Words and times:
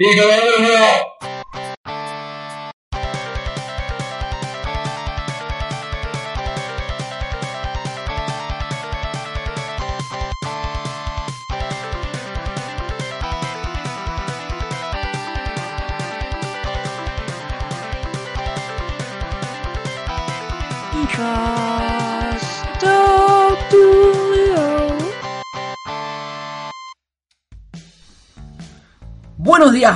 Buenos 0.00 0.66
días, 0.66 1.06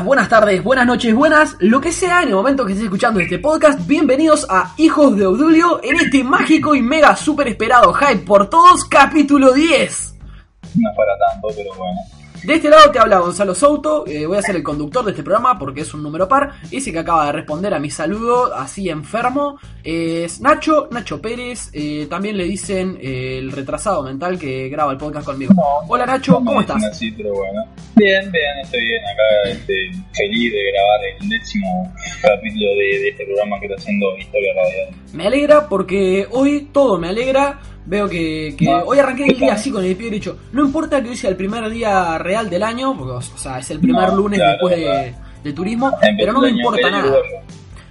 buenas 0.05 0.29
tardes, 0.29 0.63
buenas 0.63 0.87
noches, 0.87 1.15
buenas, 1.15 1.57
lo 1.61 1.81
que 1.81 1.91
sea 1.91 2.23
en 2.23 2.29
el 2.29 2.35
momento 2.35 2.65
que 2.65 2.73
estés 2.73 2.85
escuchando 2.85 3.21
este 3.21 3.39
podcast, 3.39 3.87
bienvenidos 3.87 4.47
a 4.51 4.75
Hijos 4.77 5.17
de 5.17 5.27
Obdulio 5.27 5.81
en 5.83 5.97
este 5.97 6.23
mágico 6.23 6.75
y 6.75 6.83
mega 6.83 7.17
super 7.17 7.49
esperado 7.49 7.93
hype 7.95 8.25
por 8.25 8.51
todos, 8.51 8.85
capítulo 8.85 9.53
10. 9.53 10.15
No 10.75 10.91
para 10.97 11.13
tanto, 11.19 11.49
pero 11.57 11.71
bueno. 11.75 12.14
De 12.45 12.53
este 12.57 12.69
lado 12.69 12.91
te 12.91 12.99
habla 12.99 13.21
Gonzalo 13.21 13.55
Souto, 13.55 14.07
eh, 14.07 14.27
voy 14.27 14.37
a 14.37 14.43
ser 14.43 14.57
el 14.57 14.63
conductor 14.63 15.03
de 15.03 15.13
este 15.13 15.23
programa 15.23 15.59
porque 15.59 15.81
es 15.81 15.95
un 15.95 16.03
número 16.03 16.29
par. 16.29 16.53
Ese 16.71 16.93
que 16.93 16.99
acaba 16.99 17.25
de 17.25 17.33
responder 17.33 17.73
a 17.73 17.79
mi 17.79 17.89
saludo 17.89 18.55
así 18.55 18.91
enfermo 18.91 19.59
es 19.83 20.43
Nacho, 20.43 20.89
Nacho 20.91 21.23
Pérez. 21.23 21.71
eh, 21.73 22.07
también 22.11 22.37
le 22.37 22.45
dicen 22.45 22.99
eh, 23.01 23.39
el 23.39 23.51
retrasado 23.51 24.03
mental 24.03 24.39
que 24.39 24.69
graba 24.69 24.93
el 24.93 24.99
podcast 24.99 25.25
conmigo. 25.25 25.55
Hola 25.89 26.05
Nacho, 26.05 26.35
¿cómo 26.45 26.61
estás? 26.61 26.85
así, 26.85 27.11
pero 27.13 27.33
bueno. 27.33 27.63
Bien, 27.97 28.31
bien, 28.31 28.59
estoy 28.63 28.81
bien 28.83 29.03
acá, 29.05 29.51
este, 29.51 29.75
feliz 30.13 30.53
de 30.53 30.73
grabar 30.73 31.01
el 31.23 31.29
décimo 31.31 31.95
capítulo 32.21 32.71
de, 32.73 32.99
de 33.01 33.09
este 33.09 33.25
programa 33.25 33.59
que 33.61 33.67
está 33.67 33.81
haciendo 33.81 34.19
Historia 34.19 34.51
Radial. 34.55 34.89
Me 35.15 35.27
alegra 35.29 35.67
porque 35.69 36.27
hoy 36.31 36.69
todo 36.73 36.99
me 36.99 37.09
alegra. 37.09 37.59
Veo 37.87 38.09
que, 38.09 38.55
que 38.57 38.65
No, 38.65 38.79
hoy 38.85 38.99
arranqué 38.99 39.25
el 39.25 39.35
¿qué 39.35 39.45
día 39.45 39.55
así 39.55 39.71
con 39.71 39.85
el 39.85 39.95
pie 39.97 40.07
derecho. 40.07 40.39
No 40.53 40.65
importa 40.65 41.03
que 41.03 41.11
hoy 41.11 41.17
sea 41.17 41.31
el 41.31 41.37
primer 41.37 41.69
día 41.71 42.17
real 42.19 42.49
del 42.49 42.63
año, 42.63 42.97
porque 42.97 43.13
o 43.13 43.21
sea, 43.39 43.59
es 43.59 43.71
el 43.71 43.81
primer 43.81 44.09
No, 44.11 44.17
lunes 44.17 44.39
claro, 44.39 44.53
después 44.53 45.15
de, 45.43 45.53
turismo, 45.53 45.89
Empezó 46.01 46.17
pero 46.19 46.33
no 46.33 46.41
me 46.41 46.49
importa 46.51 46.91
nada. 46.91 47.17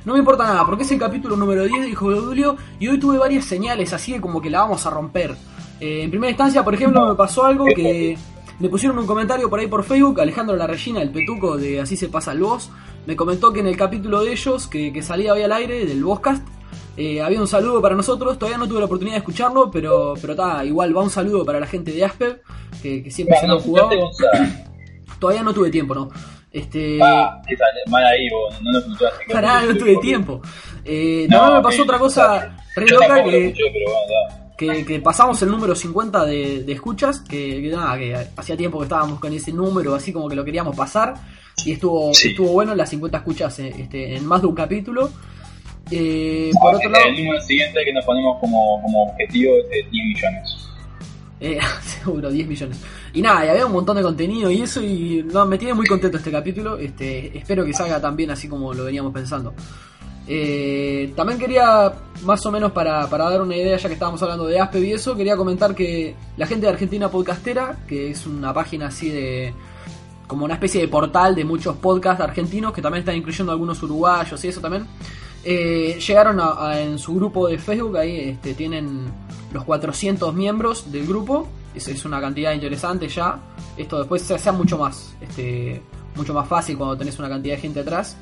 No 0.05 0.13
me 0.13 0.19
importa 0.19 0.43
nada, 0.45 0.65
porque 0.65 0.83
es 0.83 0.91
el 0.91 0.99
capítulo 0.99 1.35
número 1.37 1.63
10 1.63 1.81
de 1.83 1.89
Hijo 1.89 2.11
de 2.11 2.19
Julio 2.19 2.57
y 2.79 2.87
hoy 2.87 2.99
tuve 2.99 3.17
varias 3.17 3.45
señales 3.45 3.93
así 3.93 4.13
de 4.13 4.19
como 4.21 4.41
que 4.41 4.49
la 4.49 4.59
vamos 4.61 4.85
a 4.85 4.89
romper. 4.89 5.35
Eh, 5.79 6.03
en 6.03 6.09
primera 6.09 6.31
instancia, 6.31 6.63
por 6.63 6.73
ejemplo, 6.73 7.01
No. 7.01 7.09
me 7.09 7.15
pasó 7.15 7.45
algo 7.45 7.65
que 7.65 8.17
me 8.59 8.69
pusieron 8.69 8.97
un 8.97 9.05
comentario 9.05 9.49
por 9.49 9.59
ahí 9.59 9.67
por 9.67 9.83
Facebook, 9.83 10.19
Alejandro 10.19 10.55
La 10.55 10.67
Regina, 10.67 11.01
el 11.01 11.09
petuco 11.11 11.55
de 11.57 11.79
Así 11.79 11.95
se 11.95 12.09
pasa 12.09 12.31
el 12.31 12.39
voz, 12.39 12.69
me 13.05 13.15
comentó 13.15 13.53
que 13.53 13.59
en 13.59 13.67
el 13.67 13.77
capítulo 13.77 14.21
de 14.23 14.31
ellos, 14.31 14.67
que, 14.67 14.91
que 14.91 15.01
salía 15.01 15.33
hoy 15.33 15.43
al 15.43 15.51
aire, 15.53 15.85
del 15.85 16.03
Vozcast, 16.03 16.45
eh, 16.97 17.21
había 17.21 17.39
un 17.41 17.47
saludo 17.47 17.81
para 17.81 17.95
nosotros, 17.95 18.37
todavía 18.37 18.57
no 18.57 18.67
tuve 18.67 18.79
la 18.79 18.85
oportunidad 18.85 19.15
de 19.15 19.19
escucharlo, 19.19 19.71
pero 19.71 20.13
pero 20.21 20.33
está, 20.33 20.63
igual 20.65 20.95
va 20.95 21.01
un 21.01 21.09
saludo 21.09 21.43
para 21.45 21.59
la 21.59 21.67
gente 21.67 21.91
de 21.91 22.05
Asper, 22.05 22.41
que, 22.81 23.03
que 23.03 23.11
siempre 23.11 23.37
se 23.39 23.47
lo 23.47 23.53
han 23.53 23.59
jugado. 23.59 23.89
Gonzalo, 23.89 24.47
Todavía 25.19 25.43
no 25.43 25.53
tuve 25.53 25.69
tiempo, 25.71 25.95
¿no? 25.95 26.09
Este, 26.51 26.99
ah, 27.01 27.41
mal 27.87 28.05
ahí 28.05 28.29
vos, 28.29 28.61
no 28.61 28.71
lo 28.73 28.79
escuchaste. 28.79 29.33
Pará, 29.33 29.61
no 29.65 29.75
tuve 29.75 29.95
tiempo. 29.97 30.41
Eh, 30.85 31.25
No, 31.29 31.37
también 31.39 31.57
me 31.57 31.63
pasó 31.63 31.83
otra 31.83 31.97
cosa 31.97 32.57
re 32.75 32.87
loca 32.87 33.23
que, 33.23 33.45
escuché, 33.47 33.63
pero 33.73 33.85
bueno, 33.91 34.07
da. 34.29 34.55
que, 34.57 34.85
que 34.85 34.99
pasamos 34.99 35.41
el 35.41 35.49
número 35.49 35.73
50 35.73 36.25
de, 36.25 36.63
de 36.63 36.73
escuchas, 36.73 37.21
que, 37.21 37.61
que 37.61 37.69
nada, 37.69 37.97
que 37.97 38.15
hacía 38.37 38.55
tiempo 38.57 38.77
que 38.79 38.83
estábamos 38.83 39.19
con 39.19 39.33
ese 39.33 39.51
número, 39.51 39.95
así 39.95 40.13
como 40.13 40.27
que 40.29 40.35
lo 40.35 40.43
queríamos 40.45 40.75
pasar, 40.75 41.15
y 41.65 41.71
estuvo, 41.71 42.13
Sí. 42.13 42.29
estuvo 42.29 42.49
bueno 42.51 42.75
las 42.75 42.89
50 42.89 43.17
escuchas 43.17 43.57
eh, 43.59 43.73
este, 43.79 44.15
en 44.15 44.25
más 44.27 44.41
de 44.41 44.47
un 44.47 44.55
capítulo. 44.55 45.09
Eh, 45.91 46.51
por 46.61 46.75
otro 46.75 46.89
lado, 46.89 47.05
El 47.09 47.23
número 47.23 47.41
siguiente 47.41 47.83
que 47.85 47.93
nos 47.93 48.05
ponemos 48.05 48.39
como, 48.39 48.81
como 48.81 49.03
objetivo 49.03 49.53
es 49.57 49.69
de 49.69 49.89
10 49.91 50.05
millones. 50.05 50.57
eh, 51.39 51.59
seguro 51.81 52.31
10 52.31 52.47
millones. 52.47 52.79
Y 53.13 53.21
nada, 53.21 53.45
y 53.45 53.49
había 53.49 53.65
un 53.65 53.73
montón 53.73 53.97
de 53.97 54.01
contenido 54.03 54.49
y 54.49 54.61
eso, 54.61 54.81
y 54.81 55.23
no, 55.31 55.45
me 55.45 55.57
tiene 55.57 55.73
muy 55.73 55.85
contento 55.85 56.17
este 56.17 56.31
capítulo. 56.31 56.77
Este, 56.77 57.37
espero 57.37 57.65
que 57.65 57.73
salga 57.73 57.99
tan 58.01 58.15
bien 58.15 58.31
así 58.31 58.47
como 58.47 58.73
lo 58.73 58.85
veníamos 58.85 59.13
pensando. 59.13 59.53
Eh, 60.25 61.11
también 61.17 61.37
quería, 61.37 61.91
más 62.23 62.45
o 62.45 62.51
menos 62.51 62.71
para, 62.71 63.07
para 63.09 63.29
dar 63.29 63.41
una 63.41 63.55
idea, 63.57 63.75
ya 63.77 63.87
que 63.89 63.93
estábamos 63.95 64.21
hablando 64.23 64.47
de 64.47 64.57
Aspe 64.59 64.79
y 64.79 64.93
eso, 64.93 65.15
quería 65.17 65.35
comentar 65.35 65.75
que 65.75 66.15
la 66.37 66.47
gente 66.47 66.65
de 66.65 66.71
Argentina 66.71 67.11
Podcastera, 67.11 67.79
que 67.87 68.09
es 68.11 68.25
una 68.25 68.53
página 68.53 68.87
así 68.87 69.09
de. 69.09 69.53
como 70.27 70.45
una 70.45 70.53
especie 70.55 70.79
de 70.81 70.87
portal 70.87 71.35
de 71.35 71.43
muchos 71.43 71.75
podcasts 71.75 72.23
argentinos, 72.23 72.71
que 72.71 72.81
también 72.81 73.01
están 73.01 73.17
incluyendo 73.17 73.51
algunos 73.51 73.83
uruguayos 73.83 74.43
y 74.45 74.47
eso 74.47 74.61
también, 74.61 74.87
eh, 75.43 75.99
llegaron 75.99 76.39
a, 76.39 76.79
en 76.79 76.97
su 76.97 77.15
grupo 77.15 77.47
de 77.47 77.57
Facebook, 77.57 77.97
ahí 77.97 78.29
este, 78.29 78.53
tienen 78.53 79.05
los 79.51 79.63
400 79.63 80.33
miembros 80.33 80.91
del 80.91 81.05
grupo, 81.05 81.47
es, 81.75 81.87
es 81.87 82.05
una 82.05 82.21
cantidad 82.21 82.53
interesante 82.53 83.07
ya, 83.07 83.39
esto 83.77 83.99
después 83.99 84.21
se 84.21 84.35
hace 84.35 84.51
mucho 84.51 84.77
más, 84.77 85.15
este, 85.21 85.81
mucho 86.15 86.33
más 86.33 86.47
fácil 86.47 86.77
cuando 86.77 86.97
tenés 86.97 87.17
una 87.19 87.29
cantidad 87.29 87.55
de 87.55 87.61
gente 87.61 87.79
atrás. 87.81 88.17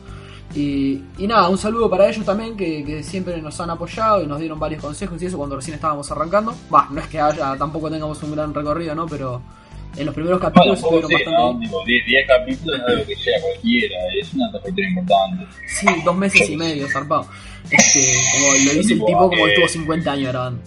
Y, 0.54 1.02
y 1.18 1.28
nada, 1.28 1.48
un 1.48 1.58
saludo 1.58 1.90
para 1.90 2.10
ellos 2.10 2.26
también 2.26 2.58
que, 2.58 2.84
que 2.84 3.04
siempre 3.04 3.42
nos 3.42 3.60
han 3.62 3.70
apoyado 3.70 4.22
y 4.22 4.28
nos 4.28 4.38
dieron 4.38 4.60
varios 4.60 4.82
consejos 4.82 5.22
y 5.22 5.28
eso 5.28 5.38
cuando 5.38 5.56
recién 5.56 5.76
estábamos 5.76 6.12
arrancando. 6.12 6.54
Va, 6.74 6.90
no 6.92 7.00
es 7.00 7.08
que 7.08 7.22
haya, 7.22 7.56
tampoco 7.58 7.90
tengamos 7.90 8.22
un 8.24 8.34
gran 8.34 8.54
recorrido, 8.54 8.94
¿no? 8.94 9.06
Pero 9.06 9.42
en 9.98 10.06
los 10.06 10.16
primeros 10.16 10.40
Bueno, 10.40 10.54
capítulos 10.54 10.80
poco 10.82 11.00
estuvieron 11.00 11.10
sí, 11.10 11.14
bastante 11.16 11.40
¿no? 11.42 11.54
bien. 11.60 11.70
Digo, 11.70 11.86
10, 11.86 12.06
10 12.06 12.28
capítulos 12.28 12.80
no 12.80 12.86
es 12.88 12.92
algo 12.94 13.06
que 13.08 13.16
llega 13.16 13.42
cualquiera, 13.42 13.98
es 14.20 14.34
una 14.34 14.52
trayectoria 14.52 14.90
importante. 14.90 15.46
Sí, 15.68 15.86
dos 16.06 16.16
meses 16.16 16.50
y 16.50 16.58
medio, 16.58 16.88
zarpado. 16.90 17.28
Este, 17.70 18.00
como 18.34 18.54
lo 18.54 18.74
dice 18.80 18.94
el 18.94 19.00
Tipo, 19.06 19.30
como 19.30 19.48
eh, 19.48 19.50
estuvo 19.50 19.68
50 19.68 20.12
años 20.12 20.28
grabando. 20.32 20.62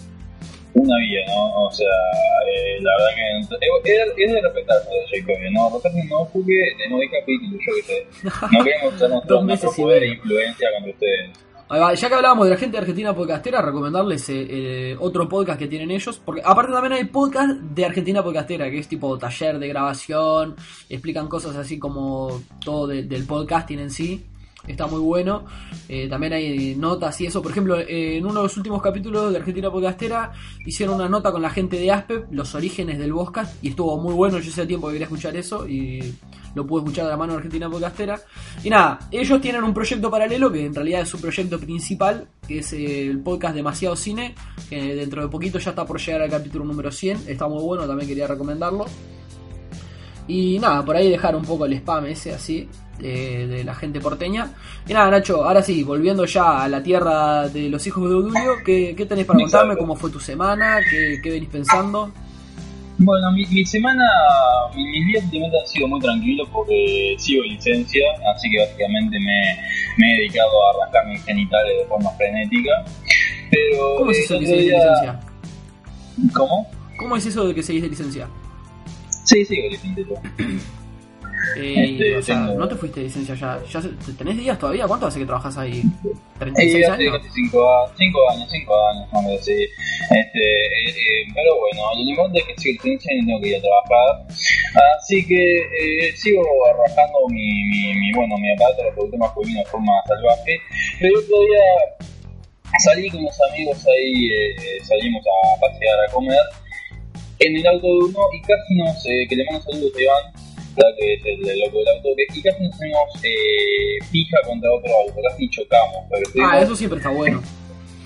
Una 0.73 0.97
vida, 0.99 1.21
¿no? 1.27 1.65
O 1.67 1.71
sea, 1.71 1.87
eh, 1.87 2.81
la 2.81 2.91
verdad 2.91 3.15
que 3.15 3.91
es, 3.93 4.27
es 4.27 4.33
de 4.33 4.41
respetarse 4.41 4.89
Jacob, 5.09 5.35
¿no? 5.51 5.69
Respetarse 5.69 6.03
no 6.09 6.29
porque 6.33 6.75
tenemos 6.77 6.99
10 6.99 7.11
capítulos, 7.11 7.61
yo 7.65 7.73
qué 7.75 7.81
sé. 7.83 8.07
No 8.51 8.63
queremos 8.63 8.93
usar 8.95 9.09
nuestro, 9.09 9.35
Dos 9.35 9.45
meses 9.45 9.63
nuestro 9.63 9.81
y 9.81 9.85
poder 9.85 10.01
de 10.01 10.07
medio. 10.09 10.21
influencia 10.21 10.67
contra 10.73 10.91
ustedes. 10.91 11.29
Ya 11.69 12.09
que 12.09 12.13
hablábamos 12.13 12.45
de 12.45 12.51
la 12.51 12.57
gente 12.57 12.73
de 12.77 12.81
Argentina 12.81 13.15
Podcastera, 13.15 13.59
recomendarles 13.61 14.29
eh, 14.29 14.45
eh, 14.49 14.97
otro 14.99 15.27
podcast 15.27 15.57
que 15.57 15.67
tienen 15.67 15.89
ellos. 15.89 16.21
Porque 16.23 16.41
aparte 16.45 16.71
también 16.71 16.93
hay 16.93 17.05
podcast 17.05 17.59
de 17.59 17.85
Argentina 17.85 18.23
Podcastera, 18.23 18.69
que 18.69 18.77
es 18.79 18.87
tipo 18.87 19.17
taller 19.17 19.57
de 19.57 19.67
grabación. 19.67 20.55
Explican 20.89 21.27
cosas 21.27 21.55
así 21.55 21.79
como 21.79 22.39
todo 22.63 22.85
de- 22.87 23.03
del 23.03 23.25
podcasting 23.25 23.79
en 23.79 23.89
sí. 23.89 24.23
Está 24.67 24.87
muy 24.87 24.99
bueno. 24.99 25.45
Eh, 25.87 26.07
también 26.09 26.33
hay 26.33 26.75
notas 26.75 27.19
y 27.21 27.27
eso. 27.27 27.41
Por 27.41 27.51
ejemplo, 27.51 27.79
eh, 27.79 28.17
en 28.17 28.25
uno 28.25 28.35
de 28.35 28.43
los 28.43 28.57
últimos 28.57 28.81
capítulos 28.81 29.31
de 29.31 29.37
Argentina 29.37 29.71
Podcastera 29.71 30.31
hicieron 30.65 30.95
una 30.95 31.07
nota 31.07 31.31
con 31.31 31.41
la 31.41 31.49
gente 31.49 31.77
de 31.77 31.91
Aspep, 31.91 32.31
los 32.31 32.55
orígenes 32.55 32.97
del 32.97 33.11
podcast. 33.11 33.63
Y 33.63 33.69
estuvo 33.69 33.97
muy 33.97 34.13
bueno. 34.13 34.39
Yo 34.39 34.49
hacía 34.49 34.65
tiempo 34.65 34.87
que 34.87 34.93
quería 34.93 35.05
escuchar 35.05 35.35
eso 35.35 35.67
y 35.67 36.15
lo 36.55 36.65
pude 36.65 36.81
escuchar 36.81 37.05
de 37.05 37.11
la 37.11 37.17
mano 37.17 37.33
de 37.33 37.37
Argentina 37.37 37.69
Podcastera. 37.69 38.19
Y 38.63 38.69
nada, 38.69 38.99
ellos 39.11 39.41
tienen 39.41 39.63
un 39.63 39.73
proyecto 39.73 40.09
paralelo 40.09 40.51
que 40.51 40.65
en 40.65 40.73
realidad 40.73 41.01
es 41.01 41.09
su 41.09 41.19
proyecto 41.19 41.59
principal, 41.59 42.27
que 42.47 42.59
es 42.59 42.73
el 42.73 43.19
podcast 43.19 43.55
Demasiado 43.55 43.95
Cine, 43.95 44.33
que 44.69 44.95
dentro 44.95 45.21
de 45.21 45.27
poquito 45.27 45.59
ya 45.59 45.71
está 45.71 45.85
por 45.85 45.99
llegar 45.99 46.21
al 46.21 46.29
capítulo 46.29 46.65
número 46.65 46.91
100. 46.91 47.23
Está 47.27 47.47
muy 47.47 47.61
bueno, 47.61 47.85
también 47.85 48.07
quería 48.07 48.27
recomendarlo. 48.27 48.85
Y 50.27 50.57
nada, 50.57 50.83
por 50.83 50.95
ahí 50.95 51.11
dejar 51.11 51.35
un 51.35 51.43
poco 51.43 51.65
el 51.65 51.73
spam 51.73 52.07
ese 52.07 52.33
así 52.33 52.67
de, 52.99 53.47
de 53.47 53.63
la 53.63 53.75
gente 53.75 53.99
porteña. 53.99 54.51
Y 54.87 54.93
nada, 54.93 55.11
Nacho, 55.11 55.43
ahora 55.43 55.61
sí, 55.61 55.83
volviendo 55.83 56.25
ya 56.25 56.63
a 56.63 56.69
la 56.69 56.81
tierra 56.81 57.47
de 57.49 57.69
los 57.69 57.85
hijos 57.87 58.09
de 58.09 58.15
Odulio, 58.15 58.55
¿qué, 58.65 58.93
qué 58.95 59.05
tenés 59.05 59.25
para 59.25 59.39
contarme? 59.39 59.77
¿Cómo 59.77 59.95
fue 59.95 60.09
tu 60.09 60.19
semana? 60.19 60.79
¿Qué, 60.89 61.19
qué 61.21 61.29
venís 61.29 61.49
pensando? 61.49 62.11
Bueno, 62.97 63.29
mi, 63.33 63.45
mi 63.47 63.65
semana, 63.65 64.05
mi, 64.73 64.83
mis 64.83 65.07
días 65.07 65.23
últimamente 65.25 65.59
han 65.59 65.67
sido 65.67 65.87
muy 65.87 65.99
tranquilos 65.99 66.47
porque 66.51 67.15
sigo 67.17 67.43
en 67.43 67.49
licencia, 67.51 68.05
así 68.33 68.49
que 68.49 68.59
básicamente 68.59 69.19
me, 69.19 69.57
me 69.97 70.13
he 70.13 70.17
dedicado 70.19 70.49
a 70.49 70.85
rascar 70.85 71.05
mis 71.07 71.23
genitales 71.25 71.73
de 71.77 71.85
forma 71.87 72.09
frenética. 72.11 72.85
Pero, 73.51 73.95
¿Cómo 73.97 74.11
es 74.11 74.17
eh, 74.17 74.21
eso 74.23 74.33
de 74.35 74.39
que 74.39 74.45
seguís 74.47 74.67
de 74.67 74.75
licencia? 74.77 75.19
¿Cómo? 76.33 76.67
¿Cómo 76.97 77.17
es 77.17 77.25
eso 77.25 77.47
de 77.47 77.53
que 77.55 77.63
seguís 77.63 77.81
de 77.81 77.89
licencia? 77.89 78.27
Sí, 79.25 79.43
sigo 79.43 79.69
licencia. 79.69 80.21
Eh, 81.57 81.85
Este, 81.91 82.15
o 82.17 82.21
sea, 82.21 82.35
tengo- 82.47 82.59
no 82.59 82.67
te 82.67 82.75
fuiste 82.75 82.99
de 82.99 83.05
licencia 83.05 83.35
ya. 83.35 83.59
ya 83.69 83.81
¿Tenés 84.17 84.37
días 84.37 84.59
todavía? 84.59 84.87
¿Cuánto 84.87 85.07
hace 85.07 85.19
que 85.19 85.25
trabajas 85.25 85.57
ahí? 85.57 85.81
Eh, 86.03 86.09
¿36 86.39 86.83
hace 86.89 87.03
años? 87.07 87.17
casi 87.17 87.29
5 87.33 88.29
años, 88.31 88.47
5 88.51 88.87
años, 88.89 89.09
vamos 89.11 89.31
a 89.31 89.33
decir. 89.35 89.69
Este, 90.09 90.39
eh, 90.39 90.89
eh, 90.89 91.31
pero 91.33 91.57
bueno, 91.59 91.81
lo 91.95 92.09
importante 92.09 92.39
es 92.39 92.45
que 92.45 92.51
en 92.69 92.73
licencia 92.75 93.13
y 93.13 93.21
no 93.21 93.27
tengo 93.27 93.41
que 93.41 93.47
ir 93.49 93.55
a 93.55 93.61
trabajar. 93.61 94.27
Así 94.99 95.25
que 95.25 95.61
eh, 95.61 96.11
sigo 96.17 96.41
arrojando 96.67 97.27
mi, 97.29 97.63
mi, 97.71 97.93
mi, 97.93 98.11
bueno, 98.13 98.37
mi 98.37 98.51
aparato 98.51 98.83
reproductor 98.83 99.19
masculino 99.19 99.59
de 99.59 99.65
forma 99.65 99.93
salvaje. 100.07 100.57
Pero 100.99 101.17
el 101.17 101.23
otro 101.23 101.37
día 101.41 101.63
salí 102.83 103.09
con 103.09 103.21
unos 103.21 103.37
amigos 103.51 103.85
ahí, 103.87 104.27
eh, 104.27 104.83
salimos 104.83 105.23
a 105.25 105.59
pasear, 105.61 105.95
a 106.09 106.11
comer, 106.11 106.37
en 107.39 107.55
el 107.55 107.67
auto 107.67 107.87
de 107.87 107.93
uno 108.11 108.19
y 108.33 108.41
casi 108.41 108.75
nos, 108.75 109.05
eh, 109.05 109.25
que 109.29 109.35
le 109.35 109.45
mando 109.45 109.61
saludos 109.71 109.91
a 109.95 110.01
Iván, 110.01 110.23
que 110.97 111.13
es 111.13 111.21
el, 111.25 111.49
el 111.49 111.59
loco 111.59 111.79
del 111.79 111.87
auto, 111.89 112.09
que 112.15 112.39
y 112.39 112.41
casi 112.41 112.63
nos 112.63 112.73
hacemos 112.75 113.23
eh, 113.23 113.97
pija 114.11 114.37
contra 114.45 114.71
otro 114.71 114.91
auto, 115.07 115.21
casi 115.29 115.49
chocamos. 115.49 116.05
Pero 116.09 116.45
Ah, 116.47 116.59
eso 116.61 116.75
siempre 116.75 116.97
está 116.97 117.09
bueno. 117.09 117.41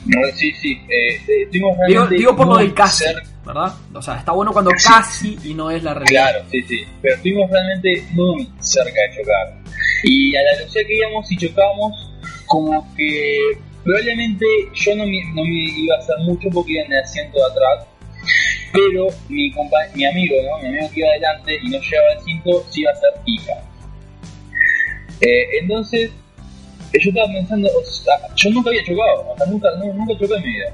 no, 0.05 0.19
sí, 0.35 0.51
sí, 0.53 0.71
eh, 0.89 1.15
eh, 1.27 1.43
estuvimos 1.43 1.75
Digo, 1.87 1.87
realmente 1.87 2.15
digo 2.15 2.35
por 2.35 2.47
lo 2.47 2.57
del 2.57 2.73
casi. 2.73 3.05
¿verdad? 3.45 3.73
O 3.93 4.01
sea, 4.01 4.17
está 4.17 4.31
bueno 4.31 4.51
cuando 4.53 4.71
casi 4.71 5.37
y 5.43 5.53
no 5.55 5.71
es 5.71 5.81
la 5.83 5.93
realidad. 5.95 6.29
Claro, 6.31 6.45
sí, 6.51 6.61
sí. 6.63 6.83
Pero 7.01 7.15
estuvimos 7.15 7.49
realmente 7.49 8.05
muy 8.11 8.47
cerca 8.59 8.91
de 9.01 9.17
chocar. 9.17 9.57
Y 10.03 10.35
a 10.35 10.41
la 10.43 10.57
velocidad 10.57 10.83
que 10.85 10.95
íbamos 10.95 11.31
y 11.31 11.37
chocamos, 11.37 12.11
como 12.45 12.95
que 12.95 13.57
probablemente 13.83 14.45
yo 14.75 14.95
no 14.95 15.05
me, 15.05 15.23
no 15.33 15.43
me 15.43 15.65
iba 15.77 15.95
a 15.95 15.99
hacer 15.99 16.15
mucho 16.19 16.47
porque 16.53 16.73
iba 16.73 16.83
en 16.85 16.93
el 16.93 17.03
asiento 17.03 17.37
de 17.39 17.45
atrás. 17.45 17.87
Pero 18.71 19.07
mi, 19.29 19.51
compa- 19.51 19.91
mi 19.95 20.05
amigo, 20.05 20.35
¿no? 20.43 20.59
Mi 20.61 20.67
amigo 20.69 20.91
que 20.93 20.99
iba 20.99 21.09
adelante 21.09 21.59
y 21.63 21.69
no 21.69 21.79
llevaba 21.79 22.13
el 22.13 22.19
cinto, 22.23 22.65
sí 22.69 22.81
iba 22.81 22.91
a 22.91 22.93
hacer 22.93 23.09
pija. 23.25 23.53
Eh, 25.21 25.47
entonces, 25.61 26.11
eh, 26.93 26.99
yo 27.01 27.09
estaba 27.09 27.27
pensando, 27.33 27.69
yo 28.35 28.49
nunca 28.51 28.69
había 28.69 28.83
chocado, 28.83 29.31
o 29.33 29.37
sea, 29.37 29.45
nunca, 29.47 29.69
no- 29.77 29.93
nunca 29.93 30.13
choqué 30.19 30.35
en 30.35 30.41
mi 30.43 30.53
vida. 30.53 30.73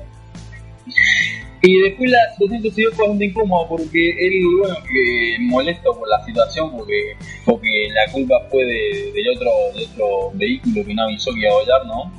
Y 1.61 1.79
después 1.79 2.11
la 2.11 2.19
situación 2.37 2.61
se 2.61 2.81
dio 2.81 2.89
bastante 2.91 3.25
incómoda 3.25 3.67
porque 3.67 4.09
él, 4.19 4.43
bueno, 4.59 4.75
que 4.83 5.37
molesto 5.39 5.97
por 5.97 6.07
la 6.07 6.23
situación 6.23 6.69
porque, 6.71 7.15
porque 7.43 7.89
la 7.91 8.11
culpa 8.11 8.35
fue 8.51 8.63
de, 8.65 9.11
del 9.15 9.29
otro, 9.35 9.49
del 9.73 9.83
otro 9.89 10.31
vehículo 10.35 10.85
que 10.85 10.93
no 10.93 11.03
avisó 11.03 11.33
que 11.33 11.39
iba 11.39 11.49
a 11.49 11.53
volar, 11.55 11.85
¿no? 11.87 12.11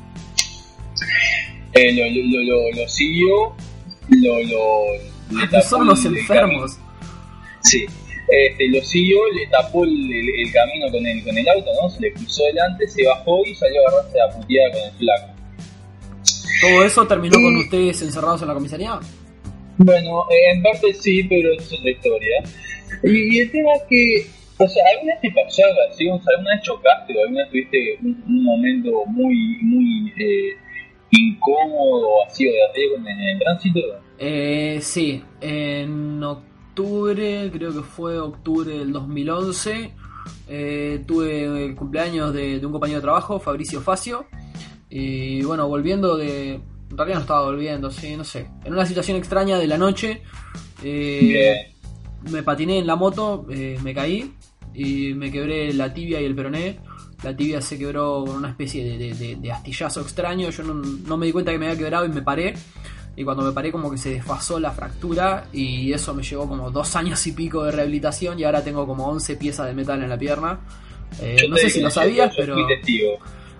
Eh, 1.74 1.92
lo, 1.92 2.04
lo, 2.08 2.42
lo- 2.42 2.70
lo 2.82 2.88
siguió, 2.88 3.54
lo, 4.08 4.42
lo, 4.42 4.84
le 5.40 5.46
tapó 5.48 5.64
Son 5.64 5.86
los 5.86 6.04
enfermos. 6.04 6.74
camino. 6.74 6.86
Sí, 7.62 7.84
este, 8.28 8.68
lo 8.68 8.80
siguió, 8.82 9.18
le 9.32 9.46
tapó 9.48 9.84
el, 9.84 9.90
el- 9.90 10.40
el 10.46 10.52
camino 10.52 10.90
con 10.90 11.06
el, 11.06 11.24
con 11.24 11.36
el 11.38 11.48
auto, 11.48 11.70
¿no? 11.82 11.88
Se 11.90 12.00
le 12.00 12.12
cruzó 12.12 12.44
delante, 12.44 12.86
se 12.88 13.04
bajó 13.06 13.44
y 13.44 13.54
salió 13.54 13.80
a 13.86 13.90
agarrarse 13.90 14.20
a 14.20 14.28
puteada 14.40 14.72
con 14.72 14.82
el 14.82 14.92
flaco. 14.92 15.32
¿Todo 16.62 16.84
eso 16.84 17.06
terminó 17.06 17.34
con 17.40 17.56
ustedes 17.56 18.00
encerrados 18.02 18.40
en 18.42 18.48
la 18.48 18.54
comisaría? 18.54 18.98
Bueno, 19.78 20.24
eh, 20.30 20.52
en 20.54 20.62
parte 20.62 20.94
sí, 20.94 21.22
pero 21.24 21.52
eso 21.52 21.74
es 21.74 21.80
otra 21.80 21.90
historia. 21.90 22.42
Y, 23.02 23.36
y 23.36 23.40
el 23.40 23.50
tema 23.50 23.74
es 23.74 23.82
que, 23.90 24.26
o 24.64 24.66
sea, 24.68 24.82
¿alguna 24.94 25.12
vez 25.12 25.20
te 25.20 25.30
pasó 25.42 25.64
algo 25.66 25.78
así? 25.92 26.08
O 26.08 26.16
sea, 26.22 26.32
¿alguna 26.36 26.54
vez 26.54 26.62
chocaste 26.62 27.14
o 27.14 27.20
alguna 27.22 27.42
vez 27.42 27.50
tuviste 27.50 27.98
un, 28.02 28.24
un 28.26 28.44
momento 28.44 28.90
muy, 29.06 29.58
muy 29.62 30.12
eh, 30.18 30.56
incómodo 31.10 32.24
así 32.26 32.48
o 32.48 32.52
de 32.52 32.58
riesgo 32.74 32.96
en, 32.96 33.08
en 33.08 33.28
el 33.28 33.38
tránsito? 33.38 33.80
Eh, 34.18 34.78
sí, 34.82 35.22
en 35.40 36.22
octubre, 36.22 37.50
creo 37.52 37.72
que 37.72 37.82
fue 37.82 38.18
octubre 38.18 38.78
del 38.78 38.92
2011, 38.92 39.92
eh, 40.48 41.04
tuve 41.06 41.64
el 41.66 41.74
cumpleaños 41.74 42.32
de, 42.32 42.60
un 42.64 42.72
compañero 42.72 43.00
de 43.00 43.04
trabajo, 43.04 43.38
Fabricio 43.38 43.80
Facio, 43.80 44.26
y 44.88 45.42
bueno, 45.42 45.68
volviendo 45.68 46.16
de... 46.16 46.60
En 46.88 46.96
realidad 46.96 47.16
no 47.16 47.22
estaba 47.22 47.44
volviendo, 47.46 47.90
sí, 47.90 48.16
no 48.16 48.22
sé. 48.22 48.48
En 48.64 48.72
una 48.72 48.86
situación 48.86 49.16
extraña 49.16 49.58
de 49.58 49.66
la 49.66 49.76
noche, 49.76 50.22
eh, 50.84 51.72
me 52.30 52.42
patiné 52.44 52.78
en 52.78 52.86
la 52.86 52.94
moto, 52.94 53.44
eh, 53.50 53.76
me 53.82 53.92
caí 53.92 54.32
y 54.72 55.12
me 55.14 55.32
quebré 55.32 55.72
la 55.72 55.92
tibia 55.92 56.20
y 56.20 56.24
el 56.24 56.36
peroné. 56.36 56.78
La 57.24 57.36
tibia 57.36 57.60
se 57.60 57.76
quebró 57.76 58.24
con 58.24 58.36
una 58.36 58.50
especie 58.50 58.84
de 58.96 59.52
astillazo 59.52 60.00
extraño. 60.00 60.50
Yo 60.50 60.62
no, 60.62 60.74
no 60.74 61.16
me 61.16 61.26
di 61.26 61.32
cuenta 61.32 61.50
que 61.50 61.58
me 61.58 61.66
había 61.66 61.78
quebrado 61.78 62.04
y 62.04 62.10
me 62.10 62.22
paré. 62.22 62.54
Y 63.16 63.24
cuando 63.24 63.42
me 63.44 63.52
paré 63.52 63.72
como 63.72 63.90
que 63.90 63.96
se 63.96 64.10
desfasó 64.10 64.60
la 64.60 64.70
fractura 64.72 65.46
y 65.52 65.90
eso 65.92 66.12
me 66.14 66.22
llevó 66.22 66.46
como 66.46 66.70
dos 66.70 66.94
años 66.96 67.26
y 67.26 67.32
pico 67.32 67.64
de 67.64 67.72
rehabilitación 67.72 68.38
y 68.38 68.44
ahora 68.44 68.62
tengo 68.62 68.86
como 68.86 69.06
11 69.08 69.36
piezas 69.36 69.66
de 69.66 69.72
metal 69.74 70.02
en 70.02 70.10
la 70.10 70.18
pierna. 70.18 70.60
Eh, 71.20 71.36
Yo 71.40 71.48
no 71.48 71.56
sé 71.56 71.70
si 71.70 71.80
lo 71.80 71.88
yo- 71.88 71.94
sabías, 71.94 72.30
yo 72.32 72.36
pero 72.36 72.54
fui 72.54 72.66
testigo. 72.66 73.12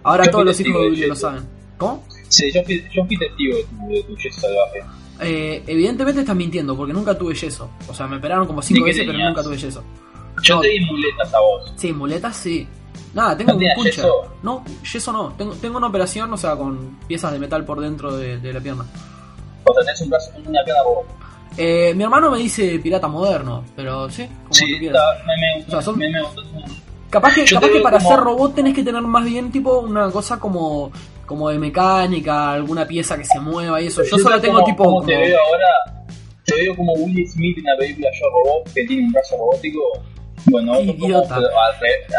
ahora 0.02 0.24
yo 0.26 0.30
todos 0.30 0.44
los 0.44 0.60
hijos 0.60 0.82
de 0.82 0.88
Julio 0.90 1.08
lo 1.08 1.16
saben. 1.16 1.42
¿Cómo? 1.78 2.04
Sí, 2.28 2.52
yo 2.52 2.62
fui, 2.64 2.84
yo 2.94 3.04
fui 3.06 3.16
testigo 3.18 3.56
de 3.56 3.64
tu, 3.64 3.88
de 3.88 4.02
tu 4.02 4.16
yeso 4.16 4.40
salvaje. 4.42 4.80
Eh, 5.20 5.62
evidentemente 5.66 6.20
estás 6.20 6.36
mintiendo 6.36 6.76
porque 6.76 6.92
nunca 6.92 7.16
tuve 7.16 7.34
yeso. 7.34 7.70
O 7.88 7.94
sea, 7.94 8.06
me 8.06 8.16
operaron 8.18 8.46
como 8.46 8.60
5 8.60 8.78
¿Y 8.80 8.82
qué 8.82 8.90
veces 8.90 9.06
pero 9.06 9.18
nunca 9.26 9.42
tuve 9.42 9.56
yeso. 9.56 9.82
Yo 10.42 10.56
No. 10.56 10.60
te 10.60 10.68
di 10.68 10.80
muletas 10.80 11.32
a 11.32 11.40
vos. 11.40 11.72
Sí, 11.76 11.92
muletas 11.94 12.36
sí. 12.36 12.68
Nada, 13.14 13.34
tengo 13.34 13.52
¿No 13.52 13.58
un 13.58 13.64
puncher. 13.74 13.94
yeso? 13.94 14.34
No, 14.42 14.64
yeso 14.92 15.12
no. 15.12 15.32
Tengo, 15.38 15.54
tengo 15.54 15.78
una 15.78 15.86
operación, 15.86 16.30
o 16.30 16.36
sea, 16.36 16.56
con 16.56 16.98
piezas 17.08 17.32
de 17.32 17.38
metal 17.38 17.64
por 17.64 17.80
dentro 17.80 18.14
de, 18.14 18.38
de 18.38 18.52
la 18.52 18.60
pierna. 18.60 18.84
O 19.68 19.74
sea, 19.74 19.82
tenés 19.84 20.00
un 20.02 20.10
brazo 20.10 20.32
con 20.32 20.46
una 20.48 20.64
pierna 20.64 20.82
vos. 20.84 21.04
Eh, 21.58 21.94
mi 21.94 22.04
hermano 22.04 22.30
me 22.30 22.38
dice 22.38 22.78
pirata 22.80 23.08
moderno, 23.08 23.64
pero 23.74 24.08
sí, 24.10 24.26
como 24.42 24.52
Sí, 24.54 24.72
tú 24.74 24.78
quieras. 24.78 25.02
está, 25.16 25.24
me, 25.26 25.58
me, 25.58 25.64
O 25.66 25.70
sea, 25.70 25.82
son- 25.82 25.98
me. 25.98 26.06
Capaz 27.08 27.34
que, 27.34 27.46
Yo 27.46 27.56
capaz 27.56 27.72
que 27.72 27.80
para 27.80 27.98
como- 27.98 28.10
ser 28.10 28.20
robot 28.20 28.54
tenés 28.54 28.74
que 28.74 28.82
tener 28.82 29.00
más 29.02 29.24
bien 29.24 29.50
tipo 29.50 29.78
una 29.78 30.10
cosa 30.10 30.38
como, 30.38 30.90
como 31.24 31.48
de 31.48 31.58
mecánica, 31.58 32.52
alguna 32.52 32.84
pieza 32.86 33.16
que 33.16 33.24
se 33.24 33.40
mueva 33.40 33.80
y 33.80 33.86
eso. 33.86 34.02
Yo 34.02 34.18
solo 34.18 34.36
sé 34.36 34.42
tengo 34.42 34.56
cómo- 34.60 34.66
tipo 34.66 34.84
como... 34.84 35.02
te 35.04 35.16
veo 35.16 35.38
ahora, 35.48 36.04
te 36.44 36.54
veo 36.56 36.76
como 36.76 36.92
Will 36.94 37.26
Smith 37.28 37.56
en 37.58 37.64
la 37.64 37.76
película 37.78 38.08
Yo 38.20 38.26
Robot, 38.28 38.72
que 38.74 38.84
tiene 38.84 39.04
un 39.06 39.12
brazo 39.12 39.36
robótico. 39.38 39.80
Bueno, 40.50 40.80
idiota. 40.80 41.38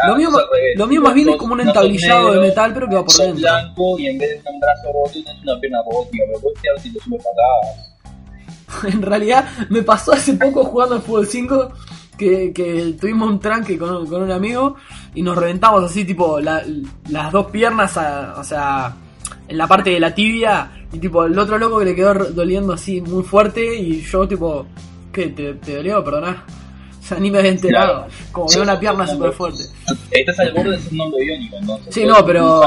Lo 0.06 0.16
mío, 0.16 0.28
revés. 0.30 0.76
lo 0.76 0.86
mío 0.86 1.00
más 1.00 1.14
bien 1.14 1.28
es 1.30 1.36
como 1.36 1.54
un 1.54 1.60
entablillado 1.60 2.32
de 2.34 2.40
metal 2.40 2.74
pero 2.74 2.88
que 2.88 2.94
va 2.94 3.04
por 3.04 3.14
dentro. 3.16 3.40
blanco 3.40 3.98
y 3.98 4.06
en 4.06 4.18
vez 4.18 4.44
de 4.44 4.50
un 4.50 4.60
brazo 4.60 4.92
robótico 4.92 5.24
tienes 5.24 5.42
una 5.42 5.60
pierna 5.60 5.78
robótica, 5.90 6.24
pero 6.26 6.40
puedes 6.40 6.60
tirar 6.60 6.80
si 6.80 6.92
te 6.92 7.00
sube 7.00 7.16
patadas. 7.18 8.94
En 8.94 9.02
realidad 9.02 9.48
me 9.70 9.82
pasó 9.82 10.12
hace 10.12 10.34
poco 10.34 10.64
jugando 10.64 10.96
al 10.96 11.02
fútbol 11.02 11.26
5 11.26 11.72
que, 12.18 12.52
que 12.52 12.94
tuvimos 13.00 13.28
un 13.30 13.40
tranque 13.40 13.78
con, 13.78 14.06
con 14.06 14.22
un 14.22 14.30
amigo 14.30 14.76
y 15.14 15.22
nos 15.22 15.36
reventamos 15.38 15.84
así 15.84 16.04
tipo 16.04 16.38
la- 16.40 16.62
las 17.08 17.32
dos 17.32 17.46
piernas, 17.46 17.96
a- 17.96 18.34
o 18.38 18.44
sea, 18.44 18.94
en 19.46 19.56
la 19.56 19.66
parte 19.66 19.90
de 19.90 20.00
la 20.00 20.14
tibia 20.14 20.70
y 20.92 20.98
tipo 20.98 21.24
el 21.24 21.38
otro 21.38 21.56
loco 21.58 21.78
que 21.78 21.86
le 21.86 21.94
quedó 21.94 22.12
doliendo 22.14 22.74
así 22.74 23.00
muy 23.00 23.22
fuerte 23.22 23.74
y 23.76 24.02
yo 24.02 24.28
tipo, 24.28 24.66
¿qué? 25.12 25.28
¿Te, 25.28 25.54
te 25.54 25.76
dolió? 25.76 26.04
Perdona. 26.04 26.44
Sea, 27.08 27.18
ni 27.20 27.30
me 27.30 27.38
había 27.38 27.50
enterado. 27.50 28.06
Claro. 28.06 28.12
Como 28.32 28.48
que 28.48 28.60
una 28.60 28.78
pierna 28.78 29.06
súper 29.06 29.32
fuerte. 29.32 29.64
Estás 30.10 30.38
al 30.40 30.52
borde 30.52 30.72
de 30.72 30.78
ser 30.78 30.92
un 30.92 31.00
hombre 31.00 31.24
biónico, 31.24 31.56
entonces. 31.56 31.94
Sí, 31.94 32.04
no, 32.04 32.24
pero 32.24 32.66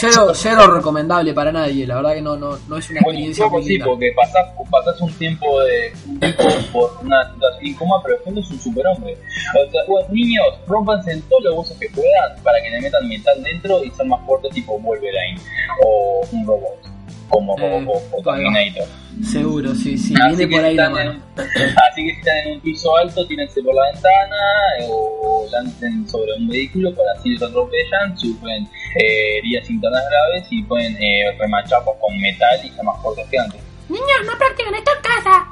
cero, 0.00 0.32
cero 0.34 0.74
recomendable 0.74 1.32
para 1.32 1.52
nadie. 1.52 1.86
La 1.86 1.96
verdad 1.96 2.14
que 2.14 2.22
no, 2.22 2.36
no, 2.36 2.58
no 2.68 2.76
es 2.76 2.90
una 2.90 3.00
Bueno, 3.02 3.18
un 3.18 3.26
experiencia 3.26 3.48
muy 3.48 3.64
sí, 3.64 3.78
porque 3.78 4.12
pasás, 4.14 4.46
pasás 4.70 5.00
un 5.00 5.12
tiempo 5.14 5.60
de 5.62 5.92
un 6.06 6.20
tiempo 6.20 6.44
por 6.72 6.98
una 7.02 7.32
situación 7.32 7.66
incómoda, 7.66 8.02
pero 8.02 8.14
después 8.16 8.44
es 8.44 8.50
un 8.50 8.60
superhombre. 8.60 9.12
O 9.14 9.70
sea, 9.70 9.80
bueno, 9.86 10.08
niños, 10.10 10.46
rompanse 10.66 11.12
en 11.12 11.22
todos 11.22 11.44
los 11.44 11.58
huesos 11.58 11.76
que 11.78 11.88
puedan 11.90 12.42
para 12.42 12.60
que 12.62 12.70
le 12.70 12.80
metan 12.80 13.08
metal 13.08 13.42
dentro 13.42 13.84
y 13.84 13.90
sean 13.90 14.08
más 14.08 14.24
fuertes 14.26 14.52
tipo 14.52 14.78
Wolverine 14.78 15.40
o 15.84 16.26
un 16.32 16.46
robot, 16.46 16.97
como 17.28 17.56
Eh, 17.58 17.60
Robocop 17.80 18.26
o 18.26 18.30
ahí 18.32 18.44
va. 18.44 18.52
Terminator. 18.52 18.88
Seguro, 19.24 19.74
sí, 19.74 19.98
sí, 19.98 20.14
Así 20.14 20.36
viene 20.36 20.36
que 20.36 20.46
por 20.48 20.60
si 20.60 20.66
ahí 20.66 20.74
la 20.76 20.82
están 20.84 20.92
mano. 20.92 21.10
en- 21.12 21.78
así 21.90 22.04
que 22.06 22.12
si 22.14 22.18
están 22.20 22.38
en 22.38 22.52
un 22.54 22.60
piso 22.60 22.96
alto, 22.96 23.26
tírense 23.26 23.62
por 23.62 23.74
la 23.74 23.82
ventana 23.92 24.36
eh, 24.80 24.86
o 24.88 25.46
lancen 25.50 26.08
sobre 26.08 26.32
un 26.34 26.48
vehículo 26.48 26.94
para 26.94 27.12
así 27.18 27.30
los 27.30 27.42
atropellan, 27.42 28.16
sufren 28.16 28.64
eh, 28.96 29.38
heridas 29.38 29.68
internas 29.68 30.02
graves 30.10 30.46
y 30.50 30.62
pueden 30.62 30.96
eh, 31.02 31.24
remachar 31.38 31.82
con 31.84 32.20
metal 32.20 32.58
y 32.64 32.68
ser 32.70 32.84
más 32.84 33.00
fuertes 33.02 33.26
que 33.28 33.38
antes. 33.38 33.60
Niños, 33.88 34.06
no 34.26 34.38
practiquen 34.38 34.74
esto 34.74 34.90
en 34.96 35.02
casa. 35.02 35.46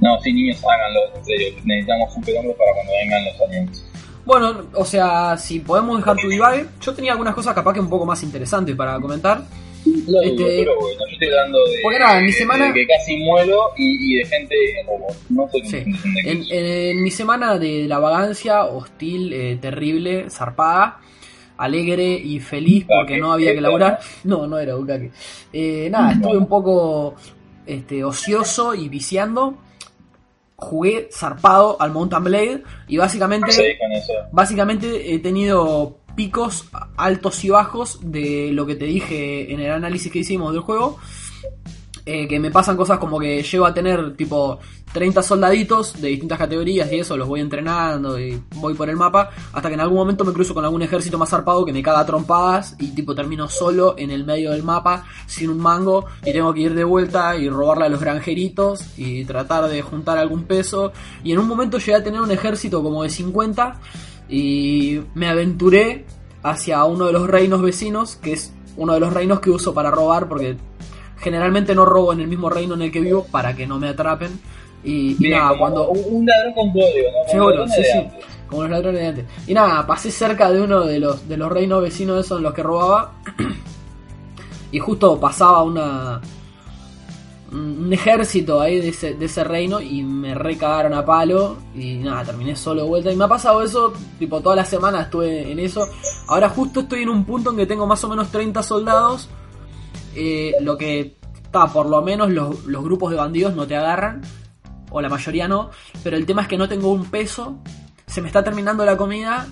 No, 0.00 0.18
sí, 0.22 0.32
niños, 0.32 0.56
háganlo, 0.64 1.00
en 1.16 1.24
serio. 1.24 1.48
Necesitamos 1.64 2.14
superhombres 2.14 2.56
para 2.56 2.72
cuando 2.72 2.92
vengan 2.92 3.24
los 3.26 3.40
aliens. 3.48 3.86
Bueno, 4.24 4.66
o 4.74 4.84
sea, 4.84 5.36
si 5.36 5.60
podemos 5.60 5.98
dejar 5.98 6.16
tu 6.16 6.28
divague, 6.28 6.66
yo 6.80 6.94
tenía 6.94 7.12
algunas 7.12 7.34
cosas 7.34 7.54
capaz 7.54 7.74
que 7.74 7.80
un 7.80 7.90
poco 7.90 8.04
más 8.06 8.22
interesantes 8.22 8.74
para 8.76 8.98
comentar. 8.98 9.42
Lo 10.06 10.20
Este- 10.22 10.34
dudo, 10.36 10.46
pero 10.58 10.74
bueno, 10.80 10.98
yo 11.00 11.12
estoy 11.12 11.28
hablando 11.28 11.58
de, 11.64 11.74
Porque 11.82 11.98
nada, 11.98 12.18
en 12.18 12.26
mi 12.26 12.32
semana- 12.32 12.66
de 12.66 12.72
que 12.74 12.86
casi 12.86 13.16
muero 13.18 13.58
y, 13.76 14.14
y 14.14 14.18
de 14.18 14.24
gente 14.26 14.54
robot. 14.86 15.16
No 15.30 15.48
sé 15.48 15.64
Sí. 15.64 15.84
En, 16.50 17.02
mi 17.02 17.10
semana 17.10 17.58
de 17.58 17.86
la 17.88 17.98
vagancia, 17.98 18.64
hostil, 18.64 19.32
eh, 19.32 19.58
terrible, 19.60 20.28
zarpada, 20.30 20.98
alegre 21.56 22.12
y 22.14 22.40
feliz 22.40 22.86
porque 22.86 23.18
no 23.18 23.32
había 23.32 23.52
que 23.52 23.58
¿era? 23.58 23.62
laburar. 23.68 24.00
No, 24.24 24.46
no 24.46 24.58
era 24.58 24.74
Bukake. 24.76 25.12
Eh, 25.52 25.88
nada, 25.90 26.12
estuve 26.12 26.36
un 26.38 26.46
poco 26.46 27.14
este, 27.66 28.02
ocioso 28.04 28.74
y 28.74 28.88
viciando. 28.88 29.56
Jugué 30.56 31.08
zarpado 31.10 31.80
al 31.80 31.90
Mountain 31.90 32.24
Blade 32.24 32.62
y 32.86 32.98
básicamente... 32.98 33.50
Sí. 33.50 33.62
Básicamente 34.30 35.14
he 35.14 35.18
tenido 35.18 35.96
picos 36.14 36.66
altos 36.96 37.44
y 37.44 37.50
bajos 37.50 37.98
de 38.02 38.50
lo 38.52 38.66
que 38.66 38.76
te 38.76 38.86
dije 38.86 39.52
en 39.52 39.60
el 39.60 39.70
análisis 39.70 40.12
que 40.12 40.20
hicimos 40.20 40.52
del 40.52 40.62
juego. 40.62 40.98
eh, 42.06 42.26
que 42.26 42.40
me 42.40 42.50
pasan 42.50 42.76
cosas 42.76 42.98
como 42.98 43.18
que 43.20 43.42
llego 43.42 43.66
a 43.66 43.74
tener 43.74 44.16
tipo 44.16 44.58
30 44.92 45.22
soldaditos 45.22 46.00
de 46.00 46.08
distintas 46.08 46.38
categorías 46.38 46.90
y 46.90 46.98
eso, 46.98 47.16
los 47.16 47.28
voy 47.28 47.40
entrenando 47.40 48.18
y 48.18 48.42
voy 48.56 48.74
por 48.74 48.88
el 48.88 48.96
mapa, 48.96 49.30
hasta 49.52 49.68
que 49.68 49.74
en 49.74 49.80
algún 49.80 49.98
momento 49.98 50.24
me 50.24 50.32
cruzo 50.32 50.52
con 50.52 50.64
algún 50.64 50.82
ejército 50.82 51.18
más 51.18 51.30
zarpado 51.30 51.64
que 51.64 51.72
me 51.72 51.82
caga 51.82 52.00
a 52.00 52.06
trompadas 52.06 52.74
y 52.78 52.88
tipo 52.88 53.14
termino 53.14 53.48
solo 53.48 53.94
en 53.96 54.10
el 54.10 54.24
medio 54.24 54.50
del 54.50 54.62
mapa 54.62 55.04
sin 55.26 55.50
un 55.50 55.58
mango 55.58 56.06
y 56.24 56.32
tengo 56.32 56.52
que 56.52 56.60
ir 56.60 56.74
de 56.74 56.84
vuelta 56.84 57.36
y 57.36 57.48
robarle 57.48 57.84
a 57.84 57.88
los 57.88 58.00
granjeritos 58.00 58.98
y 58.98 59.24
tratar 59.24 59.68
de 59.68 59.82
juntar 59.82 60.18
algún 60.18 60.44
peso 60.44 60.92
y 61.22 61.32
en 61.32 61.38
un 61.38 61.46
momento 61.46 61.78
llegué 61.78 61.94
a 61.94 62.02
tener 62.02 62.20
un 62.20 62.30
ejército 62.30 62.82
como 62.82 63.02
de 63.04 63.10
50 63.10 63.80
y 64.30 65.02
me 65.14 65.28
aventuré 65.28 66.04
hacia 66.42 66.84
uno 66.84 67.06
de 67.06 67.12
los 67.12 67.28
reinos 67.28 67.60
vecinos, 67.60 68.16
que 68.16 68.32
es 68.32 68.52
uno 68.76 68.94
de 68.94 69.00
los 69.00 69.12
reinos 69.12 69.40
que 69.40 69.50
uso 69.50 69.74
para 69.74 69.90
robar, 69.90 70.28
porque 70.28 70.56
generalmente 71.18 71.74
no 71.74 71.84
robo 71.84 72.12
en 72.12 72.20
el 72.20 72.28
mismo 72.28 72.48
reino 72.48 72.74
en 72.74 72.82
el 72.82 72.92
que 72.92 73.00
vivo 73.00 73.26
para 73.30 73.54
que 73.54 73.66
no 73.66 73.78
me 73.78 73.88
atrapen. 73.88 74.40
Y, 74.82 75.16
nada, 75.18 75.58
cuando... 75.58 75.90
Un, 75.90 76.24
ladrón 76.24 76.54
con 76.54 76.72
código, 76.72 77.08
¿no? 77.12 77.30
Seguro, 77.30 77.68
sí, 77.68 77.82
sí. 77.82 78.26
Como 78.48 78.62
los 78.62 78.70
ladrones 78.70 79.00
de 79.00 79.06
antes. 79.06 79.24
Y 79.46 79.52
nada, 79.52 79.86
pasé 79.86 80.10
cerca 80.10 80.50
de 80.50 80.62
uno 80.62 80.84
de 80.84 80.98
los, 80.98 81.28
de 81.28 81.36
los 81.36 81.50
reinos 81.52 81.82
vecinos 81.82 82.24
esos 82.24 82.38
en 82.38 82.44
los 82.44 82.54
que 82.54 82.62
robaba. 82.62 83.12
y 84.72 84.78
justo 84.78 85.18
pasaba 85.20 85.62
una. 85.62 86.20
Un 87.52 87.92
ejército 87.92 88.60
ahí 88.60 88.80
de 88.80 88.90
ese, 88.90 89.14
de 89.14 89.26
ese 89.26 89.42
reino 89.42 89.80
y 89.80 90.02
me 90.02 90.34
recagaron 90.34 90.94
a 90.94 91.04
palo. 91.04 91.58
Y 91.74 91.94
nada, 91.94 92.24
terminé 92.24 92.54
solo 92.54 92.82
de 92.82 92.88
vuelta. 92.88 93.12
Y 93.12 93.16
me 93.16 93.24
ha 93.24 93.28
pasado 93.28 93.62
eso, 93.62 93.92
tipo, 94.18 94.40
toda 94.40 94.56
la 94.56 94.64
semana 94.64 95.02
estuve 95.02 95.50
en 95.50 95.58
eso. 95.58 95.86
Ahora 96.28 96.48
justo 96.48 96.80
estoy 96.80 97.02
en 97.02 97.08
un 97.08 97.24
punto 97.24 97.50
en 97.50 97.56
que 97.56 97.66
tengo 97.66 97.86
más 97.86 98.02
o 98.04 98.08
menos 98.08 98.30
30 98.30 98.62
soldados. 98.62 99.28
Eh, 100.14 100.54
lo 100.60 100.76
que 100.76 101.16
está, 101.34 101.66
por 101.66 101.86
lo 101.86 102.02
menos 102.02 102.30
los, 102.30 102.64
los 102.66 102.84
grupos 102.84 103.10
de 103.10 103.16
bandidos 103.16 103.54
no 103.54 103.66
te 103.66 103.76
agarran. 103.76 104.22
O 104.90 105.00
la 105.00 105.08
mayoría 105.08 105.48
no. 105.48 105.70
Pero 106.04 106.16
el 106.16 106.26
tema 106.26 106.42
es 106.42 106.48
que 106.48 106.58
no 106.58 106.68
tengo 106.68 106.92
un 106.92 107.10
peso. 107.10 107.58
Se 108.06 108.20
me 108.20 108.28
está 108.28 108.44
terminando 108.44 108.84
la 108.84 108.96
comida. 108.96 109.46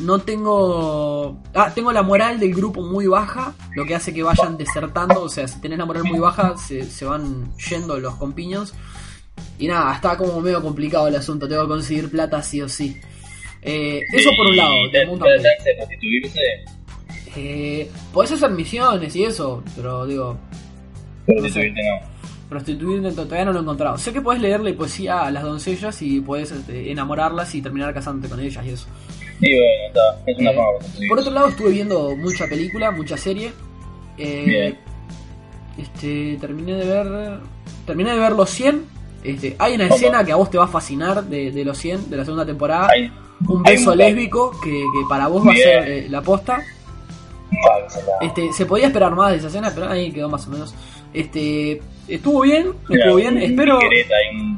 No 0.00 0.18
tengo. 0.20 1.42
Ah, 1.54 1.70
tengo 1.74 1.92
la 1.92 2.02
moral 2.02 2.40
del 2.40 2.54
grupo 2.54 2.82
muy 2.82 3.06
baja. 3.06 3.54
Lo 3.74 3.84
que 3.84 3.94
hace 3.94 4.12
que 4.14 4.22
vayan 4.22 4.56
desertando. 4.56 5.22
O 5.22 5.28
sea, 5.28 5.46
si 5.46 5.60
tenés 5.60 5.78
la 5.78 5.84
moral 5.86 6.04
muy 6.04 6.18
baja, 6.18 6.56
se, 6.56 6.84
se 6.84 7.04
van 7.04 7.52
yendo 7.70 7.98
los 7.98 8.14
compiños. 8.16 8.72
Y 9.58 9.68
nada, 9.68 9.94
está 9.94 10.16
como 10.16 10.40
medio 10.40 10.62
complicado 10.62 11.08
el 11.08 11.16
asunto. 11.16 11.46
Tengo 11.48 11.62
que 11.62 11.68
conseguir 11.68 12.10
plata 12.10 12.42
sí 12.42 12.60
o 12.62 12.68
sí. 12.68 12.98
Eh, 13.60 14.00
eso 14.12 14.30
por 14.36 14.46
un 14.46 14.56
lado, 14.56 14.74
¿Te 14.90 15.06
mundo 15.06 15.24
te- 15.26 15.38
te? 15.38 16.64
Eh, 17.36 17.90
podés 18.12 18.32
hacer 18.32 18.50
misiones 18.50 19.14
y 19.16 19.24
eso, 19.24 19.62
pero 19.76 20.04
digo, 20.04 20.36
Prostituirte 21.26 21.80
no. 21.82 22.06
prostituirte 22.48 23.12
todavía 23.12 23.44
no 23.46 23.52
lo 23.52 23.60
he 23.60 23.62
encontrado. 23.62 23.96
Sé 23.98 24.12
que 24.12 24.20
podés 24.20 24.40
leerle 24.42 24.74
poesía 24.74 25.22
a 25.22 25.30
las 25.30 25.42
doncellas 25.44 26.02
y 26.02 26.20
podés 26.20 26.50
este, 26.50 26.90
enamorarlas 26.90 27.54
y 27.54 27.62
terminar 27.62 27.94
casándote 27.94 28.28
con 28.28 28.40
ellas 28.40 28.64
y 28.66 28.70
eso. 28.70 28.86
Y 29.42 29.54
bueno, 29.54 29.70
está. 29.88 30.00
Es 30.26 30.38
una 30.38 30.50
Eh. 30.52 31.08
Por 31.08 31.18
otro 31.18 31.32
lado, 31.32 31.48
estuve 31.48 31.70
viendo 31.70 32.16
mucha 32.16 32.46
película, 32.46 32.90
mucha 32.90 33.16
serie. 33.16 33.52
Eh, 34.16 34.42
Bien. 34.46 34.78
Este, 35.78 36.36
terminé 36.40 36.74
de 36.74 36.84
ver. 36.86 37.38
Terminé 37.86 38.12
de 38.12 38.18
ver 38.18 38.32
los 38.32 38.48
100. 38.50 38.84
Este, 39.24 39.56
hay 39.58 39.74
una 39.74 39.84
¿Cómo? 39.88 39.96
escena 39.96 40.24
que 40.24 40.32
a 40.32 40.36
vos 40.36 40.50
te 40.50 40.58
va 40.58 40.64
a 40.64 40.68
fascinar 40.68 41.24
de, 41.24 41.50
de 41.50 41.64
los 41.64 41.76
100, 41.78 42.08
de 42.10 42.16
la 42.16 42.24
segunda 42.24 42.46
temporada. 42.46 42.88
Hay- 42.90 43.10
un 43.48 43.62
beso 43.64 43.90
un- 43.90 43.98
lésbico 43.98 44.52
que, 44.62 44.70
que 44.70 45.02
para 45.08 45.26
vos 45.26 45.44
va 45.46 45.52
a 45.52 45.56
ser 45.56 45.88
eh, 45.90 46.06
la 46.08 46.22
posta. 46.22 46.62
Este, 48.20 48.52
se 48.52 48.66
podía 48.66 48.86
esperar 48.86 49.14
más 49.14 49.32
de 49.32 49.38
esa 49.38 49.48
escena, 49.48 49.70
pero 49.74 49.88
ahí 49.88 50.12
quedó 50.12 50.28
más 50.28 50.46
o 50.46 50.50
menos. 50.50 50.74
Este, 51.12 51.82
estuvo 52.08 52.40
bien, 52.42 52.68
estuvo 52.88 53.16
bien. 53.16 53.38
Espero, 53.38 53.78
un 53.78 54.56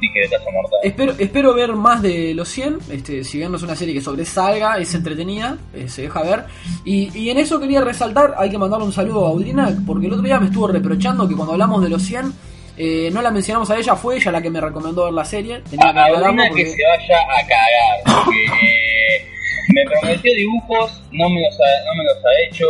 espero, 0.83 1.13
espero 1.19 1.55
ver 1.55 1.73
más 1.75 2.03
de 2.03 2.35
los 2.35 2.49
100. 2.49 2.79
Este, 2.91 3.25
si 3.25 3.39
bien 3.39 3.51
no 3.51 3.57
es 3.57 3.63
una 3.63 3.77
serie 3.77 3.95
que 3.95 4.01
sobresalga, 4.01 4.79
es 4.79 4.95
entretenida, 4.95 5.57
eh, 5.75 5.89
se 5.89 6.03
deja 6.03 6.23
ver. 6.23 6.45
Y, 6.85 7.17
y 7.19 7.31
en 7.31 7.39
eso 7.39 7.59
quería 7.61 7.81
resaltar, 7.81 8.35
hay 8.39 8.51
que 8.51 8.59
mandarle 8.59 8.87
un 8.87 8.93
saludo 8.93 9.27
a 9.27 9.31
Audrina, 9.31 9.75
porque 9.87 10.07
el 10.07 10.13
otro 10.13 10.25
día 10.25 10.39
me 10.41 10.47
estuvo 10.47 10.67
reprochando 10.69 11.29
que 11.29 11.35
cuando 11.35 11.53
hablamos 11.53 11.83
de 11.83 11.89
los 11.91 12.03
100, 12.03 12.33
eh, 12.77 13.09
no 13.13 13.23
la 13.23 13.31
mencionamos 13.31 13.71
a 13.71 13.77
ella, 13.79 13.95
fue 13.95 14.17
ella 14.17 14.33
la 14.33 14.43
que 14.43 14.51
me 14.51 14.61
recomendó 14.61 15.05
ver 15.05 15.13
la 15.15 15.25
serie. 15.25 15.61
Tenía 15.71 15.91
A 15.91 16.49
porque- 16.49 16.65
que 16.65 16.71
se 16.71 16.83
vaya 16.85 17.19
a 17.23 17.47
cagar. 17.47 18.25
Porque 18.25 18.45
eh, 18.45 19.27
me 19.75 19.85
prometió 19.85 20.35
dibujos, 20.35 21.03
no 21.13 21.29
me, 21.31 21.41
los 21.41 21.55
ha, 21.55 21.85
no 21.87 21.95
me 21.97 22.05
los 22.05 22.17
ha 22.17 22.49
hecho. 22.49 22.65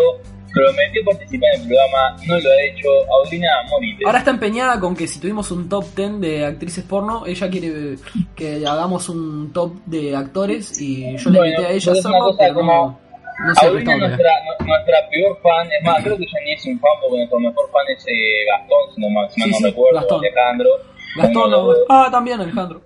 Prometió 0.55 1.05
participar 1.05 1.49
en 1.55 1.63
el 1.63 1.67
programa, 1.69 2.17
no 2.27 2.39
lo 2.39 2.51
ha 2.51 2.63
hecho. 2.63 2.89
Audrina, 3.13 3.49
morite. 3.71 4.05
Ahora 4.07 4.19
está 4.19 4.31
empeñada 4.31 4.79
con 4.81 4.95
que 4.95 5.07
si 5.09 5.19
tuvimos 5.21 5.51
un 5.51 5.69
top 5.69 5.85
10 5.97 6.21
de 6.21 6.45
actrices 6.47 6.85
porno, 6.85 7.27
ella 7.27 7.51
quiere 7.51 7.97
que 8.37 8.65
hagamos 8.67 9.09
un 9.09 9.53
top 9.53 9.73
de 9.87 10.15
actores 10.15 10.81
y 10.81 11.17
yo 11.17 11.31
le 11.31 11.39
invité 11.39 11.67
a 11.67 11.71
ella 11.73 11.93
hacerlo, 11.93 12.37
pero 12.39 12.55
como- 12.55 13.01
no, 13.45 13.53
todavía. 13.55 13.97
nuestra, 13.97 14.31
nu- 14.47 14.67
nuestra 14.67 14.97
peor 15.11 15.37
fan, 15.43 15.67
es 15.73 15.83
más, 15.85 16.01
creo 16.05 16.17
que 16.17 16.25
ya 16.25 16.39
ni 16.45 16.53
es 16.53 16.65
un 16.67 16.79
fan 16.79 16.93
porque 17.01 17.17
nuestro 17.17 17.41
mejor 17.41 17.69
fan 17.73 17.83
es 17.89 18.05
eh, 18.07 18.45
Gastón, 18.47 18.95
si 18.95 19.01
no, 19.01 19.11
mal 19.11 19.29
Sí, 19.31 19.41
no 19.51 19.57
sí, 19.59 19.65
recuerdo, 19.65 19.99
Gastón. 19.99 20.21
Alejandro. 20.21 20.71
Gastón, 21.17 21.51
no- 21.51 21.73
ah, 21.89 22.09
también 22.13 22.41
Alejandro. 22.41 22.81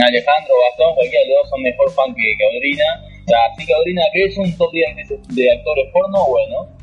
Alejandro, 0.00 0.54
Gastón, 0.70 0.94
cualquiera 0.94 1.24
de 1.24 1.30
los 1.34 1.42
dos 1.42 1.50
son 1.50 1.62
mejor 1.62 1.90
fan 1.92 2.14
que, 2.14 2.22
que 2.38 2.44
Audrina. 2.48 2.84
O 3.24 3.28
sea, 3.28 3.38
así 3.52 3.66
que 3.66 3.74
Audrina, 3.74 4.02
que 4.14 4.24
es 4.24 4.38
un 4.38 4.56
top 4.56 4.72
10 4.72 4.96
de, 4.96 5.18
de 5.34 5.52
actores 5.52 5.84
porno, 5.92 6.26
bueno. 6.28 6.77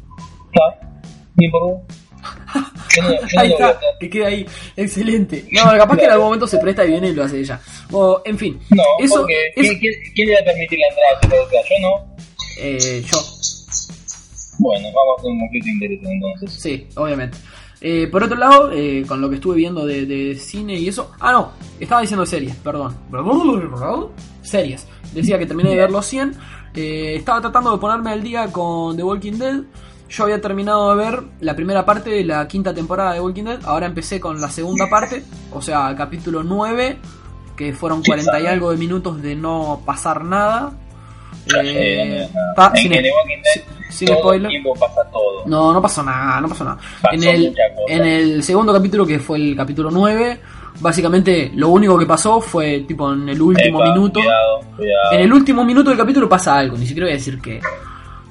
Está, 0.56 0.88
bien 1.36 1.52
por 1.52 1.62
vos. 1.64 1.82
Yo 2.96 3.04
no, 3.04 3.10
yo 3.12 3.18
no 3.34 3.42
Ahí 3.42 3.52
está, 3.52 3.80
que 4.00 4.10
queda 4.10 4.28
ahí, 4.28 4.46
excelente. 4.76 5.46
No, 5.52 5.64
capaz 5.78 5.98
que 5.98 6.06
en 6.06 6.12
algún 6.12 6.28
momento 6.28 6.48
se 6.48 6.58
presta 6.60 6.86
y 6.86 6.90
viene 6.92 7.10
y 7.10 7.14
lo 7.14 7.24
hace 7.24 7.40
ella. 7.40 7.60
O, 7.92 8.22
en 8.26 8.38
fin, 8.38 8.60
No, 8.72 8.84
eso 9.00 9.18
porque 9.18 9.36
¿quién, 9.56 9.78
quién, 10.16 10.28
le 10.30 10.34
va 10.36 10.40
a 10.42 10.46
permitir 10.46 10.80
la 10.80 10.88
entrada 10.88 11.44
a? 11.44 11.70
Yo 11.70 11.76
no. 11.82 12.16
eh, 12.62 13.04
yo, 13.06 13.18
Bueno, 14.60 14.88
vamos 14.88 15.18
a 15.18 15.20
hacer 15.20 15.32
un 15.32 15.40
conflicto 15.42 15.66
de 15.66 15.72
intereses 15.74 16.08
entonces. 16.10 16.52
sí, 16.62 16.88
obviamente. 16.96 17.38
Eh, 17.82 18.08
por 18.08 18.24
otro 18.24 18.38
lado, 18.38 18.72
eh, 18.72 19.04
con 19.08 19.22
lo 19.22 19.30
que 19.30 19.36
estuve 19.36 19.58
viendo 19.58 19.86
de, 19.86 20.06
de 20.06 20.36
cine 20.36 20.76
y 20.76 20.88
eso. 20.88 21.12
Ah, 21.20 21.32
no, 21.34 21.52
estaba 21.80 22.02
diciendo 22.02 22.26
series, 22.26 22.56
perdón. 22.56 22.98
Series. 24.42 24.88
Decía 25.14 25.38
que 25.38 25.46
terminé 25.46 25.70
de 25.72 25.76
ver 25.76 25.92
los 25.92 26.06
100. 26.06 26.34
Eh, 26.74 27.16
estaba 27.18 27.42
tratando 27.42 27.72
de 27.74 27.78
ponerme 27.78 28.12
al 28.12 28.24
día 28.24 28.48
con 28.52 28.96
The 28.98 29.04
Walking 29.04 29.34
Dead. 29.38 29.62
Yo 30.10 30.24
había 30.24 30.40
terminado 30.40 30.96
de 30.96 31.04
ver 31.04 31.24
la 31.42 31.56
primera 31.56 31.86
parte 31.86 32.10
de 32.12 32.24
la 32.24 32.48
quinta 32.48 32.74
temporada 32.74 33.14
de 33.14 33.22
Walking 33.22 33.44
Dead. 33.44 33.60
Ahora 33.66 33.88
empecé 33.88 34.20
con 34.20 34.40
la 34.40 34.50
segunda 34.50 34.88
parte, 34.90 35.24
o 35.52 35.62
sea, 35.62 35.96
capítulo 35.98 36.44
9, 36.44 36.98
que 37.56 37.74
fueron 37.74 38.04
40 38.04 38.40
y 38.40 38.46
algo 38.46 38.72
de 38.72 38.78
minutos 38.78 39.22
de 39.22 39.36
no 39.36 39.82
pasar 39.86 40.24
nada. 40.24 40.74
Eh, 41.56 42.28
en 42.76 42.82
sin, 43.92 44.08
todo 44.08 44.18
spoiler. 44.20 44.46
el 44.46 44.50
tiempo 44.50 44.74
pasa 44.80 45.02
todo. 45.12 45.46
No, 45.46 45.74
no 45.74 45.82
pasó 45.82 46.04
nada, 46.04 46.42
no 46.42 46.50
pasó 46.50 46.64
nada. 46.64 46.78
Pasó 47.02 47.16
En 47.16 47.24
el, 47.24 47.56
en 47.88 48.06
el 48.06 48.44
segundo 48.44 48.74
capítulo, 48.74 49.06
que 49.06 49.20
fue 49.20 49.38
el 49.38 49.56
capítulo 49.56 49.90
9, 49.92 50.40
básicamente 50.82 51.52
lo 51.56 51.70
único 51.70 51.98
que 51.98 52.06
pasó 52.06 52.42
fue 52.42 52.82
tipo 52.82 53.14
en 53.14 53.30
el 53.30 53.42
último 53.42 53.80
Epa, 53.80 53.94
minuto. 53.94 54.20
Cuidado, 54.20 54.62
cuidado. 54.76 55.12
En 55.14 55.20
el 55.22 55.34
último 55.34 55.64
minuto 55.64 55.90
del 55.90 56.00
capítulo 56.00 56.28
pasa 56.28 56.58
algo, 56.58 56.78
ni 56.78 56.86
siquiera 56.86 57.06
voy 57.06 57.14
a 57.14 57.18
decir 57.18 57.40
que. 57.42 57.60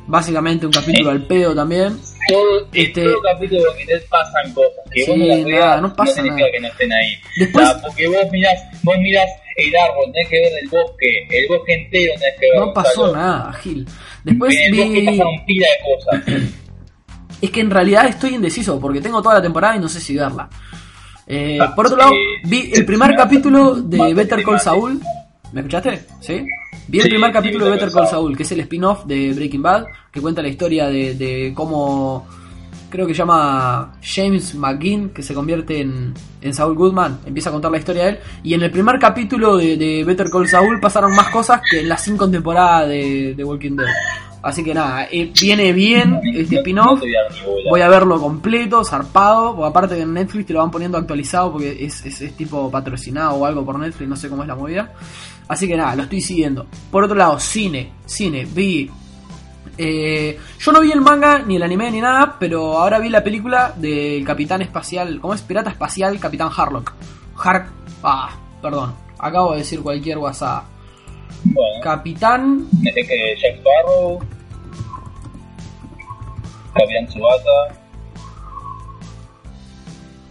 Básicamente 0.06 0.66
un 0.66 0.72
capítulo 0.72 1.10
al 1.10 1.26
pedo 1.26 1.54
también. 1.54 1.98
todo, 2.28 2.66
este- 2.72 3.02
todo 3.04 3.20
capítulo 3.22 3.62
Dead 3.86 4.00
pasan 4.08 4.52
cosas 4.54 4.70
que 4.92 5.04
Sí, 5.04 5.10
vos 5.10 5.18
no 5.18 5.48
nada, 5.48 5.80
no 5.80 5.94
pasa 5.94 6.22
nada. 6.22 6.36
que 6.52 6.60
no 6.60 6.68
estén 6.68 6.92
ahí. 6.92 7.14
Después- 7.38 7.64
O 7.66 7.68
sea, 7.72 7.82
porque 7.82 8.08
vos 8.08 8.26
mirás, 8.32 8.54
vos 8.82 8.96
mirás 8.98 9.28
el 9.56 9.76
árbol, 9.76 10.12
tenés 10.12 10.28
que 10.30 10.40
ver 10.40 10.52
el 10.62 10.68
bosque, 10.70 11.26
el 11.30 11.48
bosque 11.48 11.74
entero 11.74 12.12
tenés 12.18 12.34
que 12.40 12.46
ver. 12.50 12.60
No 12.60 12.72
pasó 12.72 13.14
nada, 13.14 13.52
Gil. 13.54 13.86
Después 14.24 14.54
en 14.56 14.74
el 14.74 14.80
bosque 14.80 15.00
vi. 15.00 15.06
pasaron 15.06 15.44
pila 15.46 15.66
de 15.66 16.24
cosas. 16.24 16.44
Es 17.42 17.50
que 17.50 17.60
en 17.60 17.70
realidad 17.70 18.06
estoy 18.06 18.34
indeciso 18.36 18.80
porque 18.80 19.02
tengo 19.02 19.20
toda 19.20 19.34
la 19.34 19.42
temporada 19.42 19.76
y 19.76 19.80
no 19.80 19.88
sé 19.88 20.00
si 20.00 20.16
verla. 20.16 20.48
Eh, 21.26 21.58
Ah, 21.60 21.74
por 21.74 21.86
otro 21.86 21.98
lado, 21.98 22.12
eh, 22.12 22.40
vi 22.44 22.70
el 22.72 22.86
primer 22.86 23.10
me- 23.10 23.16
capítulo 23.16 23.74
de 23.74 24.14
Better 24.14 24.42
Call. 24.42 24.60
Saul. 24.60 25.00
¿Me 25.52 25.60
escuchaste? 25.60 26.00
¿Sí? 26.20 26.42
Vi 26.88 26.98
el 26.98 27.04
Sí, 27.04 27.10
primer 27.10 27.32
capítulo 27.32 27.64
de 27.64 27.70
Better 27.72 27.90
Call 27.90 28.08
Saul, 28.08 28.36
que 28.36 28.42
es 28.42 28.52
el 28.52 28.60
spin-off 28.60 29.04
de 29.04 29.32
Breaking 29.32 29.62
Bad, 29.62 29.86
que 30.12 30.20
cuenta 30.20 30.42
la 30.42 30.48
historia 30.48 30.86
de, 30.88 31.14
de 31.14 31.52
cómo 31.54 32.26
creo 32.94 33.08
que 33.08 33.14
llama 33.14 33.92
James 34.00 34.54
McGinn, 34.54 35.10
que 35.10 35.20
se 35.22 35.34
convierte 35.34 35.80
en, 35.80 36.14
en 36.40 36.54
Saul 36.54 36.76
Goodman, 36.76 37.18
empieza 37.26 37.48
a 37.48 37.52
contar 37.52 37.72
la 37.72 37.78
historia 37.78 38.04
de 38.04 38.08
él. 38.10 38.18
Y 38.44 38.54
en 38.54 38.62
el 38.62 38.70
primer 38.70 39.00
capítulo 39.00 39.56
de, 39.56 39.76
de 39.76 40.04
Better 40.04 40.30
Call 40.30 40.46
Saul 40.46 40.78
pasaron 40.78 41.12
más 41.16 41.28
cosas 41.30 41.60
que 41.68 41.80
en 41.80 41.88
las 41.88 42.04
cinco 42.04 42.30
temporadas 42.30 42.88
de, 42.88 43.34
de 43.34 43.44
Walking 43.44 43.76
Dead. 43.76 43.88
Así 44.44 44.62
que 44.62 44.74
nada, 44.74 45.08
eh, 45.10 45.32
viene 45.40 45.72
bien 45.72 46.20
este 46.34 46.56
No- 46.56 46.60
spin-off. 46.60 47.00
voy 47.70 47.80
a 47.80 47.88
verlo 47.88 48.20
completo, 48.20 48.84
zarpado, 48.84 49.56
porque 49.56 49.68
aparte 49.70 49.96
que 49.96 50.02
en 50.02 50.12
Netflix 50.12 50.46
te 50.46 50.52
lo 50.52 50.58
van 50.58 50.70
poniendo 50.70 50.98
actualizado 50.98 51.52
porque 51.52 51.82
es, 51.84 52.04
es, 52.04 52.20
es 52.20 52.36
tipo 52.36 52.70
patrocinado 52.70 53.36
o 53.36 53.46
algo 53.46 53.64
por 53.64 53.78
Netflix, 53.78 54.06
no 54.08 54.16
sé 54.16 54.28
cómo 54.28 54.42
es 54.42 54.48
la 54.48 54.54
movida. 54.54 54.92
Así 55.48 55.66
que 55.66 55.76
nada, 55.76 55.96
lo 55.96 56.02
estoy 56.02 56.20
siguiendo. 56.20 56.66
Por 56.90 57.04
otro 57.04 57.16
lado, 57.16 57.40
cine, 57.40 57.92
cine, 58.04 58.44
vi... 58.44 58.90
eh, 59.78 60.38
yo 60.58 60.72
no 60.72 60.80
vi 60.80 60.92
el 60.92 61.00
manga, 61.00 61.38
ni 61.38 61.56
el 61.56 61.62
anime, 61.62 61.90
ni 61.90 62.00
nada, 62.02 62.36
pero 62.38 62.78
ahora 62.78 62.98
vi 62.98 63.08
la 63.08 63.24
película 63.24 63.72
del 63.76 64.24
Capitán 64.24 64.60
Espacial, 64.62 65.20
¿cómo 65.20 65.32
es? 65.34 65.40
Pirata 65.42 65.70
Espacial 65.70 66.18
Capitán 66.20 66.50
Harlock. 66.54 66.92
Hark... 67.42 67.66
Ah, 68.02 68.30
perdón, 68.60 68.94
acabo 69.18 69.52
de 69.52 69.58
decir 69.58 69.80
cualquier 69.80 70.18
WhatsApp. 70.18 70.64
Bueno, 71.44 71.80
Capitán... 71.82 72.66
Jack 72.82 72.96
Sparrow, 73.58 74.20
Capitán 76.74 77.06
Tsubasa, 77.06 77.80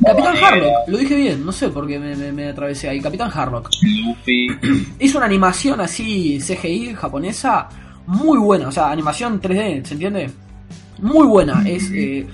Capitán 0.05 0.35
Harlock, 0.43 0.87
lo 0.87 0.97
dije 0.97 1.15
bien, 1.15 1.45
no 1.45 1.51
sé 1.53 1.69
por 1.69 1.87
qué 1.87 1.97
me, 1.97 2.13
me- 2.15 2.31
me 2.33 2.49
atravesé 2.49 2.89
ahí. 2.89 2.99
Capitán 2.99 3.31
Harlock. 3.33 3.69
Luffy. 3.81 4.47
Hizo 4.99 5.17
una 5.17 5.27
animación 5.27 5.79
así 5.79 6.39
CGI 6.39 6.93
japonesa 6.93 7.69
muy 8.07 8.37
buena, 8.37 8.67
o 8.67 8.71
sea, 8.71 8.91
animación 8.91 9.39
3D, 9.41 9.85
¿se 9.85 9.93
entiende? 9.93 10.29
Muy 10.99 11.25
buena. 11.25 11.63
Es, 11.65 11.89
eh, 11.93 12.27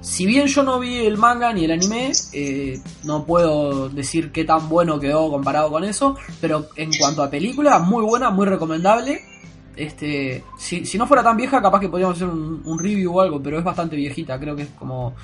si 0.00 0.24
bien 0.24 0.46
yo 0.46 0.62
no 0.62 0.80
vi 0.80 0.96
el 1.04 1.18
manga 1.18 1.52
ni 1.52 1.66
el 1.66 1.72
anime, 1.72 2.12
eh, 2.32 2.80
no 3.04 3.24
puedo 3.26 3.90
decir 3.90 4.32
qué 4.32 4.44
tan 4.44 4.66
bueno 4.70 4.98
quedó 4.98 5.30
comparado 5.30 5.70
con 5.70 5.84
eso, 5.84 6.16
pero 6.40 6.68
en 6.76 6.90
cuanto 6.98 7.22
a 7.22 7.28
película, 7.28 7.78
muy 7.80 8.02
buena, 8.02 8.30
muy 8.30 8.46
recomendable. 8.46 9.20
Este, 9.76 10.44
si, 10.58 10.84
si 10.86 10.96
no 10.98 11.06
fuera 11.06 11.22
tan 11.22 11.36
vieja, 11.36 11.60
capaz 11.60 11.80
que 11.80 11.88
podríamos 11.88 12.16
hacer 12.16 12.28
un, 12.28 12.62
un 12.64 12.78
review 12.78 13.16
o 13.16 13.20
algo, 13.20 13.42
pero 13.42 13.58
es 13.58 13.64
bastante 13.64 13.96
viejita, 13.96 14.38
creo 14.38 14.54
que 14.54 14.62
es 14.62 14.68
como 14.78 15.14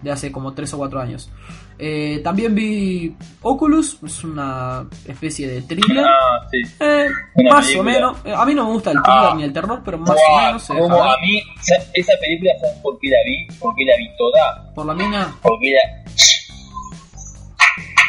de 0.00 0.10
hace 0.12 0.30
como 0.32 0.52
3 0.54 0.72
o 0.74 0.78
4 0.78 1.00
años. 1.00 1.30
Eh, 1.78 2.20
también 2.24 2.54
vi 2.54 3.14
Oculus, 3.42 3.98
es 4.04 4.24
una 4.24 4.86
especie 5.06 5.46
de 5.48 5.62
thriller. 5.62 6.04
Ah, 6.06 6.46
sí. 6.50 6.58
Eh, 6.80 7.06
más 7.50 7.66
película. 7.66 7.80
o 7.80 7.82
menos. 7.84 8.16
Eh, 8.24 8.32
A 8.36 8.44
mí 8.46 8.54
no 8.54 8.64
me 8.64 8.72
gusta 8.72 8.90
el 8.92 9.02
thriller 9.02 9.30
Ah. 9.30 9.34
ni 9.36 9.42
el 9.44 9.52
terror, 9.52 9.82
pero 9.84 9.98
más 9.98 10.10
o 10.10 10.36
menos 10.38 10.66
como 10.66 11.02
a 11.04 11.16
mí, 11.20 11.42
sa- 11.60 11.74
esa 11.94 12.12
película, 12.20 12.52
¿sabes 12.60 12.76
por 12.82 12.98
qué 13.00 13.08
la 13.08 13.16
vi? 13.26 13.46
¿Por 13.58 13.74
qué 13.74 13.84
la 13.84 13.96
vi 13.98 14.08
toda? 14.16 14.72
Por 14.74 14.86
la 14.86 14.94
mina, 14.94 15.36
Porque 15.42 15.70
la, 15.72 16.12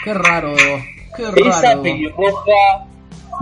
qué 0.03 0.13
raro, 0.13 0.53
qué 1.15 1.24
esa 1.50 1.62
raro. 1.62 1.82
pelirroja, 1.84 2.86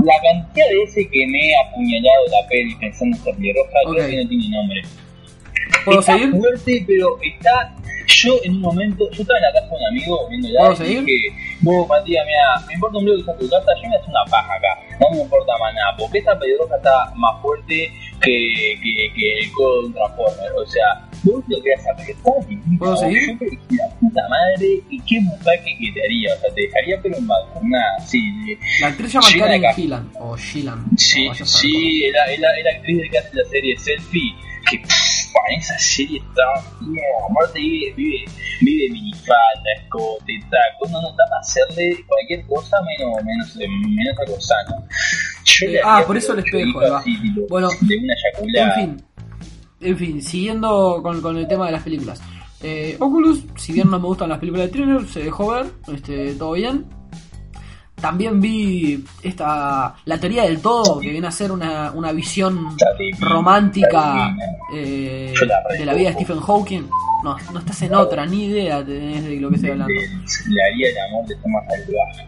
la 0.04 0.14
cantidad 0.22 0.68
de 0.70 0.80
veces 0.80 1.08
que 1.12 1.28
me 1.28 1.50
he 1.50 1.56
apuñalado 1.58 2.22
la 2.32 2.48
peli 2.48 2.76
pensando 2.76 3.16
en 3.18 3.22
esa 3.22 3.32
pelirroja, 3.38 3.72
creo 3.92 4.04
Ok. 4.06 4.10
que 4.10 4.24
no 4.24 4.30
tiene 4.30 4.50
nombre. 4.50 4.82
¿Puedo 5.86 6.00
está 6.00 6.14
seguir? 6.14 6.32
fuerte, 6.32 6.84
pero 6.88 7.18
está. 7.24 7.74
Yo 8.10 8.34
en 8.44 8.54
un 8.54 8.62
momento, 8.62 9.04
yo 9.12 9.22
estaba 9.22 9.38
en 9.38 9.44
la 9.44 9.52
casa 9.52 9.68
de 9.68 9.76
un 9.76 9.86
amigo 9.86 10.28
viendo 10.30 10.48
¿Puedo 10.58 10.70
la 10.70 10.74
y 10.74 10.78
seguir? 10.78 11.04
dije, 11.04 11.28
vos 11.62 11.88
Matías, 11.90 12.26
mira, 12.26 12.66
me 12.66 12.74
importa 12.74 12.98
un 13.00 13.04
bledo 13.04 13.18
que 13.18 13.22
está 13.32 13.38
tu 13.38 13.50
casa, 13.50 13.68
yo 13.84 13.90
me 13.90 13.96
hago 13.98 14.06
una 14.08 14.26
paja 14.32 14.54
acá, 14.56 14.80
no 15.02 15.10
me 15.12 15.22
importa 15.24 15.58
más 15.60 15.74
nada, 15.74 15.96
porque 15.98 16.20
esta 16.20 16.40
pelirroja 16.40 16.78
está 16.78 17.12
más 17.16 17.42
fuerte 17.42 17.92
que, 18.22 18.80
que, 18.82 19.14
que 19.14 19.40
el 19.40 19.52
codo 19.52 19.82
de 19.82 19.88
un 19.88 19.94
transformer, 19.94 20.52
o 20.56 20.66
sea, 20.66 21.04
vos 21.24 21.44
lo 21.48 21.62
que 21.62 21.70
vas 21.76 21.88
a 21.88 21.96
¿Puedo 22.78 22.92
vos, 22.92 23.00
seguir? 23.00 23.32
Yo 23.32 23.38
creo 23.38 23.50
que 23.50 23.76
la 23.76 23.90
puta 24.00 24.22
madre, 24.30 24.82
y 24.90 25.00
qué 25.02 25.20
bucaque 25.20 25.78
que 25.80 25.92
te 25.94 26.04
haría, 26.04 26.34
o 26.34 26.40
sea, 26.40 26.54
te 26.54 26.62
dejaría 26.62 27.00
pero 27.02 27.18
una, 27.18 27.36
una 27.62 27.80
así, 27.98 28.20
de, 28.46 28.60
La 28.82 28.88
actriz 28.88 29.14
llama 29.14 29.28
Karen 29.40 29.74
Gillan, 29.74 30.12
o 30.20 30.36
Gillan. 30.36 30.86
Sí, 30.98 31.30
sí, 31.44 32.06
es 32.06 32.14
la, 32.14 32.72
actriz 32.72 33.02
de 33.02 33.10
que 33.10 33.18
hace 33.18 33.30
la 33.34 33.46
serie 33.46 33.78
Selfie, 33.78 34.34
que 34.70 34.78
pff, 34.80 35.18
esa 35.58 35.78
serie 35.78 36.20
está, 36.20 36.44
yeah, 36.82 37.04
aparte 37.30 37.60
vive, 37.60 37.94
vive, 37.96 38.26
vive 38.62 38.90
minifalda, 38.92 39.72
escote, 39.82 40.34
taco, 40.50 40.92
no, 40.92 41.02
no, 41.02 41.10
está 41.10 41.24
para 41.30 41.42
hacerle 41.42 41.98
cualquier 42.06 42.46
cosa 42.48 42.78
menos, 42.82 43.24
menos, 43.24 43.56
menos 43.56 44.20
algo 44.20 44.42
sano. 44.42 44.84
Yo 45.46 45.68
Eh, 45.68 45.70
le 45.70 45.82
ah, 45.84 46.04
por 46.06 46.18
eso 46.18 46.34
el 46.34 46.40
espejo, 46.40 46.80
así, 46.82 47.18
tipo, 47.22 47.42
Bueno, 47.50 47.70
de 47.82 47.98
una 47.98 48.14
eyaculada. 48.14 48.82
En 48.82 48.90
fin, 48.98 49.07
en 49.82 49.98
fin, 49.98 50.22
siguiendo 50.22 51.00
con, 51.04 51.22
con 51.22 51.38
el 51.38 51.48
tema 51.48 51.66
de 51.68 51.72
las 51.74 51.84
películas. 51.84 52.22
Eh, 52.62 52.96
Oculus, 53.00 53.44
si 53.56 53.74
bien 53.74 53.90
no 53.90 54.00
me 54.00 54.08
gustan 54.08 54.30
las 54.30 54.40
películas 54.40 54.68
de 54.68 54.72
thriller, 54.74 55.06
se 55.08 55.24
dejó 55.24 55.52
ver, 55.52 55.68
este, 55.94 56.34
todo 56.34 56.54
bien. 56.54 56.86
También 57.96 58.40
vi 58.40 59.04
esta 59.24 59.96
la 60.06 60.20
teoría 60.20 60.44
del 60.44 60.62
todo, 60.62 61.00
que 61.00 61.10
viene 61.10 61.26
a 61.28 61.32
ser 61.32 61.52
una, 61.52 61.92
una 61.92 62.12
visión 62.12 62.76
romántica 63.20 64.36
eh, 64.72 65.34
la 65.48 65.78
de 65.78 65.86
la 65.86 65.94
vida 65.96 66.10
de. 66.10 66.16
Stephen 66.16 66.40
Hawking. 66.40 66.84
No, 67.24 67.36
no 67.52 67.60
estás 67.60 67.82
en 67.82 67.96
otra, 67.96 68.26
ni 68.28 68.46
idea 68.46 68.86
tenés 68.86 69.24
de 69.26 69.40
lo 69.40 69.50
que 69.50 69.56
estoy 69.56 69.72
hablando. 69.72 69.92
Le, 69.94 70.08
le 70.54 70.64
haría 70.64 70.90
el 70.90 70.98
amor 71.10 71.26
de 71.26 71.36
salvaje. 71.36 72.28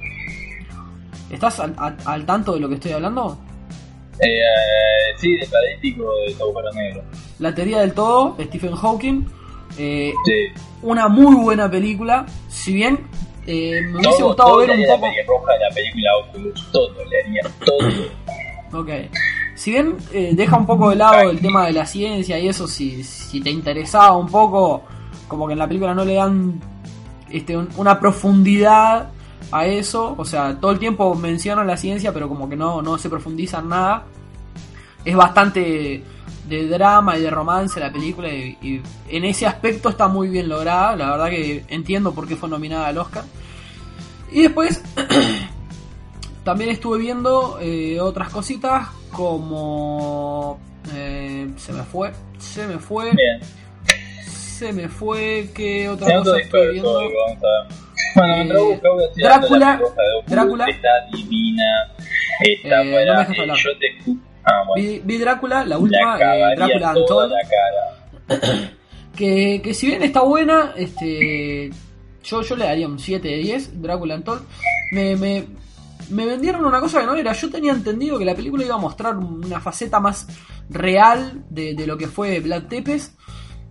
¿Estás 1.29 1.59
al, 1.59 1.75
al- 1.77 1.97
al 2.05 2.25
tanto 2.25 2.53
de 2.55 2.59
lo 2.59 2.67
que 2.69 2.75
estoy 2.75 2.91
hablando? 2.93 3.37
Eh, 4.19 4.41
sí, 5.17 5.37
de 5.37 5.45
paralítico 5.45 6.03
de 6.27 6.33
agujero 6.33 6.71
negro. 6.73 7.03
La 7.39 7.53
teoría 7.55 7.79
del 7.81 7.93
todo, 7.93 8.35
Stephen 8.39 8.75
Hawking. 8.75 9.25
eh, 9.77 10.13
Sí. 10.25 10.61
una 10.81 11.07
muy 11.07 11.35
buena 11.35 11.69
película. 11.69 12.25
Si 12.47 12.73
bien 12.73 12.99
eh, 13.47 13.79
me 13.91 13.97
hubiese 13.99 14.17
Todo, 14.17 14.27
gustado 14.27 14.49
todo 14.49 14.57
ver 14.59 14.71
un 14.71 14.85
poco. 14.85 15.05
la 15.05 15.11
pelirroja 15.11 15.53
de 15.53 15.59
la 15.59 15.75
película 15.75 16.09
Oculus, 16.27 16.71
todo 16.71 16.91
le 17.05 17.21
haría, 17.21 17.41
todo. 17.65 18.81
Ok. 18.81 18.89
Si 19.55 19.71
bien 19.71 19.97
eh, 20.13 20.31
deja 20.33 20.57
un 20.57 20.65
poco 20.65 20.89
de 20.89 20.95
lado 20.97 21.29
el 21.29 21.39
tema 21.39 21.65
de 21.65 21.73
la 21.73 21.85
ciencia 21.85 22.39
y 22.39 22.47
eso, 22.47 22.67
si, 22.67 23.03
si 23.03 23.41
te 23.41 23.49
interesaba 23.49 24.15
un 24.17 24.27
poco, 24.27 24.83
como 25.27 25.47
que 25.47 25.53
en 25.53 25.59
la 25.59 25.67
película 25.67 25.93
no 25.93 26.03
le 26.05 26.15
dan 26.15 26.59
este, 27.29 27.55
un- 27.57 27.69
una 27.77 27.99
profundidad 27.99 29.09
a 29.51 29.65
eso. 29.65 30.15
O 30.17 30.25
sea, 30.25 30.59
todo 30.59 30.71
el 30.71 30.79
tiempo 30.79 31.13
mencionan 31.15 31.67
la 31.67 31.77
ciencia, 31.77 32.13
pero 32.13 32.27
como 32.29 32.47
que 32.49 32.55
no, 32.55 32.81
no 32.81 32.97
se 32.97 33.09
profundiza 33.09 33.59
en 33.59 33.69
nada. 33.69 34.03
Es 35.05 35.15
bastante 35.15 36.03
de 36.49 36.67
drama 36.67 37.17
y 37.17 37.21
de 37.21 37.29
romance 37.29 37.79
la 37.79 37.91
película 37.91 38.27
y, 38.29 38.57
y 38.61 38.81
en 39.09 39.23
ese 39.25 39.45
aspecto 39.45 39.89
está 39.89 40.07
muy 40.07 40.27
bien 40.29 40.49
lograda. 40.49 40.95
La 40.95 41.11
verdad 41.11 41.29
que 41.29 41.63
entiendo 41.69 42.13
por 42.13 42.27
qué 42.27 42.35
fue 42.35 42.49
nominada 42.49 42.87
al 42.87 42.97
Oscar. 42.97 43.23
Y 44.31 44.43
después 44.43 44.83
también 46.43 46.69
estuve 46.69 46.97
viendo 46.99 47.57
eh, 47.61 47.99
otras 47.99 48.29
cositas 48.29 48.87
como... 49.11 50.59
eh, 50.93 51.49
se 51.57 51.73
me 51.73 51.83
fue, 51.83 52.11
se 52.37 52.67
me 52.67 52.77
fue, 52.79 53.11
Bien, 53.11 53.39
se 54.23 54.71
me 54.73 54.87
fue, 54.87 55.49
¿qué 55.53 55.89
otra 55.89 56.07
se 56.07 56.13
cosa 56.15 56.37
disperso, 56.37 56.71
viendo? 56.71 56.93
Bueno, 58.15 58.33
Eh, 58.33 58.37
mientras 58.37 58.63
busco, 58.63 58.93
voy 58.93 59.03
a 59.03 59.07
decir 59.07 59.23
Drácula, 59.23 59.59
la 59.59 59.77
de 59.77 60.35
Drácula. 60.35 60.65
Está 60.65 60.89
divina, 61.11 61.63
está 62.39 62.81
Eh, 62.81 63.05
no 63.05 63.13
me 63.15 63.37
eh, 63.37 63.57
yo 63.63 63.77
te 63.77 63.87
escucho... 63.97 64.28
Ah, 64.49 64.63
bueno. 64.67 64.83
Vi, 64.89 65.01
vi 65.03 65.17
Drácula, 65.17 65.65
la 65.65 65.77
última, 65.77 66.17
eh, 66.17 66.55
Drácula 66.55 66.93
Untold. 66.95 67.33
cara. 68.27 68.41
que, 69.15 69.61
que 69.63 69.73
si 69.73 69.87
bien 69.87 70.03
está 70.03 70.21
buena, 70.21 70.73
este 70.75 71.71
yo, 72.23 72.41
yo 72.41 72.55
le 72.55 72.65
daría 72.65 72.87
un 72.87 72.99
7 72.99 73.27
de 73.27 73.37
10, 73.37 73.81
Drácula 73.81 74.15
Untold. 74.15 74.41
Me, 74.91 75.15
me, 75.15 75.45
me 76.09 76.25
vendieron 76.25 76.65
una 76.65 76.79
cosa 76.79 76.99
que 77.01 77.05
no 77.05 77.15
era. 77.15 77.33
Yo 77.33 77.49
tenía 77.49 77.71
entendido 77.71 78.17
que 78.19 78.25
la 78.25 78.35
película 78.35 78.65
iba 78.65 78.75
a 78.75 78.79
mostrar 78.79 79.17
una 79.17 79.59
faceta 79.59 79.99
más 79.99 80.27
real 80.69 81.43
de, 81.49 81.73
de 81.73 81.87
lo 81.87 81.97
que 81.97 82.07
fue 82.07 82.39
Vlad 82.39 82.63
Tepes, 82.63 83.15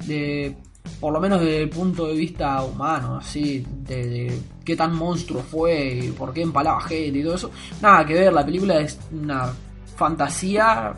de, 0.07 0.57
por 1.01 1.13
lo 1.13 1.21
menos 1.21 1.41
desde 1.41 1.63
el 1.63 1.69
punto 1.69 2.07
de 2.07 2.15
vista 2.15 2.63
humano, 2.65 3.19
así, 3.19 3.65
de, 3.85 4.07
de 4.09 4.39
qué 4.65 4.75
tan 4.75 4.95
monstruo 4.95 5.43
fue 5.43 5.95
y 6.05 6.11
por 6.11 6.33
qué 6.33 6.43
empalaba 6.43 6.81
gente 6.81 7.19
y 7.19 7.23
todo 7.23 7.35
eso. 7.35 7.51
Nada 7.81 8.05
que 8.05 8.15
ver, 8.15 8.33
la 8.33 8.45
película 8.45 8.81
es 8.81 8.99
una 9.13 9.53
fantasía 9.99 10.95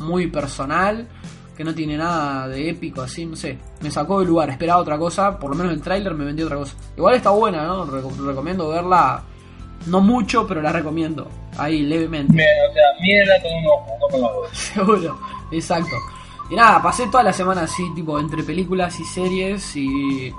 muy 0.00 0.26
personal 0.28 1.08
que 1.56 1.64
no 1.64 1.74
tiene 1.74 1.96
nada 1.96 2.48
de 2.48 2.68
épico, 2.68 3.00
así, 3.00 3.24
no 3.24 3.34
sé. 3.34 3.58
Me 3.80 3.90
sacó 3.90 4.18
del 4.20 4.28
lugar, 4.28 4.50
esperaba 4.50 4.80
otra 4.80 4.98
cosa, 4.98 5.38
por 5.38 5.50
lo 5.50 5.56
menos 5.56 5.72
el 5.72 5.80
tráiler 5.80 6.12
me 6.14 6.26
vendió 6.26 6.44
otra 6.44 6.58
cosa. 6.58 6.74
Igual 6.96 7.14
está 7.14 7.30
buena, 7.30 7.64
¿no? 7.64 7.86
Reco- 7.86 8.14
recomiendo 8.26 8.68
verla, 8.68 9.22
no 9.86 10.00
mucho, 10.02 10.46
pero 10.46 10.60
la 10.60 10.70
recomiendo, 10.70 11.28
ahí 11.56 11.80
levemente. 11.82 12.34
Bien, 12.34 12.46
o 12.70 12.72
sea, 12.74 12.82
mierda 13.00 13.40
con 13.40 13.52
uno, 13.52 13.70
uno 13.96 14.06
con 14.10 14.20
los 14.20 14.32
dos. 14.50 14.58
Seguro, 14.58 15.18
exacto. 15.50 15.96
Y 16.50 16.56
nada, 16.56 16.82
pasé 16.82 17.06
toda 17.06 17.22
la 17.22 17.32
semana 17.32 17.62
así, 17.62 17.82
tipo, 17.94 18.18
entre 18.20 18.42
películas 18.42 19.00
y 19.00 19.04
series 19.04 19.74
y, 19.76 20.30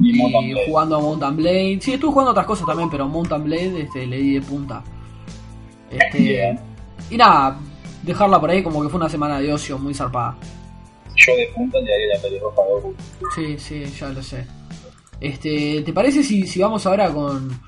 Y 0.00 0.54
jugando 0.66 0.96
a 0.96 1.00
Mountain 1.00 1.36
Blade. 1.36 1.78
Sí, 1.80 1.92
estuve 1.94 2.10
jugando 2.10 2.32
otras 2.32 2.46
cosas 2.46 2.66
también, 2.66 2.90
pero 2.90 3.06
Mountain 3.08 3.44
Blade 3.44 3.82
este, 3.82 4.06
le 4.08 4.16
di 4.18 4.34
de 4.34 4.42
punta. 4.42 4.82
Este, 5.88 6.18
Bien. 6.18 6.60
Y 7.10 7.16
nada, 7.16 7.58
dejarla 8.02 8.40
por 8.40 8.50
ahí 8.50 8.62
como 8.62 8.82
que 8.82 8.88
fue 8.88 8.98
una 8.98 9.08
semana 9.08 9.40
de 9.40 9.52
ocio 9.52 9.78
muy 9.78 9.94
zarpada. 9.94 10.36
Yo 11.16 11.36
de 11.36 11.48
punta 11.54 11.78
le 11.80 12.08
la 12.08 12.20
pelirroja 12.20 12.62
de 12.62 12.72
Oculus. 12.74 12.96
Sí, 13.34 13.58
sí, 13.58 13.84
ya 13.84 14.08
lo 14.08 14.22
sé. 14.22 14.46
Este, 15.20 15.82
¿te 15.82 15.92
parece 15.92 16.22
si, 16.22 16.46
si 16.46 16.60
vamos 16.60 16.84
ahora 16.86 17.10
con, 17.12 17.60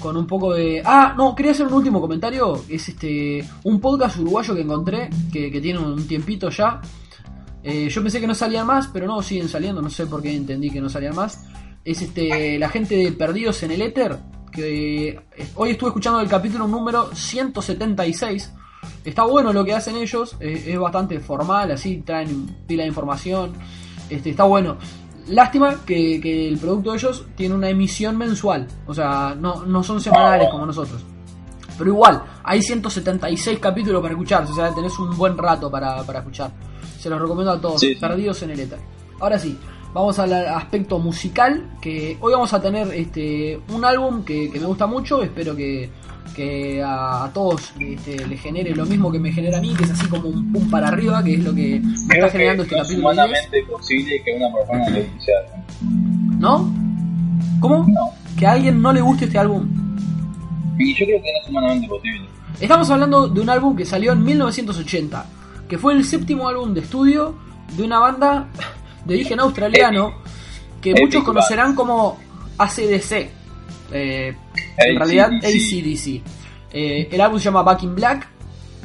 con 0.00 0.16
un 0.16 0.26
poco 0.26 0.54
de. 0.54 0.82
Ah, 0.84 1.14
no, 1.16 1.34
quería 1.34 1.52
hacer 1.52 1.66
un 1.66 1.74
último 1.74 2.00
comentario. 2.00 2.62
Es 2.68 2.88
este. 2.88 3.44
un 3.64 3.80
podcast 3.80 4.18
uruguayo 4.18 4.54
que 4.54 4.62
encontré, 4.62 5.10
que, 5.32 5.50
que 5.50 5.60
tiene 5.60 5.78
un 5.78 6.06
tiempito 6.06 6.50
ya. 6.50 6.80
Eh, 7.62 7.88
yo 7.88 8.02
pensé 8.02 8.20
que 8.20 8.26
no 8.26 8.34
salían 8.34 8.66
más, 8.66 8.88
pero 8.88 9.06
no, 9.06 9.20
siguen 9.22 9.48
saliendo, 9.48 9.82
no 9.82 9.90
sé 9.90 10.06
por 10.06 10.22
qué 10.22 10.34
entendí 10.34 10.70
que 10.70 10.80
no 10.80 10.88
salían 10.88 11.14
más. 11.14 11.44
Es 11.84 12.02
este 12.02 12.58
la 12.58 12.68
gente 12.68 12.96
de 12.96 13.12
Perdidos 13.12 13.62
en 13.62 13.72
el 13.72 13.82
Éter, 13.82 14.16
que 14.52 15.08
eh, 15.08 15.46
hoy 15.54 15.70
estuve 15.70 15.90
escuchando 15.90 16.20
el 16.20 16.28
capítulo 16.28 16.66
número 16.66 17.14
176. 17.14 18.52
Está 19.04 19.24
bueno 19.24 19.52
lo 19.52 19.64
que 19.64 19.72
hacen 19.72 19.96
ellos, 19.96 20.36
es 20.40 20.78
bastante 20.78 21.18
formal, 21.20 21.70
así 21.70 22.02
traen 22.04 22.46
pila 22.66 22.82
de 22.82 22.88
información. 22.88 23.52
Este, 24.10 24.30
está 24.30 24.44
bueno. 24.44 24.76
Lástima 25.28 25.76
que, 25.84 26.20
que 26.20 26.48
el 26.48 26.58
producto 26.58 26.90
de 26.92 26.96
ellos 26.98 27.26
tiene 27.36 27.54
una 27.54 27.68
emisión 27.68 28.16
mensual, 28.16 28.66
o 28.86 28.94
sea, 28.94 29.36
no, 29.38 29.66
no 29.66 29.82
son 29.82 30.00
semanales 30.00 30.48
como 30.50 30.64
nosotros. 30.64 31.02
Pero 31.76 31.90
igual, 31.90 32.22
hay 32.42 32.62
176 32.62 33.58
capítulos 33.58 34.00
para 34.00 34.14
escuchar, 34.14 34.44
o 34.44 34.54
sea, 34.54 34.74
tenés 34.74 34.98
un 34.98 35.16
buen 35.16 35.36
rato 35.36 35.70
para, 35.70 36.02
para 36.02 36.20
escuchar. 36.20 36.50
Se 36.98 37.10
los 37.10 37.20
recomiendo 37.20 37.52
a 37.52 37.60
todos, 37.60 37.80
sí. 37.80 37.94
perdidos 37.94 38.42
en 38.42 38.50
el 38.50 38.60
éter. 38.60 38.78
Ahora 39.20 39.38
sí, 39.38 39.56
vamos 39.92 40.18
al 40.18 40.32
aspecto 40.32 40.98
musical, 40.98 41.76
que 41.80 42.16
hoy 42.20 42.32
vamos 42.32 42.52
a 42.54 42.60
tener 42.60 42.92
este 42.94 43.60
un 43.68 43.84
álbum 43.84 44.24
que, 44.24 44.50
que 44.50 44.58
me 44.58 44.66
gusta 44.66 44.86
mucho, 44.86 45.22
espero 45.22 45.54
que, 45.54 45.90
que 46.34 46.82
a, 46.82 47.24
a 47.24 47.32
todos 47.32 47.72
este, 47.78 48.26
les 48.26 48.40
genere 48.40 48.74
lo 48.74 48.86
mismo 48.86 49.10
que 49.10 49.18
me 49.18 49.32
genera 49.32 49.58
a 49.58 49.60
mí, 49.60 49.74
que 49.74 49.84
es 49.84 49.90
así 49.90 50.06
como 50.06 50.28
un 50.28 50.52
pum 50.52 50.70
para 50.70 50.88
arriba, 50.88 51.22
que 51.22 51.34
es 51.34 51.44
lo 51.44 51.54
que 51.54 51.80
me 51.80 52.08
Creo 52.08 52.26
está 52.26 52.38
generando 52.38 52.64
que 52.64 52.76
este 52.76 52.76
es 52.76 52.82
capítulo 52.82 53.12
10, 53.12 53.24
humanamente 53.24 53.62
posible 53.70 54.22
que 54.24 54.32
una 54.36 54.54
persona 54.54 54.88
le 54.90 55.02
guste 55.04 55.32
algo. 55.36 55.68
¿no? 56.38 56.74
¿Cómo? 57.60 57.86
No. 57.88 58.10
Que 58.38 58.46
a 58.46 58.52
alguien 58.52 58.80
no 58.80 58.92
le 58.92 59.00
guste 59.00 59.24
este 59.24 59.38
álbum. 59.38 59.68
Y 60.78 60.94
yo 60.94 61.06
creo 61.06 61.22
que 61.22 61.32
no 61.32 61.38
es 61.42 61.48
humanamente 61.48 61.88
posible. 61.88 62.28
Estamos 62.60 62.90
hablando 62.90 63.28
de 63.28 63.40
un 63.40 63.50
álbum 63.50 63.76
que 63.76 63.84
salió 63.84 64.12
en 64.12 64.24
1980, 64.24 65.26
que 65.68 65.78
fue 65.78 65.92
el 65.92 66.04
séptimo 66.04 66.48
álbum 66.48 66.74
de 66.74 66.80
estudio 66.80 67.36
de 67.76 67.82
una 67.82 67.98
banda 67.98 68.48
de 69.04 69.14
origen 69.14 69.40
australiano 69.40 70.12
que 70.80 70.94
muchos 70.94 71.24
conocerán 71.24 71.74
como 71.74 72.18
ACDC. 72.58 73.37
Eh, 73.92 74.34
en 74.76 74.96
realidad 74.98 75.30
AC/DC. 75.42 76.22
Eh, 76.72 77.08
el 77.10 77.20
álbum 77.20 77.38
se 77.38 77.46
llama 77.46 77.62
Back 77.62 77.82
in 77.84 77.94
Black, 77.94 78.28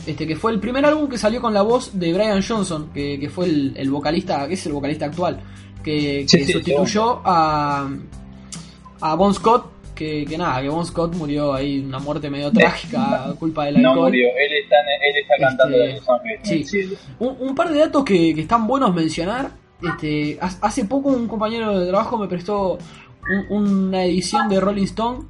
este 0.07 0.25
que 0.27 0.35
fue 0.35 0.51
el 0.51 0.59
primer 0.59 0.85
álbum 0.85 1.07
que 1.09 1.17
salió 1.17 1.41
con 1.41 1.53
la 1.53 1.61
voz 1.61 1.97
de 1.99 2.13
Brian 2.13 2.41
Johnson, 2.41 2.89
que, 2.93 3.19
que 3.19 3.29
fue 3.29 3.45
el, 3.45 3.73
el 3.75 3.89
vocalista, 3.89 4.47
que 4.47 4.53
es 4.53 4.65
el 4.65 4.73
vocalista 4.73 5.05
actual, 5.05 5.39
que, 5.83 6.25
Sí, 6.27 6.37
que 6.37 6.45
sí, 6.45 6.51
sustituyó 6.53 7.21
a, 7.25 7.89
a 9.01 9.15
Bon 9.15 9.33
Scott, 9.33 9.71
que, 9.93 10.25
que 10.25 10.37
nada, 10.37 10.61
que 10.61 10.69
Bon 10.69 10.85
Scott 10.85 11.13
murió 11.15 11.53
ahí 11.53 11.79
una 11.79 11.99
muerte 11.99 12.29
medio 12.29 12.51
trágica 12.51 13.25
a 13.29 13.33
culpa 13.35 13.65
del 13.65 13.81
No 13.81 13.89
alcohol. 13.91 14.07
murió, 14.09 14.27
él 14.29 14.63
está, 14.63 14.75
él 15.07 15.15
está 15.21 15.33
cantando 15.39 15.75
Este, 15.77 15.87
de 15.87 15.93
Los 15.99 16.09
Ángeles 16.09 16.39
en 16.45 16.53
el 16.57 16.63
sí. 16.65 16.69
cielo. 16.69 16.97
Un, 17.19 17.37
un 17.49 17.55
par 17.55 17.69
de 17.71 17.79
datos 17.79 18.03
que, 18.05 18.33
que 18.33 18.41
están 18.41 18.65
buenos 18.65 18.93
mencionar. 18.95 19.51
Este, 19.81 20.37
ha- 20.39 20.57
hace 20.67 20.85
poco 20.85 21.09
un 21.09 21.27
compañero 21.27 21.77
de 21.77 21.87
trabajo 21.87 22.17
me 22.17 22.27
prestó 22.27 22.77
un- 23.49 23.63
una 23.65 24.03
edición 24.05 24.49
de 24.49 24.59
Rolling 24.59 24.83
Stone 24.83 25.25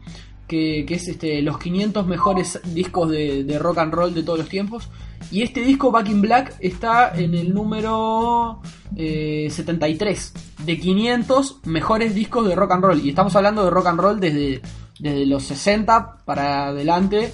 que, 0.48 0.86
es 0.88 1.08
este, 1.08 1.42
los 1.42 1.58
500 1.58 2.06
mejores 2.06 2.60
discos 2.74 3.10
de, 3.10 3.58
rock 3.60 3.80
and 3.80 3.94
roll 3.94 4.14
de 4.14 4.22
todos 4.24 4.38
los 4.40 4.50
tiempos. 4.50 4.88
Y 5.32 5.42
este 5.42 5.62
disco, 5.62 5.90
Back 5.90 6.10
in 6.10 6.22
Black, 6.22 6.56
está 6.60 7.12
en 7.18 7.34
el 7.34 7.54
número 7.56 8.62
eh, 8.96 9.48
73 9.50 10.34
de 10.66 10.80
500 10.80 11.62
mejores 11.66 12.14
discos 12.14 12.48
de 12.48 12.56
rock 12.56 12.72
and 12.74 12.84
roll. 12.84 13.00
Y 13.04 13.10
estamos 13.10 13.36
hablando 13.36 13.64
de 13.64 13.72
rock 13.72 13.88
and 13.88 14.00
roll 14.00 14.20
desde, 14.20 14.62
desde 15.00 15.26
los 15.26 15.44
60 15.44 16.18
para 16.26 16.68
adelante. 16.68 17.34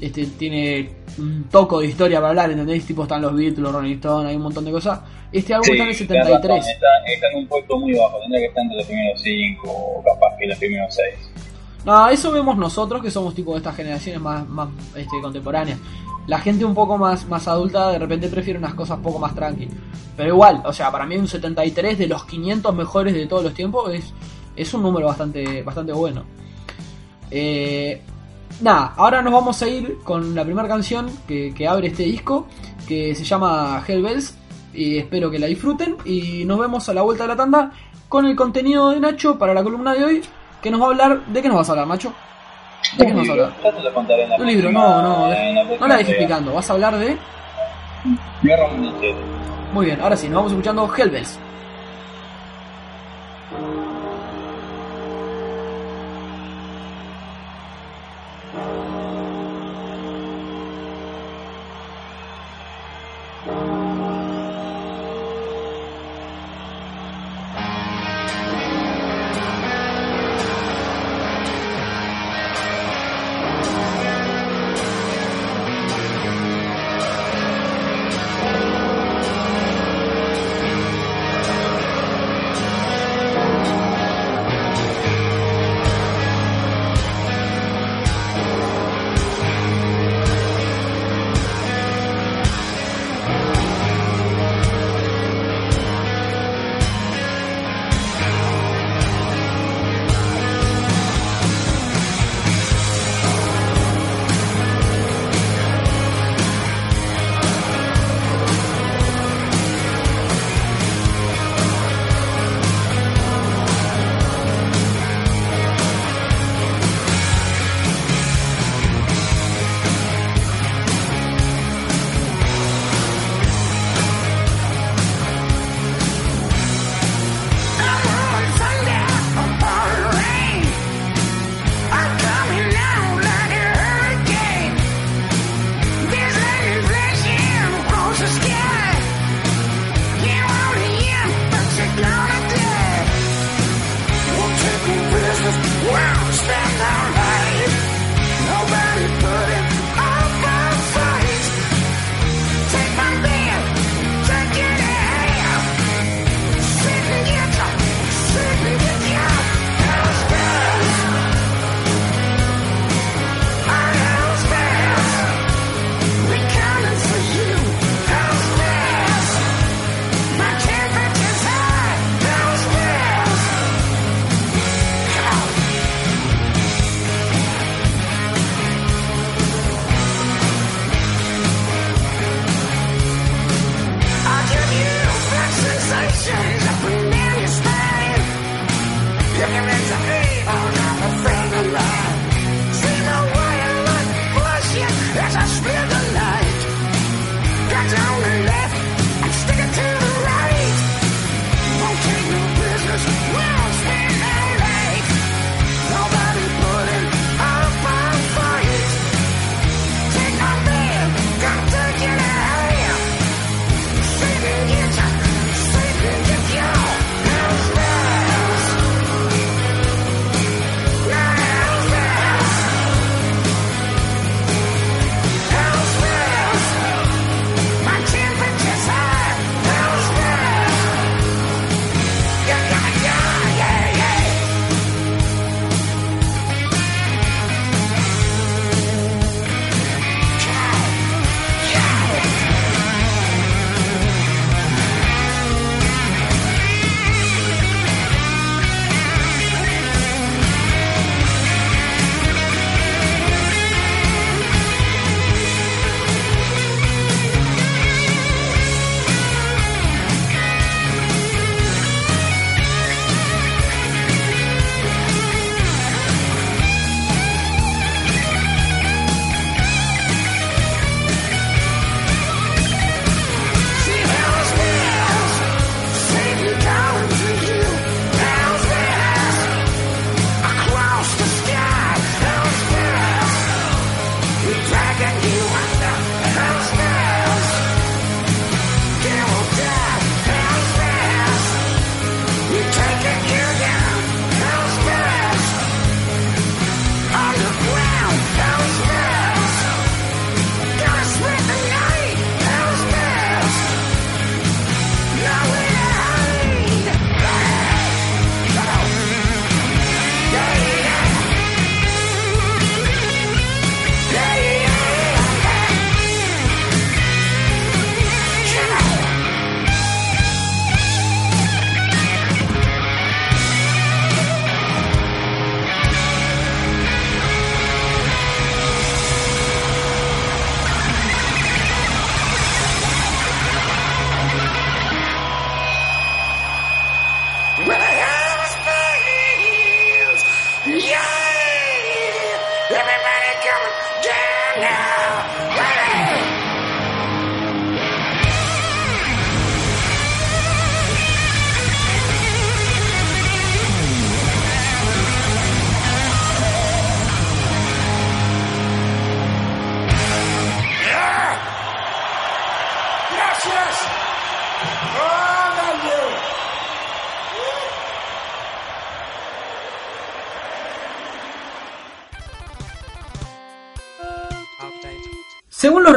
Este, 0.00 0.26
tiene 0.26 0.90
un 1.18 1.44
toco 1.50 1.80
de 1.80 1.88
historia 1.88 2.18
para 2.18 2.30
hablar, 2.30 2.50
¿entendéis? 2.50 2.86
Tipo 2.86 3.02
están 3.02 3.22
los 3.22 3.34
Beatles, 3.34 3.58
los 3.58 3.72
Rolling 3.72 3.94
Stones, 3.94 4.28
hay 4.28 4.36
un 4.36 4.42
montón 4.42 4.64
de 4.64 4.70
cosas. 4.70 5.00
Este 5.32 5.52
álbum 5.52 5.66
Sí, 5.66 5.72
está 5.72 5.82
en 5.82 5.90
el 5.90 5.96
tenés 5.96 6.24
razón, 6.24 6.42
73. 6.42 6.66
Está, 6.66 6.86
está 7.06 7.26
en 7.30 7.36
un 7.36 7.46
puesto 7.48 7.78
muy 7.78 7.94
bajo, 7.94 8.20
tendría 8.20 8.40
que 8.40 8.46
estar 8.46 8.62
entre 8.62 8.76
los 8.78 8.86
primeros 8.86 9.22
5 9.22 9.68
o 9.68 10.02
capaz 10.04 10.36
que 10.38 10.46
los 10.46 10.58
primeros 10.58 10.94
6. 10.94 11.30
No, 11.84 12.08
eso 12.08 12.30
vemos 12.30 12.56
nosotros 12.56 13.02
que 13.02 13.10
somos 13.10 13.34
tipo 13.34 13.52
de 13.52 13.58
estas 13.58 13.74
generaciones 13.74 14.20
más, 14.20 14.48
más 14.48 14.68
este, 14.94 15.20
contemporáneas. 15.20 15.78
La 16.26 16.38
gente 16.38 16.64
un 16.64 16.74
poco 16.74 16.98
más, 16.98 17.26
más 17.26 17.48
adulta 17.48 17.90
de 17.90 17.98
repente 17.98 18.28
prefiere 18.28 18.58
unas 18.58 18.74
cosas 18.74 18.98
un 18.98 19.02
poco 19.02 19.18
más 19.18 19.34
tranqui. 19.34 19.68
Pero 20.16 20.28
igual, 20.30 20.62
o 20.64 20.72
sea, 20.72 20.92
para 20.92 21.06
mí 21.06 21.16
un 21.16 21.26
73 21.26 21.98
de 21.98 22.06
los 22.06 22.24
500 22.24 22.74
mejores 22.74 23.14
de 23.14 23.26
todos 23.26 23.42
los 23.42 23.54
tiempos 23.54 23.92
es, 23.94 24.12
es 24.54 24.74
un 24.74 24.82
número 24.82 25.06
bastante, 25.06 25.62
bastante 25.62 25.92
bueno. 25.92 26.24
Eh, 27.30 28.02
nada, 28.60 28.92
ahora 28.96 29.22
nos 29.22 29.32
vamos 29.32 29.62
a 29.62 29.68
ir 29.68 29.98
con 30.04 30.34
la 30.34 30.44
primera 30.44 30.68
canción 30.68 31.08
que, 31.26 31.52
que 31.54 31.66
abre 31.68 31.88
este 31.88 32.02
disco, 32.04 32.46
que 32.86 33.14
se 33.14 33.24
llama 33.24 33.82
Hellbells. 33.86 34.36
Y 34.74 34.98
espero 34.98 35.30
que 35.30 35.38
la 35.38 35.46
disfruten. 35.46 35.96
Y 36.04 36.44
nos 36.44 36.58
vemos 36.58 36.88
a 36.88 36.94
la 36.94 37.02
vuelta 37.02 37.24
de 37.24 37.28
la 37.28 37.36
tanda 37.36 37.72
con 38.08 38.26
el 38.26 38.36
contenido 38.36 38.90
de 38.90 39.00
Nacho 39.00 39.38
para 39.38 39.54
la 39.54 39.62
columna 39.62 39.94
de 39.94 40.04
hoy. 40.04 40.22
Que 40.62 40.70
nos 40.70 40.80
va 40.80 40.86
a 40.86 40.88
hablar. 40.90 41.26
¿De 41.26 41.42
qué 41.42 41.48
nos 41.48 41.56
vas 41.56 41.68
a 41.68 41.72
hablar, 41.72 41.86
Macho? 41.86 42.12
¿De 42.96 43.06
qué 43.06 43.12
nos 43.12 43.20
vas 43.22 43.28
a 43.28 43.32
hablar? 43.32 43.52
Ya 43.64 43.72
te 43.72 43.82
lo 43.82 43.94
contaré 43.94 44.24
en 44.24 44.30
la 44.30 44.36
Un 44.36 44.46
libro, 44.46 44.70
no, 44.70 45.02
no, 45.02 45.28
la 45.28 45.64
no 45.80 45.88
la 45.88 45.96
dejes 45.96 46.10
entrega. 46.14 46.18
picando. 46.36 46.54
Vas 46.54 46.70
a 46.70 46.72
hablar 46.74 46.98
de. 46.98 47.16
Guerra. 48.42 48.68
Muy 49.72 49.86
bien, 49.86 50.00
ahora 50.00 50.16
sí, 50.16 50.28
nos 50.28 50.36
vamos 50.36 50.52
escuchando. 50.52 50.88
Hellbells. 50.96 51.38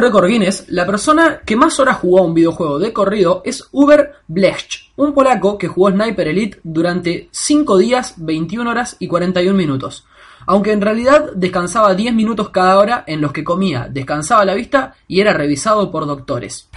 Récords 0.02 0.26
Guinness, 0.26 0.64
la 0.68 0.84
persona 0.84 1.42
que 1.46 1.54
más 1.54 1.78
horas 1.78 1.98
jugó 1.98 2.18
a 2.18 2.22
un 2.22 2.34
videojuego 2.34 2.80
de 2.80 2.92
corrido 2.92 3.40
es 3.44 3.68
Uber 3.70 4.14
Blech, 4.26 4.90
un 4.96 5.14
polaco 5.14 5.56
que 5.56 5.68
jugó 5.68 5.92
Sniper 5.92 6.26
Elite 6.26 6.58
durante 6.64 7.28
5 7.30 7.78
días, 7.78 8.14
21 8.16 8.68
horas 8.68 8.96
y 8.98 9.06
41 9.06 9.56
minutos. 9.56 10.04
Aunque 10.44 10.72
en 10.72 10.80
realidad 10.80 11.30
descansaba 11.36 11.94
10 11.94 12.14
minutos 12.14 12.48
cada 12.48 12.80
hora 12.80 13.04
en 13.06 13.20
los 13.20 13.30
que 13.30 13.44
comía, 13.44 13.86
descansaba 13.88 14.44
la 14.44 14.54
vista 14.54 14.96
y 15.06 15.20
era 15.20 15.34
revisado 15.34 15.92
por 15.92 16.04
doctores. 16.04 16.68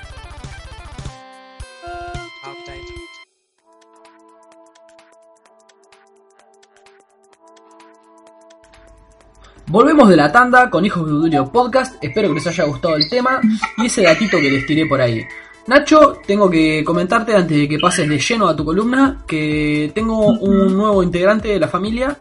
Volvemos 9.76 10.08
de 10.08 10.16
la 10.16 10.32
tanda 10.32 10.70
con 10.70 10.86
Hijos 10.86 11.06
de 11.06 11.12
Dudio 11.12 11.52
Podcast. 11.52 12.02
Espero 12.02 12.30
que 12.30 12.36
les 12.36 12.48
haya 12.48 12.64
gustado 12.64 12.96
el 12.96 13.10
tema 13.10 13.42
y 13.78 13.88
ese 13.88 14.04
gatito 14.04 14.38
que 14.38 14.50
les 14.50 14.66
tiré 14.66 14.86
por 14.86 15.02
ahí. 15.02 15.22
Nacho, 15.68 16.22
tengo 16.26 16.50
que 16.50 16.82
comentarte 16.82 17.36
antes 17.36 17.58
de 17.58 17.68
que 17.68 17.78
pases 17.78 18.08
de 18.08 18.18
lleno 18.18 18.48
a 18.48 18.56
tu 18.56 18.64
columna 18.64 19.22
que 19.28 19.92
tengo 19.94 20.28
un 20.28 20.78
nuevo 20.78 21.04
integrante 21.04 21.50
de 21.50 21.60
la 21.60 21.68
familia 21.68 22.18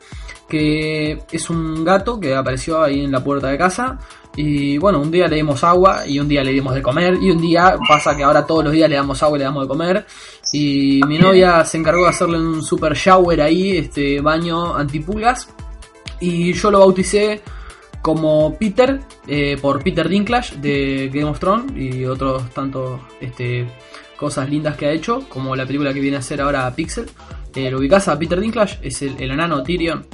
que 0.48 1.22
es 1.30 1.48
un 1.48 1.84
gato 1.84 2.18
que 2.18 2.34
apareció 2.34 2.82
ahí 2.82 3.04
en 3.04 3.12
la 3.12 3.22
puerta 3.22 3.46
de 3.46 3.56
casa 3.56 4.00
y 4.34 4.76
bueno, 4.78 5.00
un 5.00 5.12
día 5.12 5.28
le 5.28 5.36
dimos 5.36 5.62
agua 5.62 6.04
y 6.08 6.18
un 6.18 6.26
día 6.26 6.42
le 6.42 6.50
dimos 6.50 6.74
de 6.74 6.82
comer 6.82 7.16
y 7.22 7.30
un 7.30 7.40
día 7.40 7.76
pasa 7.86 8.16
que 8.16 8.24
ahora 8.24 8.44
todos 8.44 8.64
los 8.64 8.72
días 8.72 8.90
le 8.90 8.96
damos 8.96 9.22
agua 9.22 9.36
y 9.36 9.38
le 9.38 9.44
damos 9.44 9.62
de 9.62 9.68
comer 9.68 10.06
y 10.52 11.00
mi 11.06 11.18
novia 11.18 11.64
se 11.64 11.78
encargó 11.78 12.02
de 12.02 12.10
hacerle 12.10 12.36
un 12.36 12.64
super 12.64 12.94
shower 12.94 13.40
ahí, 13.40 13.76
este 13.76 14.20
baño 14.20 14.74
antipulgas 14.74 15.46
y 16.24 16.52
yo 16.52 16.70
lo 16.70 16.78
bauticé 16.78 17.42
como 18.00 18.56
Peter 18.58 19.00
eh, 19.26 19.56
por 19.60 19.82
Peter 19.82 20.08
Dinklage 20.08 20.56
de 20.56 21.10
Game 21.12 21.24
of 21.24 21.38
Thrones 21.38 21.72
y 21.76 22.04
otros 22.04 22.50
tantos 22.50 23.00
este, 23.20 23.66
cosas 24.16 24.48
lindas 24.48 24.76
que 24.76 24.86
ha 24.86 24.92
hecho, 24.92 25.24
como 25.28 25.56
la 25.56 25.66
película 25.66 25.92
que 25.92 26.00
viene 26.00 26.16
a 26.16 26.20
hacer 26.20 26.40
ahora 26.40 26.70
Pixel. 26.74 27.06
Eh, 27.54 27.70
lo 27.70 27.78
ubicás 27.78 28.08
a 28.08 28.18
Peter 28.18 28.40
Dinklage, 28.40 28.78
es 28.82 29.02
el, 29.02 29.16
el 29.18 29.30
enano 29.30 29.62
Tyrion. 29.62 30.06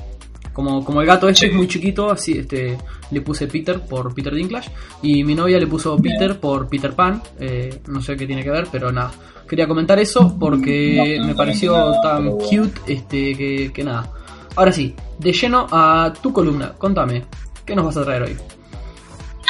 Como, 0.52 0.84
como 0.84 1.00
el 1.00 1.06
gato 1.06 1.28
este 1.28 1.46
es 1.46 1.54
muy 1.54 1.68
chiquito, 1.68 2.10
así 2.10 2.38
este 2.38 2.76
le 3.10 3.20
puse 3.22 3.46
Peter 3.46 3.80
por 3.80 4.12
Peter 4.14 4.34
Dinklage. 4.34 4.70
Y 5.02 5.24
mi 5.24 5.34
novia 5.34 5.58
le 5.58 5.66
puso 5.66 5.96
Peter 5.96 6.38
por 6.38 6.68
Peter 6.68 6.92
Pan. 6.92 7.22
Eh, 7.38 7.80
no 7.88 8.02
sé 8.02 8.16
qué 8.16 8.26
tiene 8.26 8.42
que 8.42 8.50
ver, 8.50 8.66
pero 8.70 8.90
nada. 8.90 9.12
Quería 9.48 9.66
comentar 9.66 9.98
eso 9.98 10.36
porque 10.38 11.20
me 11.24 11.34
pareció 11.34 11.92
tan 12.02 12.30
cute 12.32 12.80
este 12.86 13.34
que, 13.34 13.72
que 13.72 13.84
nada. 13.84 14.12
Ahora 14.56 14.72
sí, 14.72 14.94
de 15.18 15.32
lleno 15.32 15.66
a 15.70 16.12
tu 16.20 16.32
columna, 16.32 16.72
contame, 16.76 17.24
¿qué 17.64 17.74
nos 17.74 17.86
vas 17.86 17.96
a 17.96 18.04
traer 18.04 18.22
hoy? 18.22 18.36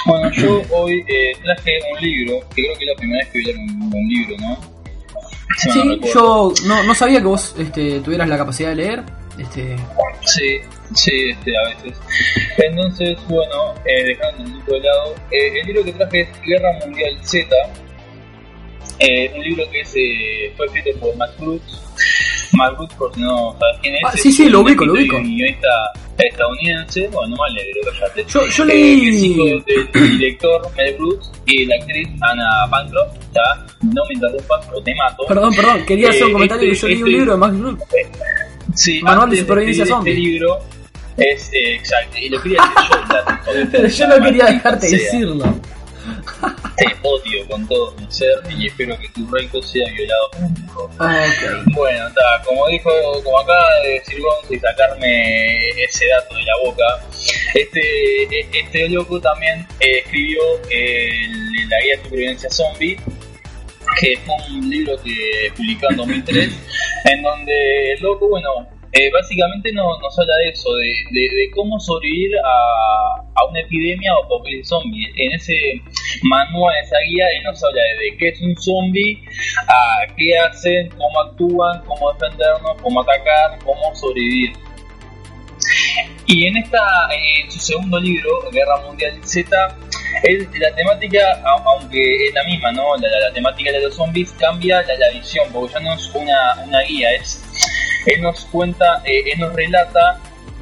Bueno, 0.07 0.31
yo 0.33 0.63
hoy 0.73 1.05
eh, 1.09 1.33
traje 1.43 1.79
un 1.93 2.01
libro, 2.01 2.41
que 2.55 2.63
creo 2.63 2.79
que 2.79 2.85
es 2.85 2.91
la 2.91 2.97
primera 2.97 3.19
vez 3.19 3.29
que 3.33 3.39
voy 3.41 3.51
a 3.51 3.55
leer 3.55 3.69
un, 3.69 3.83
un 3.95 4.09
libro, 4.09 4.37
¿no? 4.41 4.81
Si 5.59 5.71
Sí, 5.71 5.83
no 5.85 6.07
yo 6.15 6.53
no, 6.67 6.83
no 6.85 6.95
sabía 6.95 7.19
que 7.21 7.27
vos 7.27 7.55
este, 7.59 8.01
tuvieras 8.01 8.29
la 8.29 8.39
capacidad 8.39 8.71
de 8.71 8.77
leer. 8.77 9.03
Este, 9.39 9.77
Sí, 10.25 10.59
sí, 10.95 11.31
este, 11.31 11.53
a 11.57 11.69
veces. 11.69 11.99
Entonces, 12.59 13.19
bueno, 13.29 13.75
eh, 13.85 14.05
dejando 14.05 14.45
un 14.45 14.61
poco 14.61 14.73
de 14.75 14.81
lado, 14.81 15.15
eh, 15.31 15.61
el 15.61 15.67
libro 15.67 15.85
que 15.85 15.93
traje 15.93 16.21
es 16.23 16.29
Guerra 16.47 16.79
Mundial 16.81 17.19
Z, 17.23 17.49
eh, 19.01 19.33
un 19.35 19.43
libro 19.43 19.65
que 19.71 19.81
es, 19.81 19.93
eh, 19.97 20.53
fue 20.57 20.67
escrito 20.67 20.91
por 21.01 21.17
Matt 21.17 21.39
Brooks. 21.39 21.81
Matt 22.53 22.77
Brooks, 22.77 22.95
por 22.95 23.15
si 23.15 23.21
no 23.21 23.57
sabes 23.59 23.77
quién 23.83 23.95
es, 23.95 24.01
Ah, 24.05 24.13
sí, 24.17 24.33
sí, 24.33 24.45
un 24.47 24.53
lo 24.53 24.61
ubico, 24.61 24.85
lo 24.85 24.93
ubico. 24.95 25.19
y 25.21 25.37
guionista 25.37 25.69
estadounidense, 26.19 27.09
bueno, 27.13 27.29
no 27.31 27.37
mal 27.37 27.55
negro, 27.55 27.81
cállate. 27.99 28.25
yo, 28.29 28.47
yo 28.47 28.65
Eh, 28.65 28.67
leí. 28.67 29.09
es 29.09 29.23
hijo 29.23 29.45
del 29.45 30.19
director 30.19 30.71
Mel 30.77 30.95
Brooks 30.99 31.33
y 31.47 31.65
la 31.67 31.77
actriz 31.77 32.09
Anna 32.21 32.67
Bancroft, 32.71 33.17
ya, 33.35 33.67
no 33.83 34.03
me 34.07 34.15
interrumpas 34.15 34.69
o 34.75 34.83
te 34.83 34.95
mato. 34.95 35.25
Perdón, 35.27 35.55
perdón, 35.55 35.85
quería 35.87 36.09
hacer 36.11 36.25
un 36.25 36.31
Eh, 36.31 36.33
comentario 36.33 36.73
este- 36.73 36.75
que 36.75 36.81
yo 36.81 36.89
leí 36.89 37.03
un 37.03 37.09
este- 37.09 37.19
libro 37.19 37.33
de 37.33 37.39
Max 37.39 37.59
Brooks. 37.59 37.85
Sí, 38.75 39.01
Manual 39.03 39.31
de 39.31 39.37
supervivencia 39.39 39.83
escribir 39.85 39.97
zombie. 39.97 40.13
Este 40.13 40.23
libro 40.31 40.59
es 41.17 41.51
eh, 41.53 41.75
exacto, 41.77 42.19
y 42.19 42.29
lo 42.29 42.43
quería 42.43 42.59
decir 42.63 43.65
yo, 43.65 43.69
Pero 43.73 43.89
yo 43.89 44.09
no 44.09 44.25
quería 44.27 44.45
dejarte 44.47 44.87
decirlo. 44.91 45.55
Te 46.77 46.87
odio 47.03 47.47
con 47.49 47.67
todo 47.69 47.93
mi 47.97 48.07
ser 48.11 48.39
y 48.57 48.67
espero 48.67 48.99
que 48.99 49.09
tu 49.11 49.27
recto 49.31 49.63
sea 49.63 49.87
violado 49.93 50.31
por 50.33 50.43
un 50.43 50.65
hijo. 50.65 50.91
Ah. 50.99 51.27
Bueno, 51.75 52.09
está, 52.09 52.43
como 52.45 52.67
dijo, 52.69 52.91
como 53.23 53.39
acaba 53.41 53.81
de 53.85 53.93
decir 53.93 54.19
Gonzo 54.21 54.55
y 54.55 54.59
sacarme 54.59 55.69
ese 55.85 56.07
dato 56.07 56.35
de 56.35 56.43
la 56.45 56.53
boca, 56.65 56.85
este, 57.55 58.59
este 58.59 58.89
loco 58.89 59.21
también 59.21 59.67
eh, 59.81 59.99
escribió 60.05 60.41
el- 60.71 61.69
la 61.69 61.81
guía 61.83 61.97
de 61.97 62.03
supervivencia 62.05 62.51
zombie, 62.51 62.97
que 64.01 64.17
fue 64.25 64.35
un 64.51 64.71
libro 64.71 64.97
que 65.03 65.53
publicó 65.57 65.91
en 65.91 65.97
2003, 65.97 66.53
en 67.05 67.23
donde 67.23 67.93
el 67.93 68.01
loco, 68.03 68.29
bueno, 68.29 68.49
eh, 68.93 69.11
básicamente 69.13 69.73
no- 69.73 69.99
nos 69.99 70.19
habla 70.19 70.35
de 70.45 70.49
eso, 70.51 70.69
de, 70.77 71.51
cómo 71.55 71.79
sobrevivir 71.81 72.33
a, 72.45 73.45
una 73.49 73.61
epidemia 73.61 74.15
o 74.17 74.25
apocalipsis 74.25 74.69
zombie. 74.69 75.07
En 75.17 75.33
ese 75.33 75.57
manual, 76.23 76.75
en 76.77 76.85
esa 76.85 76.97
guía, 77.09 77.27
él 77.37 77.43
nos 77.45 77.63
habla 77.65 77.81
de, 77.83 78.17
qué 78.19 78.29
es 78.29 78.41
un 78.41 78.57
zombie, 78.57 79.19
a 79.69 80.07
qué 80.17 80.39
hacen, 80.39 80.89
cómo 80.91 81.21
actúan, 81.21 81.83
cómo 81.87 82.13
defendernos, 82.13 82.81
cómo 82.83 83.01
atacar, 83.03 83.59
cómo 83.65 83.95
sobrevivir. 83.95 84.53
Y 86.27 86.47
en 86.47 86.57
esta, 86.59 86.81
en 87.13 87.51
su 87.51 87.59
segundo 87.59 87.99
libro, 88.01 88.31
Guerra 88.53 88.77
Mundial 88.87 89.19
Z, 89.25 89.51
la 90.59 90.75
temática, 90.75 91.43
au- 91.45 91.63
aunque 91.79 92.27
es 92.27 92.35
la 92.35 92.45
misma, 92.45 92.73
¿no? 92.73 92.97
La 92.97 93.33
temática 93.33 93.73
de 93.73 93.81
los 93.81 93.95
zombies 93.95 94.31
cambia 94.33 94.83
la, 94.83 94.95
la 94.97 95.11
visión, 95.11 95.49
porque 95.53 95.75
ya 95.75 95.81
no 95.81 95.95
es 95.95 96.09
una, 96.15 96.55
una 96.67 96.81
guía, 96.83 97.13
es 97.15 97.43
él 98.07 98.23
nos 98.23 98.45
cuenta, 98.47 99.03
eh, 99.05 99.33
él 99.33 99.41
nos 99.41 99.53
relata 99.55 100.19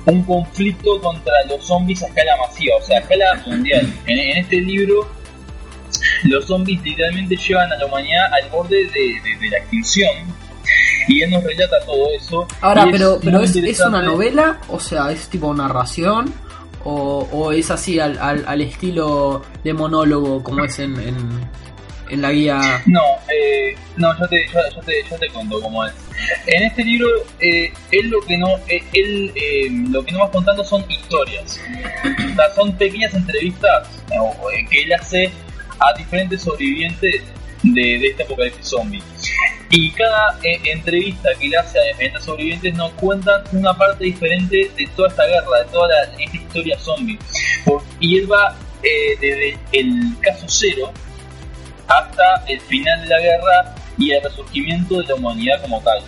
un 0.07 0.23
conflicto 0.23 1.01
contra 1.01 1.33
los 1.49 1.65
zombies 1.67 2.03
a 2.03 2.07
escala 2.07 2.33
masiva, 2.47 2.77
o 2.77 2.83
sea, 2.83 2.99
a 2.99 3.01
escala 3.01 3.43
mundial. 3.47 3.93
En, 4.07 4.19
en 4.19 4.37
este 4.39 4.57
libro, 4.61 5.09
los 6.25 6.47
zombies 6.47 6.83
literalmente 6.83 7.37
llevan 7.37 7.71
a 7.73 7.77
la 7.77 7.87
humanidad 7.87 8.33
al 8.33 8.49
borde 8.51 8.77
de, 8.77 9.21
de- 9.23 9.37
de 9.41 9.51
la 9.51 9.59
extinción. 9.59 10.11
Y 11.09 11.23
él 11.23 11.31
nos 11.31 11.43
relata 11.45 11.77
todo 11.87 12.07
eso. 12.17 12.47
Ahora, 12.61 12.87
pero, 12.91 13.19
pero 13.23 13.41
es, 13.41 13.57
es 13.57 13.81
una 13.81 14.03
novela, 14.03 14.59
o 14.69 14.79
sea, 14.79 15.11
es 15.11 15.29
tipo 15.29 15.55
narración, 15.55 16.33
o, 16.85 17.27
o 17.33 17.53
es 17.53 17.71
así 17.71 17.99
al, 17.99 18.19
al, 18.19 18.45
al 18.47 18.61
estilo 18.61 19.43
de 19.65 19.73
monólogo 19.73 20.43
como 20.43 20.65
es 20.65 20.79
en, 20.79 20.99
en, 21.01 21.17
en 22.11 22.23
la 22.23 22.33
guía. 22.33 22.83
No, 22.87 23.03
eh, 23.29 23.75
no, 23.97 24.19
yo 24.19 24.27
te, 24.29 24.47
yo, 24.49 24.59
yo 24.75 24.81
te, 24.83 24.93
yo 25.11 25.17
te 25.19 25.29
cuento 25.29 25.61
cómo 25.61 25.85
es. 25.87 25.93
En 26.47 26.63
este 26.65 26.85
libro, 26.85 27.09
eh, 27.41 27.73
él 27.93 28.09
lo 28.11 28.21
que 28.23 28.37
no, 28.39 28.57
eh, 28.69 28.83
él 28.93 29.33
eh, 29.35 29.69
lo 29.91 30.05
que 30.05 30.13
no 30.13 30.21
va 30.21 30.31
contando 30.31 30.65
son 30.65 30.85
historias. 30.91 31.61
O 32.33 32.35
sea, 32.37 32.55
son 32.55 32.77
pequeñas 32.77 33.15
entrevistas 33.15 33.89
eh, 34.11 34.67
que 34.71 34.83
él 34.83 34.93
hace 34.93 35.31
a 35.81 35.93
diferentes 35.97 36.43
sobrevivientes 36.43 37.23
de, 37.63 37.81
de 37.99 38.07
este 38.09 38.23
apocalipsis 38.23 38.67
zombie. 38.69 39.03
Y 39.71 39.91
cada 39.91 40.39
eh, 40.43 40.61
entrevista 40.65 41.29
que 41.39 41.49
le 41.49 41.57
hace 41.59 41.79
a 41.79 41.83
diferentes 41.93 42.25
sobrevivientes 42.25 42.75
nos 42.75 42.91
cuentan 42.93 43.43
una 43.53 43.77
parte 43.77 44.05
diferente 44.05 44.71
de 44.77 44.87
toda 44.97 45.09
esta 45.09 45.27
guerra, 45.27 45.59
de 45.65 45.71
toda 45.71 45.89
la- 45.89 46.23
esta 46.25 46.37
historia 46.37 46.79
zombie. 46.79 47.19
Y 48.01 48.19
él 48.19 48.33
va 48.33 48.57
eh, 48.83 49.17
desde 49.21 49.59
el 49.73 50.15
caso 50.23 50.47
cero 50.49 50.93
hasta 51.89 52.45
el 52.47 52.61
final 52.61 53.01
de 53.03 53.07
la 53.09 53.21
guerra 53.21 53.75
y 53.97 54.11
el 54.13 54.23
resurgimiento 54.23 54.99
de 54.99 55.07
la 55.07 55.15
humanidad 55.17 55.61
como 55.63 55.81
tal. 55.81 56.03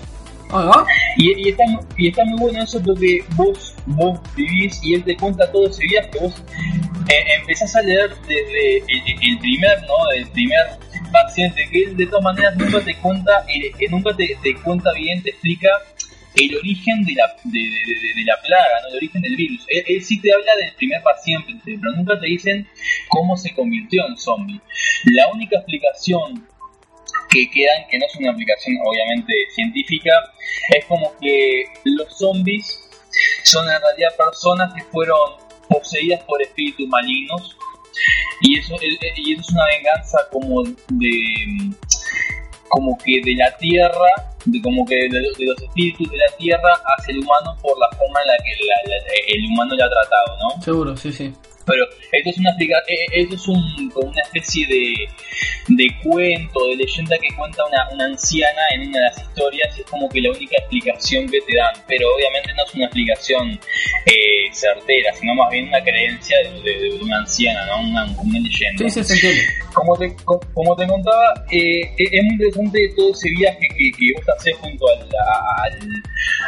Y, 1.17 1.47
y 1.47 1.51
está, 1.51 1.65
y 1.97 2.09
está 2.09 2.25
muy 2.25 2.39
bueno 2.41 2.63
eso 2.63 2.83
porque 2.83 3.25
vos, 3.37 3.75
vos 3.87 4.19
vivís 4.35 4.81
y 4.83 4.95
él 4.95 5.05
te 5.05 5.17
cuenta 5.17 5.51
todo 5.53 5.69
ese 5.69 5.87
viaje. 5.87 6.11
Vos 6.21 6.35
eh, 7.09 7.25
empezás 7.39 7.75
a 7.77 7.83
leer 7.83 8.11
desde 8.27 8.79
el, 8.79 9.33
el 9.33 9.39
primer, 9.39 9.81
¿no? 9.83 10.11
El 10.17 10.27
primer 10.29 10.67
paciente, 11.13 11.69
que 11.71 11.85
él 11.85 11.97
de 11.97 12.07
todas 12.07 12.25
maneras 12.25 12.57
nunca 12.57 12.81
te 12.81 12.95
cuenta, 12.97 13.45
eh, 13.49 13.73
nunca 13.91 14.15
te, 14.17 14.37
te 14.43 14.55
cuenta 14.57 14.93
bien, 14.93 15.23
te 15.23 15.31
explica 15.31 15.69
el 16.37 16.57
origen 16.57 17.05
de 17.05 17.15
la, 17.15 17.27
de, 17.45 17.59
de- 17.59 18.15
de- 18.15 18.25
la 18.25 18.37
plaga, 18.43 18.81
¿no? 18.83 18.89
el 18.91 18.97
origen 18.97 19.23
del 19.23 19.37
virus. 19.37 19.65
Él, 19.69 19.83
él 19.89 20.03
sí 20.05 20.21
te 20.21 20.33
habla 20.33 20.55
del 20.57 20.73
primer 20.75 21.03
paciente, 21.03 21.53
pero 21.65 21.93
nunca 21.97 22.19
te 22.21 22.27
dicen 22.27 22.69
cómo 23.09 23.37
se 23.37 23.53
convirtió 23.55 24.07
en 24.07 24.17
zombie. 24.17 24.61
La 25.07 25.29
única 25.29 25.57
explicación 25.57 26.47
que 27.31 27.49
quedan, 27.51 27.87
que 27.91 27.99
no 27.99 28.07
es 28.07 28.17
una 28.17 28.31
aplicación 28.33 28.77
obviamente 28.85 29.33
científica, 29.55 30.11
es 30.77 30.85
como 30.87 31.13
que 31.21 31.65
los 31.85 32.17
zombies 32.19 32.89
son 33.45 33.65
en 33.65 33.81
realidad 33.81 34.11
personas 34.17 34.73
que 34.75 34.83
fueron 34.85 35.19
poseídas 35.69 36.23
por 36.25 36.41
espíritus 36.43 36.89
malignos 36.89 37.57
y 38.43 38.59
eso, 38.59 38.77
y 38.83 39.33
eso 39.33 39.41
es 39.43 39.51
una 39.51 39.67
venganza 39.67 40.19
como 40.33 40.63
de 40.65 41.11
como 42.71 42.97
que 43.05 43.21
de 43.23 43.35
la 43.35 43.55
tierra, 43.59 44.11
de 44.47 44.63
como 44.63 44.87
que 44.87 44.95
de, 44.97 45.09
de 45.11 45.45
los 45.47 45.63
espíritus 45.63 46.11
de 46.11 46.17
la 46.17 46.37
tierra 46.39 46.73
hacia 46.97 47.13
el 47.13 47.19
humano 47.19 47.55
por 47.61 47.79
la 47.79 47.89
forma 47.99 48.21
en 48.23 48.27
la 48.29 48.37
que 48.39 48.53
la- 48.65 48.91
la- 48.97 49.05
el 49.29 49.45
humano 49.53 49.75
le 49.75 49.83
ha 49.85 49.89
tratado, 49.91 50.39
¿no? 50.57 50.63
Seguro, 50.63 50.97
sí, 50.97 51.13
sí. 51.13 51.33
Pero 51.71 51.85
esto 52.13 52.31
es 52.31 52.39
una 52.39 52.51
eh, 52.61 53.07
esto 53.13 53.35
es 53.37 53.49
un, 53.49 53.91
como 53.91 54.11
una 54.11 54.23
especie 54.23 54.67
de, 54.67 55.09
de 55.69 55.87
cuento, 56.03 56.67
de 56.69 56.77
leyenda 56.77 57.17
que 57.19 57.29
cuenta 57.37 57.65
una, 57.67 57.89
una 57.93 58.05
anciana 58.07 58.61
en 58.75 58.89
una 58.89 58.99
de 58.99 59.05
las 59.05 59.19
historias 59.23 59.79
y 59.79 59.81
es 59.83 59.87
como 59.87 60.09
que 60.09 60.21
la 60.21 60.31
única 60.31 60.57
explicación 60.59 61.29
que 61.31 61.41
te 61.43 61.57
dan, 61.57 61.73
pero 61.87 62.07
obviamente 62.15 62.51
no 62.57 62.65
es 62.67 62.75
una 62.75 62.85
explicación 62.87 63.61
eh, 64.07 64.53
certera, 64.53 65.13
sino 65.19 65.35
más 65.35 65.51
bien 65.51 65.69
una 65.69 65.83
creencia 65.83 66.37
de, 66.43 66.61
de- 66.63 66.81
de 66.81 67.03
una 67.03 67.19
anciana, 67.19 67.65
¿no? 67.67 67.81
Una, 67.81 68.05
una 68.21 68.39
leyenda. 68.41 68.89
Sí, 68.91 69.05
sí, 69.05 69.13
entiende. 69.15 69.43
Como 69.73 69.97
te, 69.97 70.15
co- 70.25 70.41
como 70.55 70.75
te 70.77 70.87
contaba, 70.87 71.35
eh, 71.53 71.81
es 71.97 72.23
muy 72.25 72.33
interesante 72.35 72.79
todo 72.97 73.13
ese 73.13 73.31
viaje 73.31 73.61
que, 73.77 73.91
que 73.93 74.07
vos 74.17 74.25
hacés 74.37 74.57
junto 74.57 74.89
al, 74.89 74.99
al, 75.03 75.73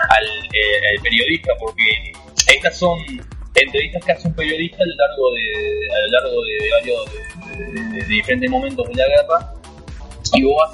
al, 0.09 0.25
eh, 0.53 0.97
al 0.97 1.03
periodista, 1.03 1.53
porque 1.59 2.13
estas 2.55 2.77
son 2.79 2.99
entrevistas 3.55 4.05
que 4.05 4.13
hace 4.13 4.29
un 4.29 4.35
periodista 4.35 4.83
a 4.83 4.87
lo 4.87 4.95
largo 4.95 5.33
de, 5.35 5.95
a 5.95 6.01
lo 6.01 6.09
largo 6.21 6.43
de 6.45 6.71
varios 6.71 7.13
de, 7.59 7.81
de- 7.83 8.01
de 8.01 8.07
diferentes 8.07 8.51
momentos 8.51 8.89
de 8.89 8.95
la 8.95 9.07
guerra, 9.09 9.53
y 10.35 10.43
vos 10.45 10.71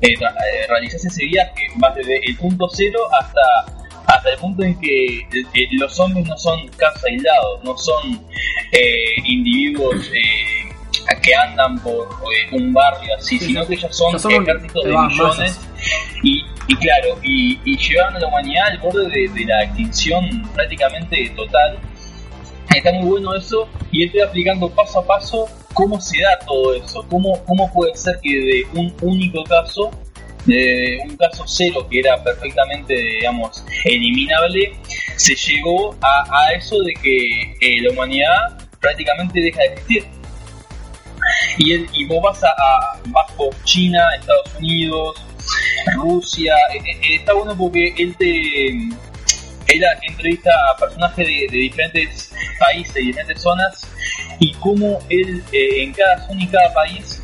eh, 0.00 0.12
eh, 0.12 0.66
realizás 0.68 1.04
ese 1.04 1.24
viaje, 1.26 1.66
vas 1.76 1.94
desde 1.94 2.16
el 2.26 2.36
punto 2.36 2.68
cero 2.72 3.00
hasta 3.20 3.40
hasta 4.06 4.30
el 4.30 4.38
punto 4.38 4.62
en 4.62 4.78
que 4.78 5.16
eh, 5.18 5.24
eh, 5.32 5.66
los 5.72 5.94
zombies 5.96 6.26
no 6.28 6.38
son 6.38 6.68
casos 6.76 7.02
aislados, 7.04 7.64
no 7.64 7.76
son 7.76 8.24
eh, 8.72 9.04
individuos 9.24 10.08
eh, 10.14 10.72
que 11.22 11.34
andan 11.34 11.76
por 11.82 12.08
un 12.52 12.72
barrio 12.72 13.14
así, 13.16 13.36
Sí, 13.38 13.46
sino 13.46 13.62
sí. 13.62 13.68
que 13.68 13.74
ellos 13.74 13.96
son 13.96 14.12
Ya 14.12 14.18
son 14.20 14.34
un- 14.34 14.42
ejércitos 14.44 14.84
de 14.84 14.90
millones 14.96 15.60
y, 16.22 16.44
y 16.68 16.76
claro, 16.76 17.18
y, 17.24 17.58
y 17.64 17.76
llevaron 17.76 18.16
a 18.16 18.20
la 18.20 18.28
humanidad 18.28 18.66
al 18.68 18.78
borde 18.78 19.08
de, 19.08 19.28
de 19.28 19.44
la 19.44 19.64
extinción 19.64 20.42
prácticamente 20.54 21.28
total. 21.36 21.76
Está 22.76 22.92
muy 22.92 23.08
bueno 23.08 23.34
eso 23.34 23.68
y 23.92 24.04
él 24.04 24.12
te 24.12 24.18
va 24.18 24.24
explicando 24.24 24.68
paso 24.70 24.98
a 25.00 25.06
paso 25.06 25.48
cómo 25.74 26.00
se 26.00 26.20
da 26.22 26.38
todo 26.46 26.74
eso, 26.74 27.04
cómo, 27.10 27.42
cómo 27.44 27.72
puede 27.72 27.94
ser 27.96 28.18
que 28.22 28.30
de 28.30 28.66
un 28.74 28.94
único 29.02 29.42
caso, 29.44 29.90
de 30.46 30.98
un 31.04 31.16
caso 31.16 31.44
cero 31.46 31.86
que 31.90 32.00
era 32.00 32.22
perfectamente, 32.22 32.94
digamos, 32.94 33.64
eliminable, 33.84 34.72
se 35.16 35.34
llegó 35.34 35.94
a, 36.00 36.24
a 36.46 36.52
eso 36.52 36.78
de 36.82 36.92
que 37.02 37.42
eh, 37.60 37.80
la 37.82 37.90
humanidad 37.92 38.58
prácticamente 38.80 39.40
deja 39.40 39.60
de 39.60 39.66
existir. 39.68 40.04
Y, 41.58 41.72
él, 41.72 41.86
y 41.92 42.04
vos 42.06 42.22
vas, 42.22 42.42
a, 42.44 42.48
a- 42.48 43.00
vas 43.06 43.32
por 43.32 43.50
China, 43.64 44.00
Estados 44.18 44.54
Unidos, 44.58 45.24
Rusia. 45.94 46.54
eh, 46.74 46.80
eh, 46.86 47.14
está 47.16 47.32
bueno 47.34 47.56
porque 47.56 47.94
él 47.98 48.14
te. 48.18 48.78
Él 49.68 49.82
entrevista 50.08 50.50
a 50.72 50.76
personajes 50.78 51.26
de, 51.26 51.46
de 51.50 51.58
diferentes 51.58 52.32
países, 52.58 52.94
de 52.94 53.00
diferentes 53.00 53.42
zonas, 53.42 53.86
y 54.38 54.52
cómo 54.54 54.98
él 55.08 55.42
eh, 55.52 55.82
en 55.82 55.92
cada 55.92 56.26
zona 56.26 56.42
y 56.42 56.46
cada 56.48 56.72
país 56.74 57.22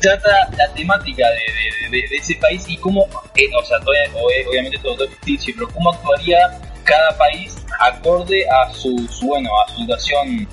trata 0.00 0.48
la 0.56 0.72
temática 0.74 1.26
de, 1.28 1.90
de- 1.90 2.08
de- 2.08 2.16
ese 2.16 2.34
país 2.36 2.64
y 2.68 2.76
cómo, 2.76 3.04
eh, 3.36 3.48
o 3.60 3.64
sea, 3.64 3.78
todavía- 3.80 4.12
ob- 4.14 4.48
obviamente 4.48 4.78
todo, 4.78 4.96
todo 4.96 5.08
ficticio, 5.08 5.54
pero 5.56 5.68
cómo 5.70 5.92
actuaría 5.92 6.38
cada 6.84 7.16
país 7.18 7.56
acorde 7.80 8.44
a 8.48 8.72
su, 8.72 8.96
su, 9.10 9.26
bueno, 9.26 9.50
a 9.60 9.68
su 9.72 9.80
situación 9.80 10.48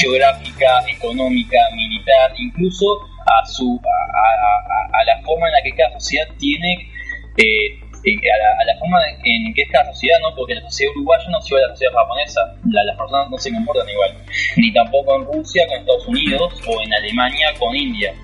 geográfica, 0.00 0.82
económica, 0.88 1.56
militar, 1.76 2.32
incluso 2.38 2.84
a 3.26 3.46
su 3.46 3.80
a, 3.84 4.18
a- 4.18 4.98
a- 4.98 5.00
a 5.00 5.04
la 5.04 5.22
forma 5.22 5.46
en 5.46 5.52
la 5.52 5.62
que 5.62 5.72
cada 5.76 5.92
sociedad 6.00 6.26
tiene 6.38 6.90
eh, 7.36 7.80
eh, 8.04 8.16
a, 8.32 8.36
la, 8.42 8.48
a 8.60 8.64
la 8.66 8.78
forma 8.78 8.98
en 9.24 9.54
que 9.54 9.66
cada 9.68 9.90
sociedad, 9.92 10.18
¿no? 10.20 10.34
Porque 10.36 10.54
la 10.54 10.60
sociedad 10.62 10.92
uruguaya 10.96 11.24
no 11.30 11.38
igual 11.46 11.64
a 11.64 11.66
la 11.68 11.72
sociedad 11.74 11.92
japonesa, 11.94 12.40
La- 12.70 12.84
las 12.84 12.96
personas 12.96 13.30
no 13.30 13.38
se 13.38 13.52
comportan 13.52 13.88
igual, 13.88 14.16
ni 14.56 14.72
tampoco 14.72 15.16
en 15.16 15.24
Rusia 15.26 15.66
con 15.68 15.78
Estados 15.78 16.06
Unidos 16.08 16.52
o 16.66 16.82
en 16.82 16.94
Alemania 16.94 17.48
con 17.58 17.74
India. 17.76 18.14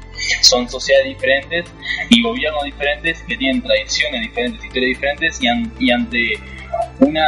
Son 0.42 0.68
sociedades 0.68 1.08
diferentes 1.08 1.64
y 2.10 2.22
gobiernos 2.22 2.62
diferentes 2.64 3.22
que 3.22 3.36
tienen 3.36 3.62
tradiciones 3.62 4.20
diferentes, 4.20 4.62
historias 4.64 4.88
diferentes 4.90 5.42
y, 5.42 5.48
an- 5.48 5.72
y 5.80 5.90
ante 5.90 6.32
una 7.00 7.26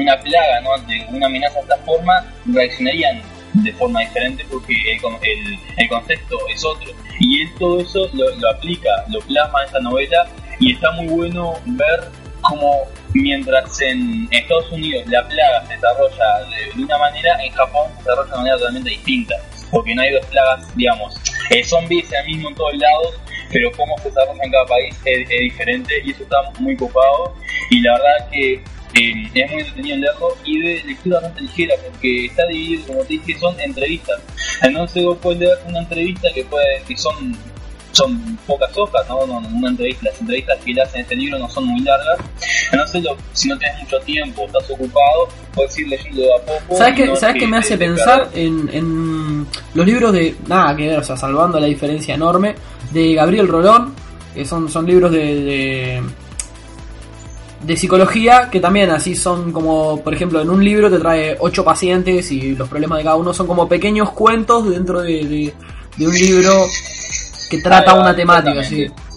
una 0.00 0.16
plaga, 0.20 0.60
¿no? 0.62 0.74
ante 0.74 1.06
una 1.10 1.26
amenaza 1.26 1.54
de 1.54 1.60
esta 1.62 1.76
forma, 1.78 2.24
reaccionarían 2.46 3.22
de 3.52 3.72
forma 3.74 4.00
diferente 4.00 4.44
porque 4.50 4.74
el, 4.74 4.98
el, 5.22 5.58
el 5.76 5.88
contexto 5.88 6.36
es 6.52 6.64
otro. 6.64 6.90
Y 7.20 7.42
él 7.42 7.48
todo 7.60 7.80
eso 7.80 8.08
lo, 8.12 8.28
lo 8.36 8.50
aplica, 8.50 8.90
lo 9.08 9.20
plasma 9.20 9.60
en 9.60 9.66
esta 9.66 9.78
novela 9.80 10.26
y 10.60 10.72
está 10.72 10.90
muy 10.92 11.06
bueno 11.06 11.54
ver 11.66 12.08
cómo 12.40 12.82
mientras 13.14 13.80
en 13.80 14.28
Estados 14.30 14.70
Unidos 14.70 15.04
la 15.06 15.26
plaga 15.26 15.66
se 15.66 15.74
desarrolla 15.74 16.40
de, 16.74 16.82
una 16.82 16.98
manera, 16.98 17.42
en 17.42 17.52
Japón 17.52 17.88
se 17.96 18.10
desarrolla 18.10 18.30
de 18.30 18.36
manera 18.36 18.56
totalmente 18.56 18.90
distinta. 18.90 19.34
Porque 19.70 19.94
no 19.94 20.02
hay 20.02 20.12
dos 20.12 20.26
plagas, 20.26 20.76
digamos, 20.76 21.14
el 21.50 21.64
zombie 21.64 22.00
es 22.00 22.12
el 22.12 22.26
mismo 22.26 22.48
en 22.50 22.54
todos 22.54 22.76
lados, 22.76 23.20
pero 23.50 23.72
cómo 23.72 23.96
se 23.98 24.08
desarrolla 24.08 24.44
en 24.44 24.50
cada 24.50 24.66
país 24.66 24.96
es, 25.04 25.30
es 25.30 25.40
diferente 25.40 26.02
y 26.04 26.10
eso 26.10 26.22
está 26.22 26.36
muy 26.60 26.76
copado. 26.76 27.34
Y 27.70 27.80
la 27.80 27.92
verdad 27.94 28.30
que 28.30 28.62
eh, 28.96 29.28
es 29.34 29.50
muy 29.50 29.60
entretenido 29.60 29.96
leerlo 29.96 30.36
y 30.44 30.60
de 30.60 30.84
lectura 30.84 31.16
bastante 31.16 31.42
ligera 31.42 31.74
porque 31.84 32.26
está 32.26 32.46
dividido, 32.46 32.86
como 32.86 33.02
te 33.02 33.14
dije, 33.14 33.38
son 33.38 33.58
entrevistas. 33.60 34.20
Entonces 34.62 35.04
vos 35.04 35.18
puedes 35.20 35.40
leer 35.40 35.58
una 35.66 35.80
entrevista 35.80 36.28
que 36.32 36.44
puede 36.44 36.82
que 36.86 36.96
son 36.96 37.36
son 37.94 38.38
pocas 38.46 38.70
hojas, 38.76 39.02
¿no? 39.08 39.26
No, 39.26 39.38
Una 39.38 39.70
entrevista, 39.70 40.08
las 40.10 40.20
entrevistas 40.20 40.58
que 40.64 40.72
le 40.74 40.82
hacen 40.82 40.96
en 40.96 41.02
este 41.02 41.16
libro 41.16 41.38
no 41.38 41.48
son 41.48 41.64
muy 41.66 41.80
largas. 41.80 42.18
Entonces, 42.72 43.02
lo- 43.02 43.16
si 43.32 43.48
no 43.48 43.58
tienes 43.58 43.80
mucho 43.82 43.98
tiempo, 44.00 44.44
estás 44.46 44.70
ocupado, 44.70 45.28
puedes 45.54 45.78
ir 45.78 45.88
leyendo 45.88 46.20
de 46.22 46.28
a 46.34 46.38
poco. 46.44 46.76
¿Sabes 46.78 46.94
qué, 46.96 47.06
no 47.06 47.16
¿sabes 47.16 47.36
que 47.40 47.46
me 47.46 47.56
hace 47.58 47.78
pensar 47.78 48.28
en, 48.34 48.68
en 48.72 49.46
los 49.74 49.86
libros 49.86 50.12
de. 50.12 50.34
Nada 50.48 50.76
que 50.76 50.88
ver, 50.88 50.98
o 50.98 51.04
sea, 51.04 51.16
salvando 51.16 51.58
la 51.60 51.66
diferencia 51.66 52.14
enorme, 52.14 52.54
de 52.92 53.14
Gabriel 53.14 53.48
Rolón, 53.48 53.94
que 54.34 54.44
son, 54.44 54.68
son 54.68 54.86
libros 54.86 55.12
de, 55.12 55.18
de. 55.42 56.02
de 57.62 57.76
psicología, 57.76 58.48
que 58.50 58.60
también 58.60 58.90
así 58.90 59.14
son 59.16 59.52
como, 59.52 60.02
por 60.02 60.12
ejemplo, 60.12 60.40
en 60.42 60.50
un 60.50 60.62
libro 60.64 60.90
te 60.90 60.98
trae 60.98 61.36
ocho 61.40 61.64
pacientes 61.64 62.30
y 62.30 62.54
los 62.54 62.68
problemas 62.68 62.98
de 62.98 63.04
cada 63.04 63.16
uno 63.16 63.32
son 63.32 63.46
como 63.46 63.68
pequeños 63.68 64.10
cuentos 64.10 64.68
dentro 64.68 65.00
de, 65.00 65.24
de- 65.24 65.54
de 65.96 66.06
un 66.08 66.14
libro 66.14 66.66
que 67.56 67.62
trata 67.62 67.94
una 67.94 68.14
temática, 68.14 68.62
sí. 68.64 68.82
exactamente. 68.82 69.14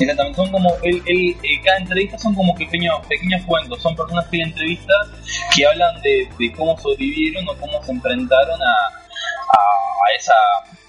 Exactamente, 0.00 0.36
son 0.36 0.50
como, 0.52 0.76
el, 0.82 1.02
el- 1.06 1.30
eh, 1.42 1.60
cada 1.64 1.78
entrevista 1.78 2.18
son 2.18 2.34
como 2.34 2.54
pequeños, 2.54 2.94
pequeños 3.08 3.42
cuentos, 3.46 3.82
son 3.82 3.96
personas 3.96 4.26
que 4.26 4.40
entrevistas 4.40 5.08
que 5.54 5.66
hablan 5.66 6.00
de, 6.02 6.28
de 6.38 6.52
cómo 6.52 6.78
sobrevivieron 6.78 7.48
o 7.48 7.56
cómo 7.56 7.82
se 7.82 7.92
enfrentaron 7.92 8.60
a, 8.62 8.66
a, 8.66 9.58
a 9.58 10.16
esa, 10.16 10.32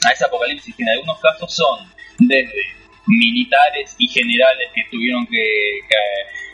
a 0.07 0.11
ese 0.13 0.25
apocalipsis, 0.25 0.75
que 0.75 0.83
en 0.83 0.89
algunos 0.89 1.19
casos 1.21 1.55
son 1.55 1.87
desde 2.19 2.53
militares 3.07 3.95
y 3.97 4.07
generales 4.09 4.67
que 4.75 4.81
tuvieron 4.91 5.25
que, 5.25 5.41
que, 5.89 5.95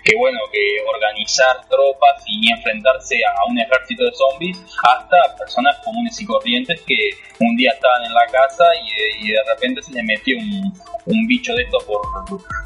que, 0.06 0.16
bueno 0.18 0.40
que 0.52 0.60
organizar 0.88 1.56
tropas 1.68 2.24
y 2.28 2.52
enfrentarse 2.52 3.16
a 3.26 3.50
un 3.50 3.60
ejército 3.60 4.06
de 4.06 4.12
zombies 4.14 4.58
hasta 4.84 5.18
personas 5.38 5.76
comunes 5.84 6.20
y 6.22 6.26
corrientes 6.26 6.80
que 6.88 6.96
un 7.40 7.56
día 7.58 7.72
estaban 7.74 8.06
en 8.06 8.14
la 8.14 8.26
casa 8.32 8.64
y, 8.84 9.26
y 9.26 9.32
de 9.32 9.40
repente 9.54 9.82
se 9.82 9.92
les 9.94 10.04
metió 10.04 10.38
un, 10.38 10.74
un 11.08 11.28
bicho 11.28 11.54
de 11.56 11.64
estos 11.64 11.84
por, 11.86 12.02